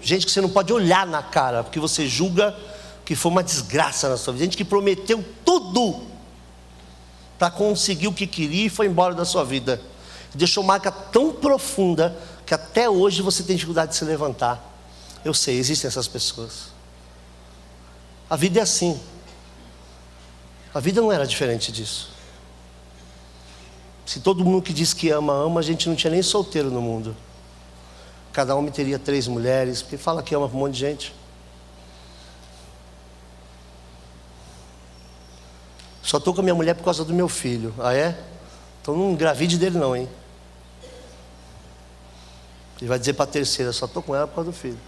Gente 0.00 0.26
que 0.26 0.32
você 0.32 0.40
não 0.40 0.50
pode 0.50 0.72
olhar 0.72 1.06
na 1.06 1.22
cara, 1.22 1.62
porque 1.62 1.78
você 1.78 2.06
julga 2.06 2.56
que 3.04 3.14
foi 3.14 3.30
uma 3.30 3.42
desgraça 3.42 4.08
na 4.08 4.16
sua 4.16 4.32
vida. 4.32 4.44
Gente 4.44 4.56
que 4.56 4.64
prometeu 4.64 5.24
tudo 5.44 6.02
para 7.38 7.50
conseguir 7.50 8.06
o 8.08 8.12
que 8.12 8.26
queria 8.26 8.66
e 8.66 8.68
foi 8.68 8.86
embora 8.86 9.14
da 9.14 9.24
sua 9.24 9.44
vida. 9.44 9.80
Deixou 10.34 10.62
marca 10.62 10.90
tão 10.90 11.32
profunda 11.32 12.16
que 12.46 12.54
até 12.54 12.88
hoje 12.88 13.22
você 13.22 13.42
tem 13.42 13.56
dificuldade 13.56 13.92
de 13.92 13.96
se 13.96 14.04
levantar. 14.04 14.62
Eu 15.24 15.34
sei, 15.34 15.58
existem 15.58 15.88
essas 15.88 16.06
pessoas. 16.06 16.72
A 18.30 18.36
vida 18.36 18.60
é 18.60 18.62
assim. 18.62 19.00
A 20.72 20.80
vida 20.80 21.00
não 21.00 21.12
era 21.12 21.26
diferente 21.26 21.70
disso. 21.70 22.11
Se 24.04 24.20
todo 24.20 24.44
mundo 24.44 24.62
que 24.62 24.72
diz 24.72 24.92
que 24.92 25.10
ama, 25.10 25.32
ama, 25.32 25.60
a 25.60 25.62
gente 25.62 25.88
não 25.88 25.96
tinha 25.96 26.10
nem 26.10 26.22
solteiro 26.22 26.70
no 26.70 26.80
mundo. 26.80 27.16
Cada 28.32 28.54
homem 28.54 28.72
teria 28.72 28.98
três 28.98 29.28
mulheres, 29.28 29.82
porque 29.82 29.96
fala 29.96 30.22
que 30.22 30.34
ama 30.34 30.46
um 30.46 30.48
monte 30.48 30.74
de 30.74 30.80
gente. 30.80 31.14
Só 36.02 36.18
estou 36.18 36.34
com 36.34 36.40
a 36.40 36.42
minha 36.42 36.54
mulher 36.54 36.74
por 36.74 36.84
causa 36.84 37.04
do 37.04 37.14
meu 37.14 37.28
filho. 37.28 37.74
Ah, 37.78 37.94
é? 37.94 38.18
Então 38.80 38.96
não 38.96 39.12
engravide 39.12 39.56
dele, 39.56 39.78
não, 39.78 39.94
hein? 39.94 40.08
Ele 42.80 42.88
vai 42.88 42.98
dizer 42.98 43.12
para 43.12 43.24
a 43.24 43.28
terceira: 43.28 43.72
só 43.72 43.86
estou 43.86 44.02
com 44.02 44.14
ela 44.14 44.26
por 44.26 44.36
causa 44.36 44.50
do 44.50 44.56
filho. 44.56 44.78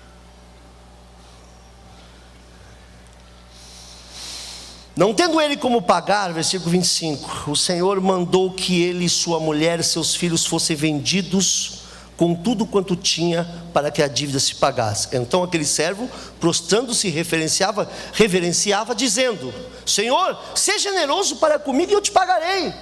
Não 4.97 5.13
tendo 5.13 5.41
ele 5.41 5.57
como 5.57 5.83
pagar, 5.83 6.33
versículo 6.33 6.71
25, 6.71 7.51
o 7.51 7.57
Senhor 7.57 8.01
mandou 8.01 8.53
que 8.53 8.81
ele, 8.81 9.09
sua 9.09 9.41
mulher 9.41 9.81
e 9.81 9.83
seus 9.83 10.15
filhos 10.15 10.47
fossem 10.47 10.77
vendidos 10.77 11.83
com 12.17 12.33
tudo 12.33 12.65
quanto 12.65 12.95
tinha 12.95 13.45
para 13.73 13.91
que 13.91 14.01
a 14.01 14.07
dívida 14.07 14.39
se 14.39 14.55
pagasse. 14.55 15.09
Então 15.17 15.43
aquele 15.43 15.65
servo, 15.65 16.09
prostrando-se, 16.39 17.09
referenciava, 17.09 17.91
reverenciava, 18.13 18.95
dizendo: 18.95 19.53
Senhor, 19.85 20.39
seja 20.55 20.91
generoso 20.91 21.37
para 21.37 21.59
comigo 21.59 21.91
e 21.91 21.95
eu 21.95 22.01
te 22.01 22.13
pagarei. 22.13 22.73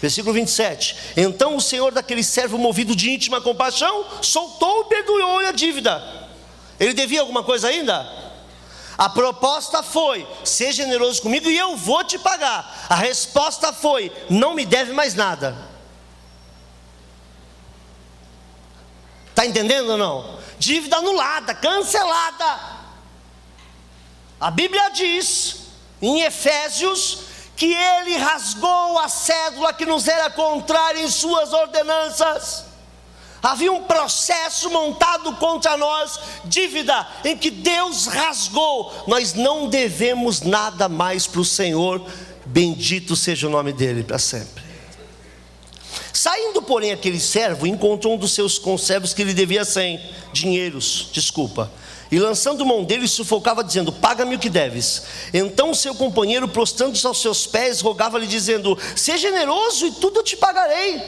Versículo 0.00 0.32
27. 0.32 0.96
Então 1.16 1.56
o 1.56 1.60
Senhor 1.60 1.90
daquele 1.90 2.22
servo, 2.22 2.56
movido 2.56 2.94
de 2.94 3.10
íntima 3.10 3.40
compaixão, 3.40 4.04
soltou 4.22 4.82
e 4.82 4.84
perdoou-lhe 4.84 5.48
a 5.48 5.52
dívida. 5.52 6.02
Ele 6.78 6.94
devia 6.94 7.20
alguma 7.20 7.42
coisa 7.42 7.66
ainda? 7.66 8.19
A 9.00 9.08
proposta 9.08 9.82
foi: 9.82 10.28
seja 10.44 10.82
generoso 10.82 11.22
comigo 11.22 11.48
e 11.48 11.56
eu 11.56 11.74
vou 11.74 12.04
te 12.04 12.18
pagar. 12.18 12.86
A 12.86 12.94
resposta 12.96 13.72
foi: 13.72 14.12
não 14.28 14.52
me 14.52 14.66
deve 14.66 14.92
mais 14.92 15.14
nada. 15.14 15.56
Está 19.30 19.46
entendendo 19.46 19.92
ou 19.92 19.96
não? 19.96 20.38
Dívida 20.58 20.98
anulada, 20.98 21.54
cancelada. 21.54 22.60
A 24.38 24.50
Bíblia 24.50 24.90
diz 24.90 25.56
em 26.02 26.20
Efésios 26.20 27.20
que 27.56 27.72
ele 27.72 28.18
rasgou 28.18 28.98
a 28.98 29.08
cédula 29.08 29.72
que 29.72 29.86
nos 29.86 30.08
era 30.08 30.28
contrária 30.28 31.00
em 31.00 31.10
suas 31.10 31.54
ordenanças. 31.54 32.66
Havia 33.42 33.72
um 33.72 33.84
processo 33.84 34.68
montado 34.70 35.32
contra 35.36 35.76
nós, 35.76 36.20
dívida, 36.44 37.06
em 37.24 37.36
que 37.36 37.50
Deus 37.50 38.06
rasgou. 38.06 38.92
Nós 39.06 39.32
não 39.34 39.68
devemos 39.68 40.42
nada 40.42 40.88
mais 40.88 41.26
para 41.26 41.40
o 41.40 41.44
Senhor, 41.44 42.04
bendito 42.44 43.16
seja 43.16 43.46
o 43.46 43.50
nome 43.50 43.72
dele 43.72 44.04
para 44.04 44.18
sempre. 44.18 44.62
Saindo, 46.12 46.60
porém, 46.60 46.92
aquele 46.92 47.18
servo 47.18 47.66
encontrou 47.66 48.14
um 48.14 48.18
dos 48.18 48.32
seus 48.32 48.58
conservos 48.58 49.14
que 49.14 49.24
lhe 49.24 49.32
devia 49.32 49.64
cem 49.64 49.98
dinheiros, 50.32 51.08
desculpa. 51.12 51.70
E 52.10 52.18
lançando 52.18 52.66
mão 52.66 52.84
dele, 52.84 53.06
sufocava, 53.06 53.62
dizendo: 53.62 53.92
Paga-me 53.92 54.34
o 54.34 54.38
que 54.38 54.50
deves. 54.50 55.02
Então 55.32 55.72
seu 55.72 55.94
companheiro, 55.94 56.48
prostrando-se 56.48 57.06
aos 57.06 57.22
seus 57.22 57.46
pés, 57.46 57.80
rogava-lhe, 57.80 58.26
dizendo: 58.26 58.76
Seja 58.96 59.30
generoso 59.30 59.86
e 59.86 59.92
tudo 59.92 60.22
te 60.22 60.36
pagarei. 60.36 61.00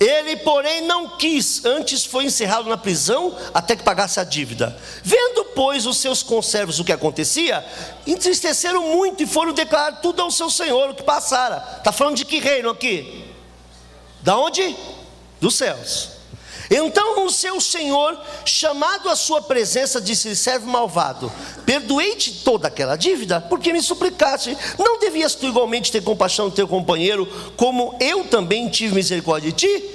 Ele, 0.00 0.34
porém, 0.36 0.80
não 0.86 1.18
quis, 1.18 1.62
antes 1.62 2.06
foi 2.06 2.24
encerrado 2.24 2.70
na 2.70 2.78
prisão 2.78 3.36
até 3.52 3.76
que 3.76 3.82
pagasse 3.82 4.18
a 4.18 4.24
dívida. 4.24 4.74
Vendo, 5.02 5.44
pois, 5.54 5.84
os 5.84 5.98
seus 5.98 6.22
conservos 6.22 6.80
o 6.80 6.84
que 6.84 6.92
acontecia, 6.92 7.62
entristeceram 8.06 8.96
muito 8.96 9.22
e 9.22 9.26
foram 9.26 9.52
declarar 9.52 10.00
tudo 10.00 10.22
ao 10.22 10.30
seu 10.30 10.48
senhor 10.48 10.88
o 10.88 10.94
que 10.94 11.02
passara. 11.02 11.62
Está 11.76 11.92
falando 11.92 12.16
de 12.16 12.24
que 12.24 12.38
reino 12.38 12.70
aqui? 12.70 13.30
Da 14.22 14.38
onde? 14.38 14.74
Dos 15.38 15.54
céus. 15.54 16.19
Então 16.70 17.26
o 17.26 17.30
seu 17.30 17.60
senhor, 17.60 18.16
chamado 18.44 19.08
à 19.08 19.16
sua 19.16 19.42
presença, 19.42 20.00
disse: 20.00 20.36
Servo 20.36 20.68
malvado, 20.68 21.32
perdoei-te 21.66 22.44
toda 22.44 22.68
aquela 22.68 22.94
dívida, 22.94 23.40
porque 23.40 23.72
me 23.72 23.82
suplicaste. 23.82 24.56
Não 24.78 25.00
devias 25.00 25.34
tu 25.34 25.48
igualmente 25.48 25.90
ter 25.90 26.02
compaixão 26.02 26.48
do 26.48 26.54
teu 26.54 26.68
companheiro, 26.68 27.26
como 27.56 27.96
eu 27.98 28.24
também 28.24 28.68
tive 28.68 28.94
misericórdia 28.94 29.50
de 29.50 29.56
ti? 29.66 29.90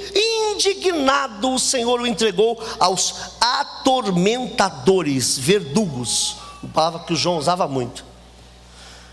Indignado, 0.51 1.53
o 1.53 1.59
Senhor 1.59 2.01
o 2.01 2.07
entregou 2.07 2.61
aos 2.77 3.15
atormentadores, 3.39 5.37
verdugos, 5.37 6.35
uma 6.61 6.73
palavra 6.73 6.99
que 7.01 7.13
o 7.13 7.15
João 7.15 7.37
usava 7.37 7.67
muito 7.67 8.14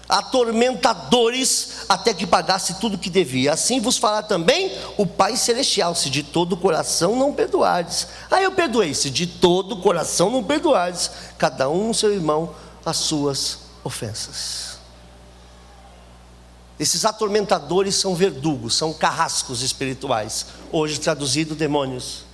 atormentadores, 0.09 1.85
até 1.89 2.13
que 2.13 2.27
pagasse 2.27 2.75
tudo 2.75 2.99
que 2.99 3.11
devia. 3.11 3.53
Assim 3.53 3.81
vos 3.81 3.97
fará 3.97 4.23
também 4.23 4.73
o 4.97 5.07
Pai 5.07 5.37
Celestial, 5.37 5.95
se 5.95 6.11
de 6.11 6.23
todo 6.23 6.53
o 6.53 6.57
coração 6.57 7.17
não 7.17 7.33
perdoardes. 7.33 8.09
Aí 8.31 8.45
eu 8.45 8.53
perdoei, 8.53 8.95
se 8.95 9.11
de 9.11 9.27
todo 9.27 9.73
o 9.73 9.81
coração 9.81 10.31
não 10.31 10.45
perdoardes, 10.45 11.11
cada 11.39 11.69
um 11.69 11.93
seu 11.95 12.13
irmão 12.13 12.55
as 12.85 12.97
suas 12.99 13.59
ofensas. 13.85 14.73
Esses 16.79 17.05
atormentadores 17.05 17.95
são 17.95 18.15
verdugos, 18.15 18.75
são 18.75 18.93
carrascos 18.93 19.63
espirituais, 19.63 20.47
hoje 20.73 20.99
traduzido 20.99 21.55
demônios. 21.55 22.25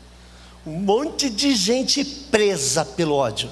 Um 0.67 0.81
monte 0.81 1.29
de 1.29 1.55
gente 1.55 2.05
presa 2.05 2.85
pelo 2.85 3.15
ódio. 3.15 3.51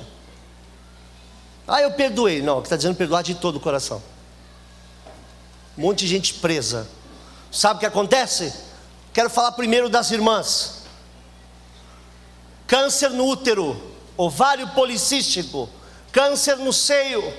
Ah, 1.67 1.83
eu 1.83 1.93
perdoei. 1.93 2.43
Não, 2.43 2.61
que 2.61 2.67
está 2.67 2.77
dizendo 2.77 2.97
perdoar 2.97 3.23
de 3.23 3.35
todo 3.35 3.57
o 3.57 3.61
coração. 3.61 4.03
Um 5.77 5.83
monte 5.83 6.01
de 6.01 6.09
gente 6.09 6.35
presa. 6.35 6.89
Sabe 7.51 7.77
o 7.77 7.81
que 7.81 7.87
acontece? 7.87 8.53
Quero 9.13 9.31
falar 9.31 9.53
primeiro 9.53 9.89
das 9.89 10.11
irmãs. 10.11 10.83
Câncer 12.67 13.11
no 13.11 13.27
útero, 13.27 13.95
ovário 14.17 14.69
policístico, 14.69 15.69
câncer 16.11 16.57
no 16.57 16.73
seio, 16.73 17.33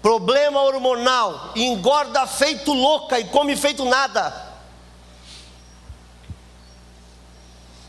problema 0.00 0.60
hormonal, 0.60 1.52
engorda 1.56 2.26
feito 2.26 2.72
louca 2.72 3.18
e 3.18 3.24
come 3.24 3.56
feito 3.56 3.84
nada. 3.84 4.54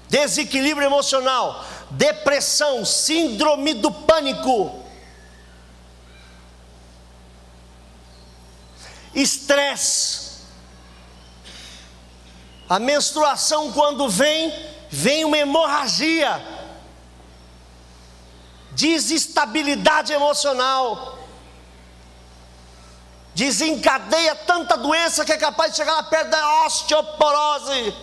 Desequilíbrio 0.10 0.86
emocional, 0.86 1.64
depressão, 1.98 2.84
síndrome 2.86 3.74
do 3.74 3.92
pânico 3.92 4.84
estresse. 9.14 10.26
A 12.68 12.80
menstruação, 12.80 13.72
quando 13.72 14.10
vem, 14.10 14.54
vem 14.90 15.24
uma 15.24 15.38
hemorragia, 15.38 16.44
desestabilidade 18.72 20.12
emocional, 20.12 21.18
desencadeia 23.34 24.36
tanta 24.36 24.76
doença 24.78 25.24
que 25.24 25.32
é 25.32 25.38
capaz 25.38 25.72
de 25.72 25.78
chegar 25.78 25.94
lá 25.94 26.04
perto 26.04 26.30
da 26.30 26.66
osteoporose 26.66 27.96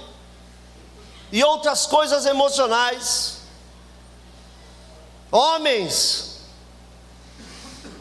e 1.32 1.42
outras 1.42 1.86
coisas 1.86 2.24
emocionais. 2.24 3.41
Homens, 5.32 6.42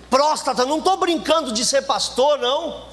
próstata. 0.09 0.65
Não 0.65 0.79
estou 0.79 0.97
brincando 0.97 1.53
de 1.53 1.65
ser 1.65 1.83
pastor, 1.83 2.37
não. 2.37 2.85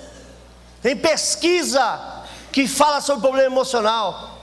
Tem 0.81 0.97
pesquisa 0.97 2.25
que 2.53 2.69
fala 2.69 3.01
sobre 3.01 3.23
problema 3.23 3.53
emocional. 3.53 4.39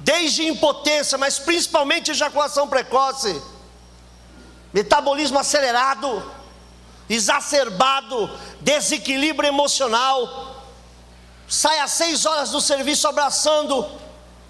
Desde 0.00 0.46
impotência, 0.46 1.16
mas 1.16 1.38
principalmente 1.38 2.10
ejaculação 2.10 2.68
precoce, 2.68 3.40
metabolismo 4.72 5.38
acelerado, 5.38 6.30
exacerbado, 7.08 8.28
desequilíbrio 8.60 9.48
emocional. 9.48 10.62
Sai 11.46 11.78
às 11.78 11.92
seis 11.92 12.26
horas 12.26 12.50
do 12.50 12.60
serviço 12.60 13.06
abraçando 13.06 13.86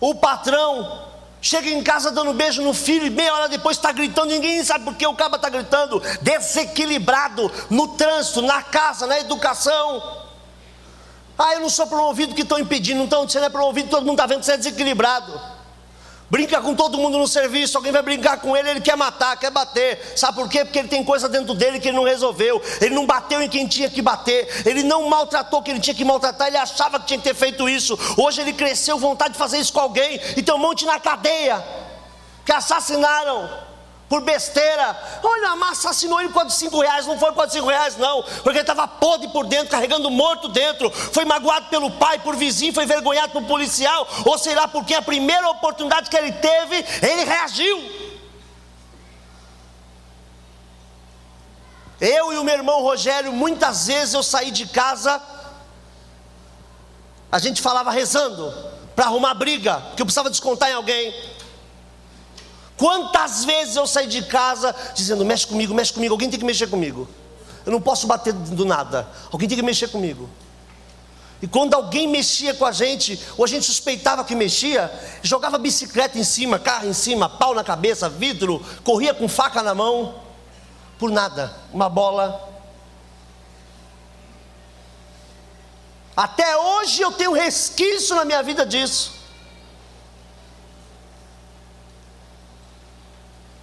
o 0.01 0.15
patrão, 0.15 1.14
chega 1.45 1.69
em 1.69 1.83
casa 1.83 2.11
dando 2.11 2.33
beijo 2.33 2.63
no 2.63 2.73
filho 2.73 3.07
e 3.07 3.11
meia 3.11 3.35
hora 3.35 3.49
depois 3.51 3.77
está 3.77 3.93
gritando, 3.93 4.31
ninguém 4.31 4.65
sabe 4.65 4.83
por 4.87 4.95
que 4.95 5.07
o 5.07 5.15
cabo 5.15 5.37
está 5.37 5.51
gritando, 5.51 6.03
desequilibrado 6.23 7.53
no 7.69 7.89
trânsito, 7.89 8.41
na 8.41 8.63
casa, 8.63 9.07
na 9.07 9.21
educação. 9.21 10.25
Ah, 11.39 11.53
eu 11.53 11.61
não 11.61 11.69
sou 11.69 11.87
promovido 11.87 12.35
que 12.35 12.43
estão 12.43 12.59
impedindo, 12.59 13.03
então 13.03 13.29
você 13.29 13.39
não 13.39 13.47
é 13.47 13.51
promovido, 13.51 13.91
todo 13.91 14.07
mundo 14.07 14.15
está 14.15 14.25
vendo 14.25 14.41
que 14.41 14.47
você 14.47 14.53
é 14.53 14.57
desequilibrado. 14.57 15.39
Brinca 16.35 16.61
com 16.61 16.75
todo 16.75 16.99
mundo 16.99 17.17
no 17.17 17.29
serviço, 17.29 17.77
alguém 17.77 17.93
vai 17.93 18.03
brincar 18.03 18.39
com 18.39 18.57
ele, 18.57 18.69
ele 18.69 18.81
quer 18.81 18.97
matar, 18.97 19.37
quer 19.37 19.53
bater. 19.53 20.15
Sabe 20.17 20.37
por 20.37 20.49
quê? 20.49 20.65
Porque 20.65 20.81
ele 20.81 20.89
tem 20.89 21.05
coisa 21.05 21.29
dentro 21.29 21.55
dele 21.55 21.79
que 21.79 21.87
ele 21.87 21.97
não 21.97 22.03
resolveu. 22.03 22.61
Ele 22.81 22.93
não 22.93 23.07
bateu 23.07 23.41
em 23.41 23.49
quem 23.49 23.69
tinha 23.69 23.89
que 23.89 24.03
bater, 24.03 24.49
ele 24.67 24.83
não 24.83 25.09
maltratou 25.09 25.63
quem 25.63 25.75
ele 25.75 25.81
tinha 25.81 25.95
que 25.95 26.05
maltratar, 26.05 26.49
ele 26.49 26.57
achava 26.57 26.99
que 26.99 27.07
tinha 27.07 27.19
que 27.19 27.23
ter 27.23 27.37
feito 27.37 27.69
isso. 27.69 27.97
Hoje 28.17 28.41
ele 28.41 28.53
cresceu 28.53 28.99
vontade 28.99 29.35
de 29.35 29.39
fazer 29.39 29.59
isso 29.59 29.73
com 29.73 29.79
alguém 29.79 30.21
e 30.37 30.43
tem 30.43 30.53
um 30.53 30.59
monte 30.59 30.85
na 30.85 30.99
cadeia 30.99 31.65
que 32.45 32.51
assassinaram 32.51 33.49
por 34.09 34.21
besteira. 34.21 34.97
Olha, 35.23 35.51
a 35.51 35.57
massa 35.57 35.89
assassinou 35.89 36.21
ele 36.21 36.31
por 36.31 36.45
de 36.45 36.53
cinco 36.53 36.81
reais, 36.81 37.07
não 37.07 37.19
foi 37.19 37.33
por 37.33 37.47
de 37.47 37.53
cinco 37.53 37.69
reais, 37.69 37.97
não, 37.97 38.23
porque 38.23 38.51
ele 38.51 38.61
estava 38.61 38.87
podre 38.87 39.29
por 39.29 39.47
dentro, 39.47 39.69
carregando 39.69 40.11
morto 40.11 40.49
dentro, 40.49 40.91
foi 40.91 41.25
magoado 41.25 41.67
pelo 41.67 41.91
pai, 41.93 42.19
por 42.19 42.37
vizinho, 42.37 42.73
foi 42.73 42.85
envergonhado 42.85 43.33
por 43.33 43.45
policial, 43.45 44.07
ou 44.25 44.39
sei 44.39 44.55
lá 44.55 44.69
porque 44.69 44.95
a 44.95 45.03
primeira 45.03 45.49
oportunidade 45.51 46.11
que 46.11 46.17
ele 46.17 46.33
teve, 46.33 46.77
ele 47.03 47.25
reagiu. 47.25 48.05
Eu 52.01 52.33
e 52.33 52.39
o 52.39 52.45
meu 52.45 52.55
irmão 52.55 52.83
Rogério, 52.83 53.33
muitas 53.33 53.87
vezes 53.87 54.15
eu 54.15 54.23
saí 54.23 54.51
de 54.51 54.67
casa, 54.67 55.23
a 57.31 57.39
gente 57.39 57.63
falava 57.63 57.91
rezando, 57.91 58.53
para 58.95 59.07
arrumar 59.07 59.35
briga, 59.35 59.83
que 59.97 60.03
eu 60.03 60.07
precisava 60.07 60.31
descontar 60.31 60.71
em 60.71 60.75
alguém. 60.75 61.34
Quantas 62.77 63.45
vezes 63.45 63.77
eu 63.77 63.87
saí 63.87 64.07
de 64.07 64.23
casa 64.23 64.75
dizendo: 64.95 65.25
mexe 65.25 65.47
comigo, 65.47 65.73
mexe 65.75 65.93
comigo, 65.93 66.15
alguém 66.15 66.31
tem 66.31 66.39
que 66.39 66.45
mexer 66.45 66.67
comigo. 66.67 67.09
Eu 67.65 67.73
não 67.73 67.81
posso 67.81 68.07
bater 68.07 68.33
do 68.33 68.65
nada, 68.65 69.09
alguém 69.33 69.49
tem 69.49 69.57
que 69.57 69.65
mexer 69.65 69.89
comigo. 69.89 70.29
E 71.41 71.47
quando 71.47 71.75
alguém 71.75 72.09
mexia 72.09 72.55
com 72.55 72.65
a 72.65 72.73
gente, 72.73 73.21
ou 73.37 73.45
a 73.45 73.49
gente 73.49 73.67
suspeitava 73.67 74.25
que 74.25 74.35
mexia, 74.35 74.91
jogava 75.23 75.59
bicicleta 75.59 76.19
em 76.19 76.25
cima, 76.25 76.59
carro 76.59 76.89
em 76.89 76.93
cima, 76.93 77.29
pau 77.29 77.55
na 77.55 77.63
cabeça, 77.63 78.09
vidro, 78.09 78.65
corria 78.83 79.13
com 79.13 79.29
faca 79.29 79.63
na 79.63 79.75
mão, 79.75 80.15
por 80.99 81.11
nada, 81.11 81.55
uma 81.73 81.89
bola. 81.89 82.51
Até 86.17 86.57
hoje 86.57 87.03
eu 87.03 87.13
tenho 87.13 87.33
resquício 87.33 88.15
na 88.15 88.25
minha 88.25 88.43
vida 88.43 88.65
disso. 88.65 89.14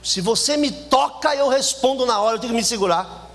Se 0.04 0.20
você 0.20 0.58
me 0.58 0.72
toca, 0.72 1.36
eu 1.36 1.48
respondo 1.48 2.06
na 2.06 2.20
hora, 2.20 2.36
eu 2.36 2.40
tenho 2.40 2.54
que 2.54 2.58
me 2.58 2.64
segurar. 2.64 3.30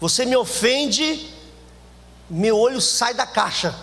Você 0.00 0.24
me 0.24 0.36
ofende, 0.36 1.32
meu 2.28 2.56
olho 2.58 2.80
sai 2.80 3.14
da 3.14 3.26
caixa. 3.26 3.74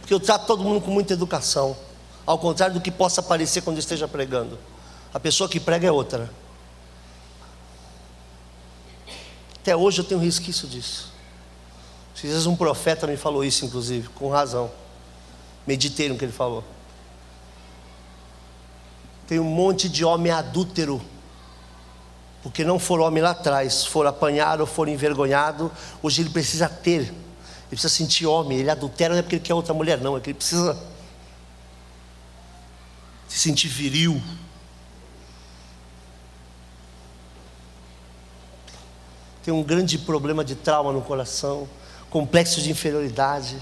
Porque 0.00 0.14
eu 0.14 0.20
trato 0.20 0.46
todo 0.46 0.62
mundo 0.62 0.80
com 0.80 0.90
muita 0.90 1.12
educação. 1.12 1.76
Ao 2.24 2.38
contrário 2.38 2.74
do 2.74 2.80
que 2.80 2.90
possa 2.90 3.22
parecer 3.22 3.62
quando 3.62 3.78
esteja 3.78 4.06
pregando. 4.06 4.58
A 5.12 5.20
pessoa 5.20 5.48
que 5.48 5.58
prega 5.58 5.88
é 5.88 5.92
outra. 5.92 6.30
Até 9.56 9.76
hoje 9.76 10.00
eu 10.00 10.04
tenho 10.04 10.20
resquício 10.20 10.68
disso. 10.68 11.12
Às 12.14 12.22
vezes 12.22 12.46
um 12.46 12.56
profeta 12.56 13.06
me 13.06 13.16
falou 13.16 13.44
isso, 13.44 13.64
inclusive, 13.64 14.08
com 14.08 14.28
razão. 14.28 14.70
Meditei 15.68 16.08
no 16.08 16.16
que 16.16 16.24
ele 16.24 16.32
falou. 16.32 16.64
Tem 19.26 19.38
um 19.38 19.44
monte 19.44 19.86
de 19.86 20.02
homem 20.02 20.32
adúltero, 20.32 20.98
porque 22.42 22.64
não 22.64 22.78
foram 22.78 23.04
homem 23.04 23.22
lá 23.22 23.32
atrás, 23.32 23.84
foram 23.84 24.08
apanhados, 24.08 24.66
foram 24.70 24.90
envergonhados. 24.90 25.70
Hoje 26.02 26.22
ele 26.22 26.30
precisa 26.30 26.70
ter, 26.70 27.02
ele 27.02 27.12
precisa 27.68 27.90
sentir 27.90 28.24
homem. 28.24 28.56
Ele 28.56 28.70
adultera 28.70 29.12
não 29.12 29.18
é 29.18 29.22
porque 29.22 29.34
ele 29.34 29.44
quer 29.44 29.52
outra 29.52 29.74
mulher, 29.74 30.00
não, 30.00 30.16
é 30.16 30.20
que 30.20 30.30
ele 30.30 30.38
precisa 30.38 30.74
se 33.28 33.38
sentir 33.38 33.68
viril. 33.68 34.22
Tem 39.42 39.52
um 39.52 39.62
grande 39.62 39.98
problema 39.98 40.42
de 40.42 40.54
trauma 40.54 40.92
no 40.92 41.02
coração, 41.02 41.68
complexo 42.08 42.62
de 42.62 42.70
inferioridade. 42.70 43.58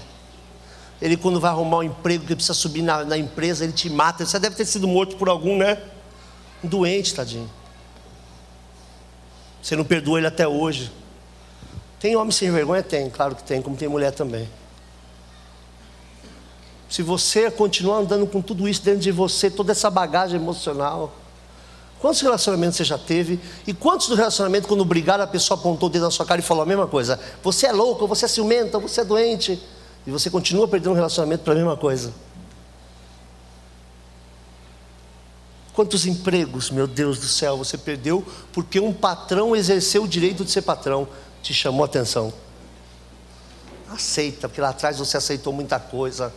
Ele, 1.01 1.15
quando 1.15 1.39
vai 1.39 1.51
arrumar 1.51 1.77
um 1.77 1.83
emprego 1.83 2.25
que 2.25 2.35
precisa 2.35 2.53
subir 2.53 2.81
na, 2.81 3.03
na, 3.03 3.17
empresa, 3.17 3.63
ele 3.63 3.73
te 3.73 3.89
mata. 3.89 4.25
Você 4.25 4.39
deve 4.39 4.55
ter 4.55 4.65
sido 4.65 4.87
morto 4.87 5.15
por 5.15 5.29
algum, 5.29 5.57
né? 5.57 5.77
Um 6.63 6.67
doente, 6.67 7.13
tadinho. 7.13 7.49
Você 9.61 9.75
não 9.75 9.83
perdoa 9.83 10.17
ele 10.17 10.27
até 10.27 10.47
hoje. 10.47 10.91
Tem 11.99 12.15
homem 12.15 12.31
sem 12.31 12.51
vergonha? 12.51 12.81
Tem, 12.81 13.09
claro 13.09 13.35
que 13.35 13.43
tem, 13.43 13.61
como 13.61 13.75
tem 13.75 13.87
mulher 13.87 14.11
também. 14.11 14.49
Se 16.89 17.03
você 17.03 17.51
continuar 17.51 17.97
andando 17.97 18.25
com 18.25 18.41
tudo 18.41 18.67
isso 18.67 18.81
dentro 18.81 19.01
de 19.01 19.11
você, 19.11 19.51
toda 19.51 19.73
essa 19.73 19.89
bagagem 19.89 20.39
emocional, 20.39 21.13
quantos 21.99 22.21
relacionamentos 22.21 22.77
você 22.77 22.83
já 22.85 22.97
teve? 22.97 23.39
E 23.67 23.73
quantos 23.73 24.07
do 24.07 24.15
relacionamento, 24.15 24.67
quando 24.67 24.85
brigaram, 24.85 25.23
a 25.23 25.27
pessoa 25.27 25.59
apontou 25.59 25.89
o 25.89 25.91
dedo 25.91 26.03
na 26.03 26.11
sua 26.11 26.25
cara 26.25 26.39
e 26.39 26.43
falou 26.43 26.63
a 26.63 26.65
mesma 26.65 26.87
coisa? 26.87 27.19
Você 27.43 27.67
é 27.67 27.71
louco, 27.71 28.07
você 28.07 28.25
é 28.25 28.27
ciumenta, 28.27 28.79
você 28.79 29.01
é 29.01 29.05
doente. 29.05 29.61
E 30.07 30.09
você 30.09 30.29
continua 30.29 30.69
perdendo 30.69 30.91
um 30.91 30.95
relacionamento 30.95 31.43
para 31.43 31.51
a 31.51 31.55
mesma 31.57 31.75
coisa. 31.75 32.13
Quantos 35.73 36.05
empregos, 36.05 36.71
meu 36.71 36.87
Deus 36.87 37.19
do 37.19 37.27
céu, 37.27 37.57
você 37.57 37.77
perdeu 37.77 38.25
porque 38.53 38.79
um 38.79 38.93
patrão 38.93 39.53
exerceu 39.53 40.03
o 40.03 40.07
direito 40.07 40.45
de 40.45 40.49
ser 40.49 40.61
patrão, 40.61 41.09
te 41.43 41.53
chamou 41.53 41.83
a 41.83 41.87
atenção. 41.87 42.31
Aceita, 43.91 44.47
porque 44.47 44.61
lá 44.61 44.69
atrás 44.69 44.97
você 44.97 45.17
aceitou 45.17 45.51
muita 45.51 45.77
coisa. 45.77 46.33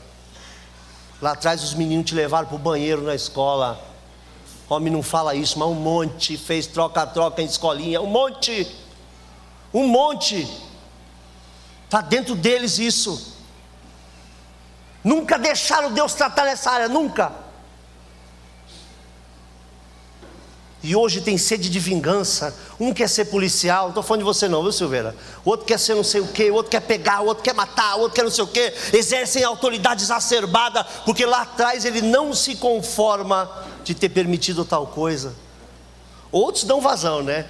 Lá 1.23 1.31
atrás 1.31 1.63
os 1.63 1.73
meninos 1.73 2.07
te 2.07 2.15
levaram 2.17 2.49
para 2.49 2.57
o 2.57 2.59
banheiro 2.59 3.03
na 3.03 3.15
escola. 3.15 3.81
Homem 4.69 4.93
não 4.93 5.03
fala 5.03 5.33
isso, 5.37 5.57
mas 5.57 5.69
um 5.69 5.75
monte 5.75 6.37
fez 6.37 6.67
troca-troca 6.67 7.41
em 7.41 7.47
escolinha, 7.47 8.03
um 8.03 8.07
monte, 8.07 8.67
um 9.73 9.87
monte. 9.87 10.45
Está 11.85 12.01
dentro 12.01 12.35
deles 12.35 12.81
isso. 12.81 13.30
Nunca 15.03 15.39
deixaram 15.39 15.93
Deus 15.93 16.15
tratar 16.15 16.45
nessa 16.45 16.71
área, 16.71 16.89
nunca. 16.89 17.33
E 20.83 20.97
hoje 20.97 21.21
tem 21.21 21.37
sede 21.37 21.69
de 21.69 21.79
vingança. 21.79 22.57
Um 22.79 22.93
quer 22.93 23.09
ser 23.09 23.27
policial, 23.27 23.83
não 23.83 23.89
estou 23.91 24.03
falando 24.03 24.21
de 24.21 24.25
você 24.25 24.49
não, 24.49 24.63
viu 24.63 24.73
Silveira? 24.73 25.15
O 25.45 25.51
outro 25.51 25.67
quer 25.67 25.79
ser 25.79 25.95
não 25.95 26.05
sei 26.05 26.23
o 26.23 26.29
quê, 26.29 26.51
o 26.51 26.55
outro 26.55 26.71
quer 26.71 26.81
pegar, 26.81 27.21
o 27.21 27.27
outro 27.27 27.45
quer 27.45 27.55
matar, 27.55 27.97
o 27.97 28.01
outro 28.01 28.15
quer 28.15 28.23
não 28.23 28.31
sei 28.31 28.45
o 28.45 28.47
quê. 28.47 28.73
Exercem 28.93 29.45
autoridade 29.45 30.03
exacerbada, 30.03 30.83
porque 31.05 31.27
lá 31.27 31.43
atrás 31.43 31.85
ele 31.85 32.01
não 32.01 32.33
se 32.33 32.57
conforma 32.57 33.51
de 33.85 33.95
ter 33.95 34.09
permitido 34.09 34.65
tal 34.65 34.87
coisa. 34.87 35.35
Outros 36.33 36.65
dão 36.65 36.81
vazão, 36.81 37.23
né? 37.23 37.47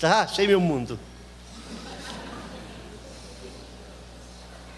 Tá, 0.00 0.22
achei 0.22 0.46
meu 0.46 0.60
mundo. 0.60 0.98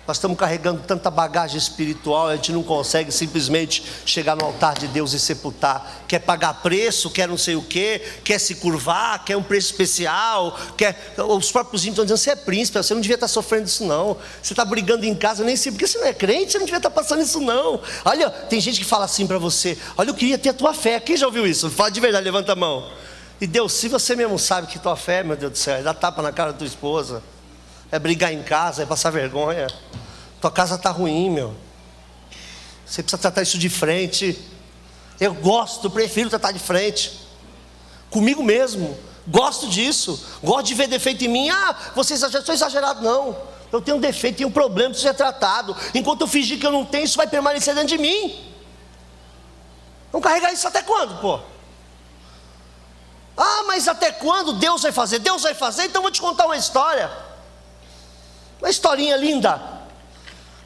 Nós 0.07 0.19
estamos 0.19 0.39
carregando 0.39 0.83
tanta 0.87 1.11
bagagem 1.11 1.59
espiritual, 1.59 2.29
a 2.29 2.37
gente 2.37 2.53
não 2.53 2.63
consegue 2.63 3.11
simplesmente 3.11 3.83
chegar 4.05 4.37
no 4.37 4.45
altar 4.45 4.79
de 4.79 4.87
Deus 4.87 5.13
e 5.13 5.19
sepultar. 5.19 6.05
Quer 6.07 6.21
pagar 6.21 6.63
preço, 6.63 7.11
quer 7.11 7.27
não 7.27 7.37
sei 7.37 7.57
o 7.57 7.63
que, 7.63 7.99
quer 8.23 8.39
se 8.39 8.55
curvar, 8.57 9.25
quer 9.25 9.37
um 9.37 9.43
preço 9.43 9.73
especial, 9.73 10.57
quer. 10.77 11.15
Os 11.19 11.51
próprios 11.51 11.83
índios 11.83 11.95
estão 11.95 12.05
dizendo: 12.05 12.19
você 12.19 12.31
é 12.31 12.37
príncipe, 12.37 12.79
você 12.79 12.95
não 12.95 13.01
devia 13.01 13.17
estar 13.17 13.27
sofrendo 13.27 13.67
isso, 13.67 13.85
não. 13.85 14.17
Você 14.41 14.53
está 14.53 14.65
brigando 14.65 15.05
em 15.05 15.15
casa, 15.15 15.43
nem 15.43 15.57
sei, 15.57 15.73
porque 15.73 15.89
você 15.89 15.99
não 15.99 16.07
é 16.07 16.15
crente, 16.15 16.53
você 16.53 16.59
não 16.59 16.67
devia 16.67 16.79
estar 16.79 16.91
passando 16.91 17.23
isso, 17.23 17.41
não. 17.41 17.81
Olha, 18.05 18.31
tem 18.31 18.61
gente 18.61 18.79
que 18.79 18.87
fala 18.87 19.07
assim 19.07 19.27
para 19.27 19.39
você: 19.39 19.77
olha, 19.97 20.11
eu 20.11 20.15
queria 20.15 20.39
ter 20.39 20.51
a 20.51 20.55
tua 20.55 20.73
fé. 20.73 21.01
Quem 21.01 21.17
já 21.17 21.27
ouviu 21.27 21.45
isso? 21.47 21.69
Fala 21.69 21.91
de 21.91 21.99
verdade, 21.99 22.25
levanta 22.25 22.53
a 22.53 22.57
mão. 22.57 22.89
E 23.41 23.47
Deus, 23.47 23.73
se 23.73 23.89
você 23.89 24.15
mesmo 24.15 24.39
sabe 24.39 24.69
que 24.69 24.79
tua 24.79 24.97
fé, 24.97 25.25
meu 25.25 25.37
Deus 25.37 25.53
do 25.53 25.59
céu, 25.59 25.75
é 25.75 25.83
dar 25.83 25.95
tapa 25.95 26.23
na 26.23 26.31
cara 26.31 26.53
da 26.53 26.59
tua 26.59 26.67
esposa 26.67 27.23
é 27.91 27.99
brigar 27.99 28.33
em 28.33 28.43
casa, 28.43 28.83
é 28.83 28.87
passar 28.87 29.11
vergonha. 29.11 29.67
Tua 30.41 30.51
casa 30.51 30.75
está 30.75 30.91
ruim, 30.91 31.31
meu. 31.31 31.55
Você 32.85 33.03
precisa 33.03 33.21
tratar 33.21 33.43
isso 33.43 33.59
de 33.59 33.69
frente. 33.69 34.39
Eu 35.21 35.35
gosto, 35.35 35.91
prefiro 35.91 36.31
tratar 36.31 36.53
de 36.53 36.59
frente. 36.59 37.21
Comigo 38.11 38.43
mesmo. 38.43 38.97
Gosto 39.27 39.69
disso. 39.69 40.25
Gosto 40.43 40.67
de 40.67 40.75
ver 40.75 40.87
defeito 40.87 41.25
em 41.25 41.29
mim. 41.29 41.51
Ah, 41.51 41.77
você 41.95 42.15
exagerou, 42.15 42.45
sou 42.45 42.55
exagerado, 42.55 43.03
não. 43.03 43.37
Eu 43.73 43.81
tenho 43.81 43.97
um 43.97 44.01
defeito, 44.01 44.37
tenho 44.37 44.49
um 44.49 44.53
problema, 44.53 44.91
preciso 44.91 45.09
ser 45.09 45.15
tratado. 45.15 45.77
Enquanto 45.95 46.21
eu 46.21 46.29
fingir 46.29 46.59
que 46.61 46.67
eu 46.67 46.73
não 46.73 46.85
tenho, 46.85 47.05
isso 47.05 47.17
vai 47.17 47.27
permanecer 47.27 47.75
dentro 47.75 47.89
de 47.89 47.99
mim. 47.99 48.55
Vamos 50.13 50.27
carregar 50.27 50.53
isso 50.53 50.69
até 50.69 50.83
quando, 50.83 51.21
pô? 51.21 51.41
Ah, 53.37 53.65
mas 53.67 53.89
até 53.89 54.13
quando 54.13 54.55
Deus 54.55 54.83
vai 54.83 54.93
fazer? 54.93 55.19
Deus 55.19 55.43
vai 55.43 55.55
fazer, 55.55 55.85
então 55.85 56.01
vou 56.01 56.11
te 56.11 56.21
contar 56.21 56.47
uma 56.47 56.57
história. 56.57 57.11
Uma 58.61 58.71
historinha 58.71 59.17
linda. 59.17 59.61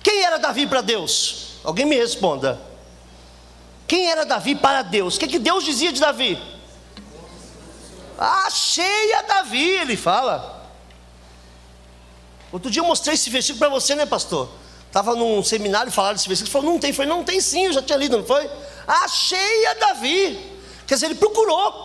Quem 0.03 0.22
era 0.22 0.38
Davi 0.38 0.66
para 0.66 0.80
Deus? 0.80 1.59
Alguém 1.64 1.84
me 1.84 1.97
responda. 1.97 2.61
Quem 3.86 4.11
era 4.11 4.24
Davi 4.24 4.55
para 4.55 4.82
Deus? 4.82 5.16
O 5.16 5.20
que, 5.20 5.26
que 5.26 5.38
Deus 5.38 5.64
dizia 5.64 5.93
de 5.93 6.01
Davi? 6.01 6.41
Achei 8.18 9.14
a 9.14 9.22
Davi, 9.22 9.68
ele 9.68 9.97
fala. 9.97 10.68
Outro 12.53 12.70
dia 12.70 12.82
eu 12.82 12.86
mostrei 12.86 13.14
esse 13.14 13.30
versículo 13.30 13.59
para 13.59 13.68
você, 13.68 13.95
né, 13.95 14.07
pastor? 14.07 14.49
Estava 14.86 15.14
num 15.14 15.43
seminário 15.43 15.93
falaram 15.93 16.16
desse 16.16 16.28
versículo. 16.28 16.53
Falou, 16.53 16.72
não 16.72 16.78
tem. 16.78 16.93
Foi, 16.93 17.07
não 17.07 17.24
tem 17.24 17.41
sim, 17.41 17.66
eu 17.66 17.72
já 17.72 17.82
tinha 17.82 17.97
lido, 17.97 18.18
não 18.18 18.24
foi? 18.24 18.51
Achei 18.86 19.66
a 19.66 19.74
Davi. 19.74 20.38
Quer 20.86 20.95
dizer, 20.95 21.07
ele 21.07 21.14
procurou 21.14 21.80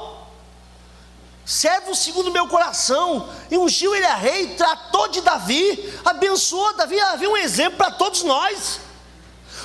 servo 1.46 1.94
segundo 1.94 2.32
meu 2.32 2.48
coração, 2.48 3.30
e 3.52 3.58
ungiu 3.58 3.96
ele 3.96 4.06
a 4.06 4.16
rei, 4.16 4.56
tratou 4.56 5.08
de 5.08 5.22
Davi, 5.22 5.94
abençoou 6.04 6.76
Davi, 6.76 7.00
havia 7.00 7.30
um 7.30 7.38
exemplo 7.38 7.78
para 7.78 7.92
todos 7.92 8.24
nós. 8.24 8.80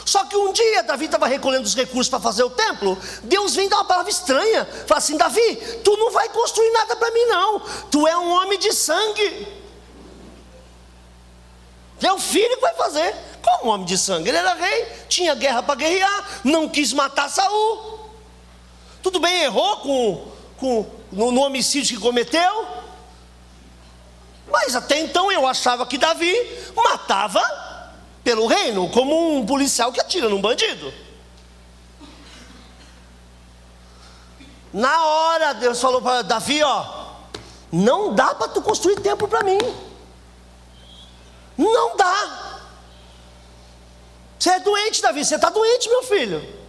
Só 0.04 0.24
que 0.24 0.36
um 0.36 0.52
dia 0.52 0.82
Davi 0.82 1.06
estava 1.06 1.26
recolhendo 1.26 1.64
os 1.64 1.74
recursos 1.74 2.08
para 2.08 2.20
fazer 2.20 2.42
o 2.42 2.50
templo, 2.50 2.98
Deus 3.22 3.54
vem 3.54 3.68
dar 3.68 3.76
uma 3.76 3.84
palavra 3.84 4.10
estranha, 4.10 4.66
fala 4.86 4.98
assim: 4.98 5.16
Davi, 5.16 5.56
tu 5.82 5.96
não 5.96 6.10
vai 6.10 6.28
construir 6.28 6.70
nada 6.70 6.96
para 6.96 7.10
mim, 7.12 7.24
não, 7.26 7.60
tu 7.90 8.06
é 8.06 8.16
um 8.16 8.30
homem 8.30 8.58
de 8.58 8.72
sangue. 8.72 9.60
É 12.02 12.12
o 12.12 12.18
filho 12.18 12.56
que 12.56 12.62
vai 12.62 12.74
fazer. 12.74 13.14
Como 13.42 13.72
homem 13.72 13.86
de 13.86 13.96
sangue? 13.96 14.28
Ele 14.28 14.38
era 14.38 14.54
rei, 14.54 14.86
tinha 15.08 15.34
guerra 15.34 15.62
para 15.62 15.74
guerrear, 15.74 16.40
não 16.44 16.68
quis 16.68 16.92
matar 16.92 17.28
Saul. 17.28 18.00
Tudo 19.02 19.20
bem, 19.20 19.42
errou 19.42 19.76
com, 19.78 20.32
com 20.58 20.99
no, 21.12 21.30
no 21.30 21.40
homicídio 21.42 21.96
que 21.96 22.02
cometeu. 22.02 22.66
Mas 24.50 24.74
até 24.74 24.98
então 24.98 25.30
eu 25.30 25.46
achava 25.46 25.86
que 25.86 25.96
Davi 25.96 26.34
matava 26.74 27.42
pelo 28.24 28.46
reino, 28.46 28.90
como 28.90 29.36
um 29.36 29.46
policial 29.46 29.92
que 29.92 30.00
atira 30.00 30.28
num 30.28 30.40
bandido. 30.40 30.92
Na 34.72 35.04
hora 35.04 35.52
Deus 35.54 35.80
falou 35.80 36.00
para 36.00 36.22
Davi, 36.22 36.62
ó, 36.62 36.84
não 37.72 38.14
dá 38.14 38.34
para 38.34 38.48
tu 38.48 38.62
construir 38.62 39.00
templo 39.00 39.26
para 39.26 39.42
mim. 39.42 39.58
Não 41.56 41.96
dá. 41.96 42.60
Você 44.38 44.50
é 44.50 44.60
doente, 44.60 45.02
Davi, 45.02 45.24
você 45.24 45.34
está 45.34 45.50
doente, 45.50 45.88
meu 45.88 46.02
filho. 46.02 46.60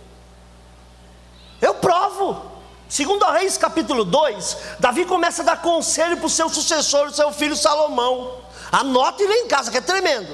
Eu 1.61 1.75
provo. 1.75 2.50
Segundo 2.91 3.23
Reis 3.31 3.57
capítulo 3.57 4.03
2, 4.03 4.57
Davi 4.77 5.05
começa 5.05 5.43
a 5.43 5.45
dar 5.45 5.61
conselho 5.61 6.17
para 6.17 6.25
o 6.25 6.29
seu 6.29 6.49
sucessor, 6.49 7.09
seu 7.13 7.31
filho 7.31 7.55
Salomão. 7.55 8.39
Anote 8.69 9.23
ele 9.23 9.33
em 9.33 9.47
casa, 9.47 9.71
que 9.71 9.77
é 9.77 9.81
tremendo. 9.81 10.29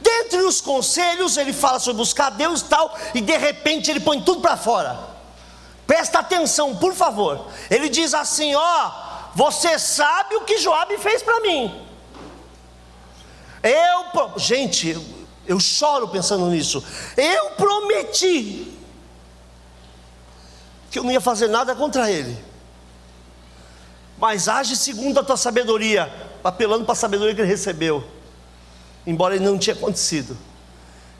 Dentre 0.00 0.38
os 0.38 0.62
conselhos, 0.62 1.36
ele 1.36 1.52
fala 1.52 1.78
sobre 1.78 1.98
buscar 1.98 2.30
Deus 2.30 2.62
e 2.62 2.64
tal, 2.64 2.96
e 3.14 3.20
de 3.20 3.36
repente 3.36 3.90
ele 3.90 4.00
põe 4.00 4.18
tudo 4.22 4.40
para 4.40 4.56
fora. 4.56 4.98
Presta 5.86 6.20
atenção, 6.20 6.74
por 6.74 6.94
favor. 6.94 7.48
Ele 7.70 7.90
diz 7.90 8.14
assim: 8.14 8.54
Ó, 8.54 8.90
você 9.34 9.78
sabe 9.78 10.36
o 10.36 10.44
que 10.44 10.56
Joabe 10.56 10.96
fez 10.96 11.22
para 11.22 11.38
mim. 11.40 11.86
Eu, 13.62 14.38
gente, 14.38 14.98
eu 15.46 15.60
choro 15.60 16.08
pensando 16.08 16.46
nisso. 16.46 16.82
Eu 17.14 17.50
prometi 17.50 18.79
que 20.90 20.98
eu 20.98 21.04
não 21.04 21.12
ia 21.12 21.20
fazer 21.20 21.48
nada 21.48 21.74
contra 21.74 22.10
ele. 22.10 22.36
Mas 24.18 24.48
age 24.48 24.76
segundo 24.76 25.18
a 25.20 25.24
tua 25.24 25.36
sabedoria, 25.36 26.12
apelando 26.44 26.84
para 26.84 26.92
a 26.92 26.96
sabedoria 26.96 27.34
que 27.34 27.40
ele 27.40 27.48
recebeu, 27.48 28.04
embora 29.06 29.34
ele 29.34 29.44
não 29.44 29.58
tinha 29.58 29.74
acontecido. 29.74 30.36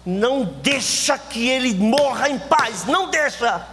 Não 0.05 0.45
deixa 0.45 1.17
que 1.17 1.49
ele 1.49 1.75
morra 1.75 2.29
em 2.29 2.39
paz, 2.39 2.85
não 2.85 3.11
deixa. 3.11 3.67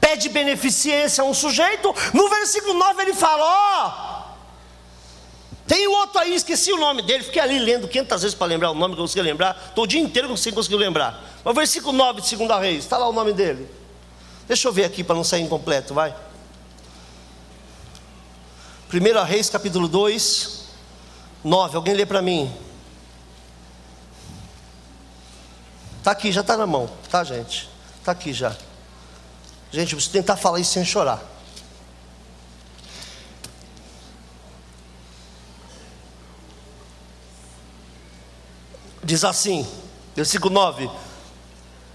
Pede 0.00 0.28
beneficência 0.28 1.22
a 1.22 1.26
um 1.26 1.34
sujeito, 1.34 1.94
no 2.12 2.28
versículo 2.28 2.74
9 2.74 3.02
ele 3.02 3.14
fala: 3.14 3.42
Ó, 3.44 4.22
tem 5.66 5.86
outro 5.86 6.18
aí, 6.18 6.34
esqueci 6.34 6.72
o 6.72 6.78
nome 6.78 7.02
dele, 7.02 7.24
fiquei 7.24 7.40
ali 7.40 7.58
lendo 7.58 7.88
500 7.88 8.22
vezes 8.22 8.34
para 8.34 8.46
lembrar 8.46 8.70
o 8.70 8.74
nome 8.74 8.94
que 8.94 9.00
eu 9.00 9.04
consegui 9.04 9.22
lembrar. 9.22 9.56
Estou 9.68 9.84
o 9.84 9.86
dia 9.86 10.00
inteiro 10.00 10.36
sem 10.36 10.52
conseguir 10.52 10.76
lembrar. 10.76 11.31
Mas 11.44 11.52
o 11.52 11.54
versículo 11.54 11.92
9 11.92 12.20
de 12.20 12.36
2 12.36 12.60
Reis, 12.60 12.84
está 12.84 12.96
lá 12.96 13.08
o 13.08 13.12
nome 13.12 13.32
dele. 13.32 13.68
Deixa 14.46 14.68
eu 14.68 14.72
ver 14.72 14.84
aqui 14.84 15.02
para 15.02 15.16
não 15.16 15.24
sair 15.24 15.42
incompleto, 15.42 15.94
vai. 15.94 16.14
1 18.92 19.24
Reis, 19.24 19.48
capítulo 19.48 19.88
2, 19.88 20.64
9. 21.42 21.76
Alguém 21.76 21.94
lê 21.94 22.04
para 22.04 22.20
mim. 22.20 22.54
Está 25.98 26.10
aqui, 26.10 26.30
já 26.30 26.42
está 26.42 26.56
na 26.56 26.66
mão, 26.66 26.90
tá, 27.10 27.24
gente? 27.24 27.70
Está 27.98 28.12
aqui 28.12 28.32
já. 28.32 28.50
Gente, 29.70 29.92
eu 29.92 29.96
preciso 29.96 30.12
tentar 30.12 30.36
falar 30.36 30.60
isso 30.60 30.72
sem 30.72 30.84
chorar. 30.84 31.22
Diz 39.02 39.24
assim, 39.24 39.66
versículo 40.14 40.52
9, 40.52 40.90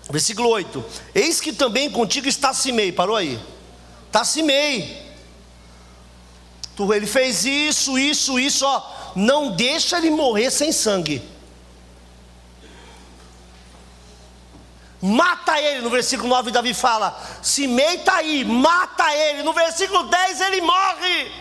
versículo 0.10 0.50
8: 0.50 0.86
Eis 1.14 1.40
que 1.42 1.52
também 1.54 1.90
contigo 1.90 2.28
está 2.28 2.54
Simei, 2.54 2.92
parou 2.92 3.16
aí, 3.16 3.40
está 4.08 4.24
Simei. 4.24 5.06
Ele 6.96 7.08
fez 7.08 7.44
isso, 7.44 7.98
isso, 7.98 8.40
isso, 8.40 8.66
ó, 8.66 9.12
não 9.16 9.52
deixa 9.52 9.98
ele 9.98 10.12
morrer 10.12 10.52
sem 10.52 10.72
sangue. 10.72 11.38
Mata 15.02 15.60
ele, 15.62 15.82
no 15.82 15.90
versículo 15.90 16.30
9 16.30 16.52
Davi 16.52 16.74
fala: 16.74 17.20
Simei 17.42 17.96
está 17.96 18.18
aí, 18.18 18.44
mata 18.44 19.14
ele. 19.14 19.44
No 19.44 19.54
versículo 19.54 20.04
10 20.04 20.42
ele 20.42 20.62
morre. 20.62 21.32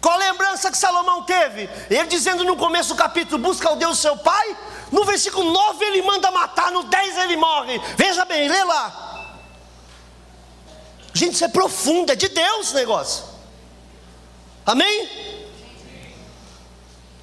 Qual 0.00 0.14
a 0.14 0.18
lembrança 0.18 0.70
que 0.70 0.78
Salomão 0.78 1.22
teve? 1.22 1.68
Ele 1.90 2.06
dizendo 2.06 2.44
no 2.44 2.56
começo 2.56 2.90
do 2.90 2.98
capítulo: 2.98 3.42
busca 3.42 3.72
o 3.72 3.76
Deus 3.76 3.98
seu 3.98 4.16
pai. 4.16 4.56
No 4.90 5.04
versículo 5.04 5.50
9 5.50 5.84
ele 5.84 6.02
manda 6.02 6.30
matar, 6.30 6.70
no 6.70 6.84
10 6.84 7.18
ele 7.18 7.36
morre. 7.36 7.80
Veja 7.96 8.24
bem, 8.24 8.48
lê 8.48 8.64
lá. 8.64 9.34
Gente, 11.12 11.34
isso 11.34 11.44
é 11.44 11.48
profundo, 11.48 12.12
é 12.12 12.16
de 12.16 12.28
Deus 12.28 12.66
esse 12.66 12.74
negócio. 12.74 13.24
Amém? 14.64 15.08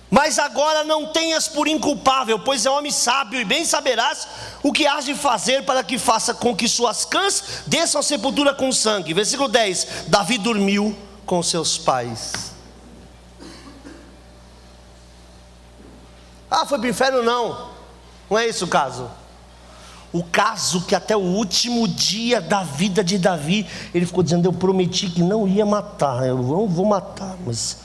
Mas 0.10 0.38
agora 0.38 0.84
não 0.84 1.08
tenhas 1.08 1.48
por 1.48 1.68
inculpável, 1.68 2.38
pois 2.38 2.66
é 2.66 2.70
homem 2.70 2.92
sábio 2.92 3.42
e 3.42 3.46
bem 3.46 3.66
saberás 3.66 4.28
o 4.62 4.72
que 4.72 4.86
has 4.86 5.06
de 5.06 5.16
fazer 5.16 5.64
para 5.64 5.84
que 5.84 5.98
faça 5.98 6.36
com 6.36 6.56
que 6.56 6.68
suas 6.68 7.04
cãs 7.04 7.64
desçam 7.66 8.00
a 8.00 8.04
sepultura 8.04 8.54
com 8.54 8.72
sangue. 8.72 9.14
Versículo 9.14 9.50
10: 9.50 10.06
Davi 10.08 10.38
dormiu 10.38 10.96
com 11.26 11.42
seus 11.42 11.80
pais. 11.80 12.53
Ah, 16.54 16.68
foi 16.68 16.78
para 16.78 16.86
o 16.86 16.90
inferno? 16.92 17.24
Não. 17.24 17.72
Não 18.30 18.38
é 18.38 18.46
esse 18.46 18.64
o 18.64 18.68
caso. 18.68 19.10
O 20.12 20.24
caso 20.24 20.82
que 20.86 20.94
até 20.94 21.18
o 21.18 21.20
último 21.20 21.88
dia 21.88 22.40
da 22.40 22.62
vida 22.62 23.04
de 23.04 23.18
Davi, 23.18 23.68
ele 23.92 24.06
ficou 24.06 24.24
dizendo: 24.24 24.48
Eu 24.48 24.54
prometi 24.54 25.10
que 25.10 25.24
não 25.24 25.48
ia 25.48 25.66
matar, 25.66 26.28
eu 26.28 26.38
não 26.38 26.68
vou 26.68 26.86
matar, 26.86 27.36
mas 27.44 27.78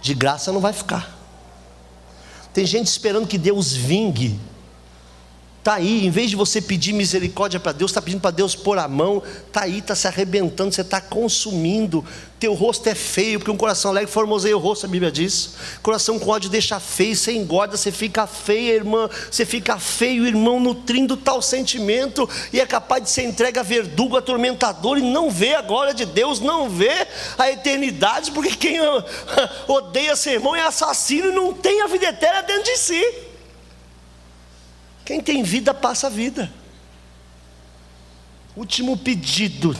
de 0.00 0.14
graça 0.14 0.52
não 0.52 0.60
vai 0.60 0.72
ficar. 0.72 1.18
Tem 2.54 2.64
gente 2.64 2.86
esperando 2.86 3.26
que 3.26 3.36
Deus 3.36 3.72
vingue 3.72 4.38
Está 5.60 5.74
aí, 5.74 6.06
em 6.06 6.10
vez 6.10 6.30
de 6.30 6.36
você 6.36 6.58
pedir 6.58 6.94
misericórdia 6.94 7.60
para 7.60 7.72
Deus, 7.72 7.90
está 7.90 8.00
pedindo 8.00 8.22
para 8.22 8.30
Deus 8.30 8.56
pôr 8.56 8.78
a 8.78 8.88
mão, 8.88 9.22
está 9.46 9.64
aí, 9.64 9.80
está 9.80 9.94
se 9.94 10.08
arrebentando, 10.08 10.72
você 10.74 10.80
está 10.80 11.02
consumindo, 11.02 12.02
teu 12.38 12.54
rosto 12.54 12.88
é 12.88 12.94
feio, 12.94 13.38
porque 13.38 13.50
um 13.50 13.58
coração 13.58 13.90
alegre 13.90 14.10
formoseia 14.10 14.56
o 14.56 14.58
rosto, 14.58 14.86
a 14.86 14.88
Bíblia 14.88 15.12
diz. 15.12 15.56
Coração 15.82 16.18
com 16.18 16.30
ódio 16.30 16.48
deixa 16.48 16.80
feio, 16.80 17.14
você 17.14 17.34
engorda, 17.34 17.76
você 17.76 17.92
fica 17.92 18.26
feia, 18.26 18.72
irmã, 18.72 19.10
você 19.30 19.44
fica 19.44 19.78
feio, 19.78 20.26
irmão, 20.26 20.58
nutrindo 20.58 21.14
tal 21.14 21.42
sentimento, 21.42 22.26
e 22.54 22.58
é 22.58 22.64
capaz 22.64 23.02
de 23.02 23.10
ser 23.10 23.24
entregue 23.24 23.58
a 23.58 23.62
verdugo, 23.62 24.16
atormentador, 24.16 24.96
e 24.96 25.02
não 25.02 25.30
vê 25.30 25.56
a 25.56 25.60
glória 25.60 25.92
de 25.92 26.06
Deus, 26.06 26.40
não 26.40 26.70
vê 26.70 27.06
a 27.36 27.50
eternidade, 27.50 28.30
porque 28.30 28.56
quem 28.56 28.78
odeia 29.68 30.16
ser 30.16 30.30
irmão 30.30 30.56
é 30.56 30.62
assassino 30.62 31.28
e 31.28 31.34
não 31.34 31.52
tem 31.52 31.82
a 31.82 31.86
vida 31.86 32.06
eterna 32.06 32.40
dentro 32.40 32.64
de 32.64 32.78
si. 32.78 33.29
Quem 35.10 35.20
tem 35.20 35.42
vida 35.42 35.74
passa 35.74 36.06
a 36.06 36.10
vida. 36.10 36.48
Último 38.56 38.96
pedido 38.96 39.76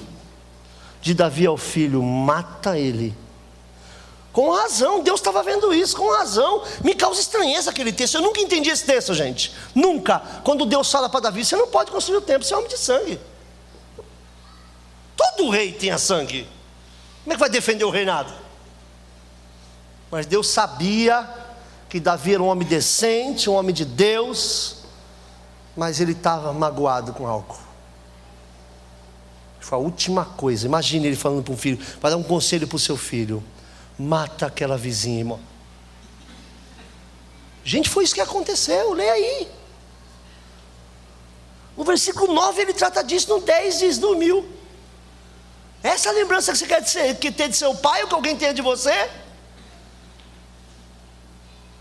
de 1.01 1.14
Davi 1.14 1.47
ao 1.47 1.57
filho: 1.57 2.03
mata 2.03 2.76
ele. 2.76 3.16
Com 4.33 4.51
razão, 4.51 5.05
Deus 5.05 5.20
estava 5.20 5.45
vendo 5.45 5.72
isso, 5.72 5.97
com 5.97 6.11
razão. 6.11 6.64
Me 6.83 6.97
causa 6.97 7.20
estranheza 7.20 7.70
aquele 7.70 7.93
texto. 7.93 8.16
Eu 8.16 8.22
nunca 8.22 8.41
entendi 8.41 8.70
esse 8.70 8.85
texto, 8.85 9.14
gente. 9.14 9.55
Nunca. 9.72 10.18
Quando 10.43 10.66
Deus 10.66 10.91
fala 10.91 11.09
para 11.09 11.20
Davi: 11.20 11.45
você 11.45 11.55
não 11.55 11.68
pode 11.68 11.93
construir 11.93 12.16
o 12.16 12.22
templo, 12.22 12.45
você 12.45 12.53
é 12.53 12.57
homem 12.57 12.68
de 12.68 12.76
sangue. 12.76 13.20
Todo 15.16 15.49
rei 15.49 15.70
tinha 15.70 15.97
sangue. 15.97 16.45
Como 17.22 17.35
é 17.35 17.37
que 17.37 17.41
vai 17.41 17.51
defender 17.51 17.85
o 17.85 17.91
reinado? 17.91 18.33
Mas 20.11 20.26
Deus 20.26 20.49
sabia 20.49 21.24
que 21.89 22.01
Davi 22.01 22.35
era 22.35 22.43
um 22.43 22.49
homem 22.49 22.66
decente, 22.66 23.49
um 23.49 23.55
homem 23.55 23.72
de 23.72 23.85
Deus, 23.85 24.80
mas 25.76 26.00
ele 26.00 26.12
estava 26.12 26.52
magoado 26.52 27.12
com 27.12 27.26
algo. 27.26 27.58
Foi 29.60 29.76
a 29.76 29.80
última 29.80 30.24
coisa. 30.24 30.66
Imagine 30.66 31.08
ele 31.08 31.16
falando 31.16 31.42
para 31.44 31.52
um 31.52 31.56
filho, 31.56 31.78
para 32.00 32.10
dar 32.10 32.16
um 32.16 32.22
conselho 32.22 32.66
para 32.66 32.76
o 32.76 32.78
seu 32.78 32.96
filho: 32.96 33.42
mata 33.98 34.46
aquela 34.46 34.76
vizinha, 34.76 35.18
irmão. 35.18 35.40
Gente, 37.62 37.88
foi 37.88 38.04
isso 38.04 38.14
que 38.14 38.20
aconteceu, 38.20 38.92
leia 38.94 39.12
aí. 39.12 39.48
No 41.76 41.84
versículo 41.84 42.32
9 42.32 42.62
ele 42.62 42.72
trata 42.74 43.02
disso, 43.04 43.28
no 43.28 43.40
10 43.40 43.78
diz: 43.78 43.98
dormiu. 43.98 44.48
Essa 45.82 46.10
lembrança 46.10 46.52
que 46.52 46.58
você 46.58 47.14
quer 47.14 47.32
ter 47.32 47.48
de 47.48 47.56
seu 47.56 47.74
pai 47.74 48.02
ou 48.02 48.08
que 48.08 48.14
alguém 48.14 48.36
tenha 48.36 48.52
de 48.52 48.60
você? 48.60 49.08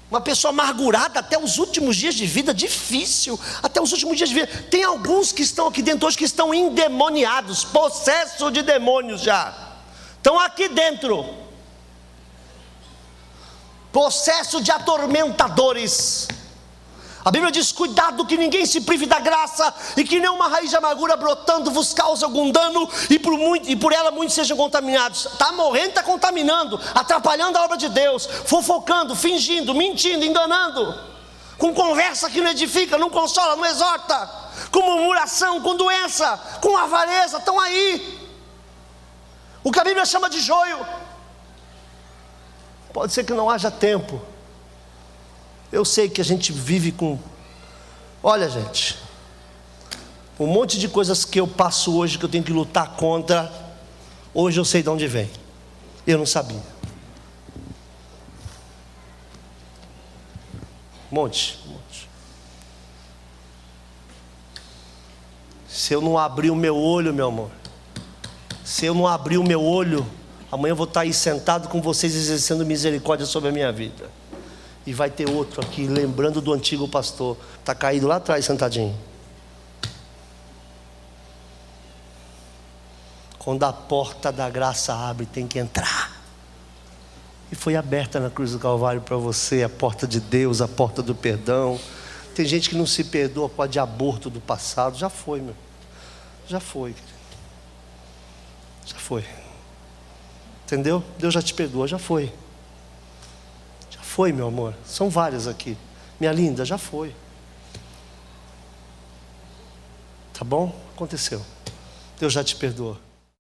Uma 0.10 0.22
pessoa 0.22 0.50
amargurada 0.50 1.20
até 1.20 1.38
os 1.38 1.60
últimos 1.60 1.96
dias 1.96 2.16
de 2.16 2.26
vida, 2.26 2.52
difícil, 2.54 3.40
até 3.62 3.80
os 3.80 3.92
últimos 3.92 4.18
dias 4.18 4.30
de 4.30 4.36
vida. 4.36 4.48
Tem 4.72 4.84
alguns 4.84 5.32
que 5.32 5.44
estão 5.44 5.68
aqui 5.68 5.84
dentro 5.84 6.08
hoje 6.08 6.18
que 6.18 6.24
estão 6.24 6.52
endemoniados, 6.52 7.64
possesso 7.64 8.50
de 8.50 8.64
demônios 8.64 9.22
já. 9.22 9.54
Estão 10.18 10.40
aqui 10.40 10.68
dentro. 10.68 11.26
Possesso 13.92 14.64
de 14.64 14.72
atormentadores. 14.72 16.28
A 17.30 17.32
Bíblia 17.32 17.52
diz: 17.52 17.72
cuidado 17.72 18.26
que 18.26 18.36
ninguém 18.36 18.66
se 18.66 18.82
prive 18.82 19.06
da 19.06 19.20
graça 19.20 19.72
e 19.96 20.04
que 20.04 20.20
nenhuma 20.20 20.48
raiz 20.48 20.72
de 20.72 20.76
amargura 20.76 21.16
brotando 21.16 21.70
vos 21.70 21.94
cause 21.94 22.26
algum 22.26 22.50
dano 22.50 22.90
e 23.08 23.20
por, 23.20 23.38
muito, 23.38 23.70
e 23.70 23.76
por 23.76 23.94
ela 23.94 24.10
muitos 24.10 24.34
sejam 24.34 24.58
contaminados. 24.58 25.28
Está 25.28 25.52
morrendo, 25.52 25.90
está 25.90 26.02
contaminando, 26.02 26.82
atrapalhando 26.96 27.56
a 27.60 27.66
obra 27.66 27.78
de 27.78 27.88
Deus, 27.88 28.26
fofocando, 28.26 29.16
fingindo, 29.16 29.76
mentindo, 29.76 30.26
enganando, 30.26 31.00
com 31.60 31.72
conversa 31.72 32.32
que 32.32 32.42
não 32.42 32.50
edifica, 32.50 32.98
não 32.98 33.12
consola, 33.12 33.56
não 33.56 33.66
exorta, 33.66 34.28
com 34.72 34.82
murmuração, 34.82 35.62
com 35.62 35.76
doença, 35.76 36.36
com 36.60 36.76
avareza, 36.76 37.38
estão 37.38 37.60
aí. 37.60 38.28
O 39.64 39.72
que 39.72 39.80
a 39.80 39.84
Bíblia 39.84 40.04
chama 40.04 40.32
de 40.32 40.40
joio. 40.40 40.84
Pode 42.92 43.14
ser 43.14 43.24
que 43.24 43.34
não 43.34 43.52
haja 43.52 43.70
tempo 43.70 44.20
eu 45.72 45.86
sei 45.86 46.10
que 46.10 46.20
a 46.20 46.24
gente 46.24 46.52
vive 46.52 46.92
com. 46.92 47.20
Olha, 48.24 48.50
gente, 48.50 48.98
um 50.40 50.48
monte 50.48 50.80
de 50.80 50.88
coisas 50.88 51.24
que 51.24 51.40
eu 51.40 51.48
passo 51.48 51.96
hoje 51.96 52.18
que 52.18 52.26
eu 52.26 52.30
tenho 52.30 52.44
que 52.44 52.52
lutar 52.52 52.96
contra, 52.96 53.52
hoje 54.34 54.60
eu 54.60 54.66
sei 54.66 54.82
de 54.82 54.90
onde 54.90 55.08
vem. 55.08 55.30
Eu 56.08 56.18
não 56.18 56.26
sabia. 56.26 56.62
Um 61.12 61.16
monte, 61.16 61.60
um 61.66 61.72
monte. 61.72 62.10
Se 65.68 65.94
eu 65.94 66.02
não 66.02 66.18
abrir 66.18 66.50
o 66.50 66.56
meu 66.56 66.76
olho, 66.76 67.14
meu 67.14 67.28
amor, 67.28 67.52
se 68.64 68.86
eu 68.86 68.94
não 68.94 69.08
abrir 69.08 69.38
o 69.38 69.44
meu 69.44 69.64
olho, 69.64 70.06
amanhã 70.52 70.72
eu 70.72 70.76
vou 70.76 70.88
estar 70.88 71.02
aí 71.02 71.14
sentado 71.14 71.70
com 71.70 71.80
vocês 71.80 72.16
exercendo 72.16 72.66
misericórdia 72.66 73.26
sobre 73.26 73.50
a 73.50 73.52
minha 73.52 73.72
vida 73.72 74.19
e 74.90 74.94
vai 74.94 75.08
ter 75.08 75.30
outro 75.30 75.62
aqui, 75.62 75.86
lembrando 75.86 76.42
do 76.42 76.52
antigo 76.52 76.88
pastor, 76.88 77.38
está 77.60 77.76
caído 77.76 78.08
lá 78.08 78.16
atrás, 78.16 78.44
sentadinho. 78.44 78.98
Quando 83.38 83.64
a 83.66 83.72
porta 83.72 84.32
da 84.32 84.50
graça 84.50 84.92
abre, 84.96 85.28
tem 85.28 85.46
que 85.46 85.60
entrar. 85.60 86.20
E 87.52 87.56
foi 87.56 87.76
aberta 87.76 88.20
na 88.20 88.32
cruz 88.32 88.54
do 88.54 88.58
Calvário 88.58 89.00
para 89.00 89.16
você 89.16 89.62
a 89.62 89.70
porta 89.70 90.08
de 90.08 90.20
Deus, 90.20 90.60
a 90.60 90.68
porta 90.68 91.04
do 91.04 91.14
perdão. 91.14 91.80
Tem 92.34 92.44
gente 92.44 92.68
que 92.68 92.76
não 92.76 92.88
se 92.88 93.04
perdoa 93.04 93.48
por 93.48 93.68
de 93.68 93.78
aborto 93.78 94.28
do 94.28 94.42
passado. 94.42 94.98
Já 94.98 95.08
foi, 95.08 95.40
meu. 95.40 95.56
Já 96.48 96.60
foi. 96.60 96.96
Já 98.88 98.98
foi. 98.98 99.24
Entendeu? 100.66 101.04
Deus 101.20 101.32
já 101.32 101.44
te 101.44 101.54
perdoa, 101.54 101.88
já 101.88 102.00
foi 102.00 102.34
foi, 104.10 104.32
meu 104.32 104.48
amor. 104.48 104.74
São 104.84 105.08
várias 105.08 105.48
aqui. 105.48 105.78
Minha 106.20 106.32
linda, 106.32 106.66
já 106.66 106.80
foi. 106.80 107.16
Tá 110.34 110.44
bom? 110.44 110.76
Aconteceu. 110.96 111.46
Deus 112.20 112.34
já 112.34 112.44
te 112.44 112.56
perdoou. 112.56 112.98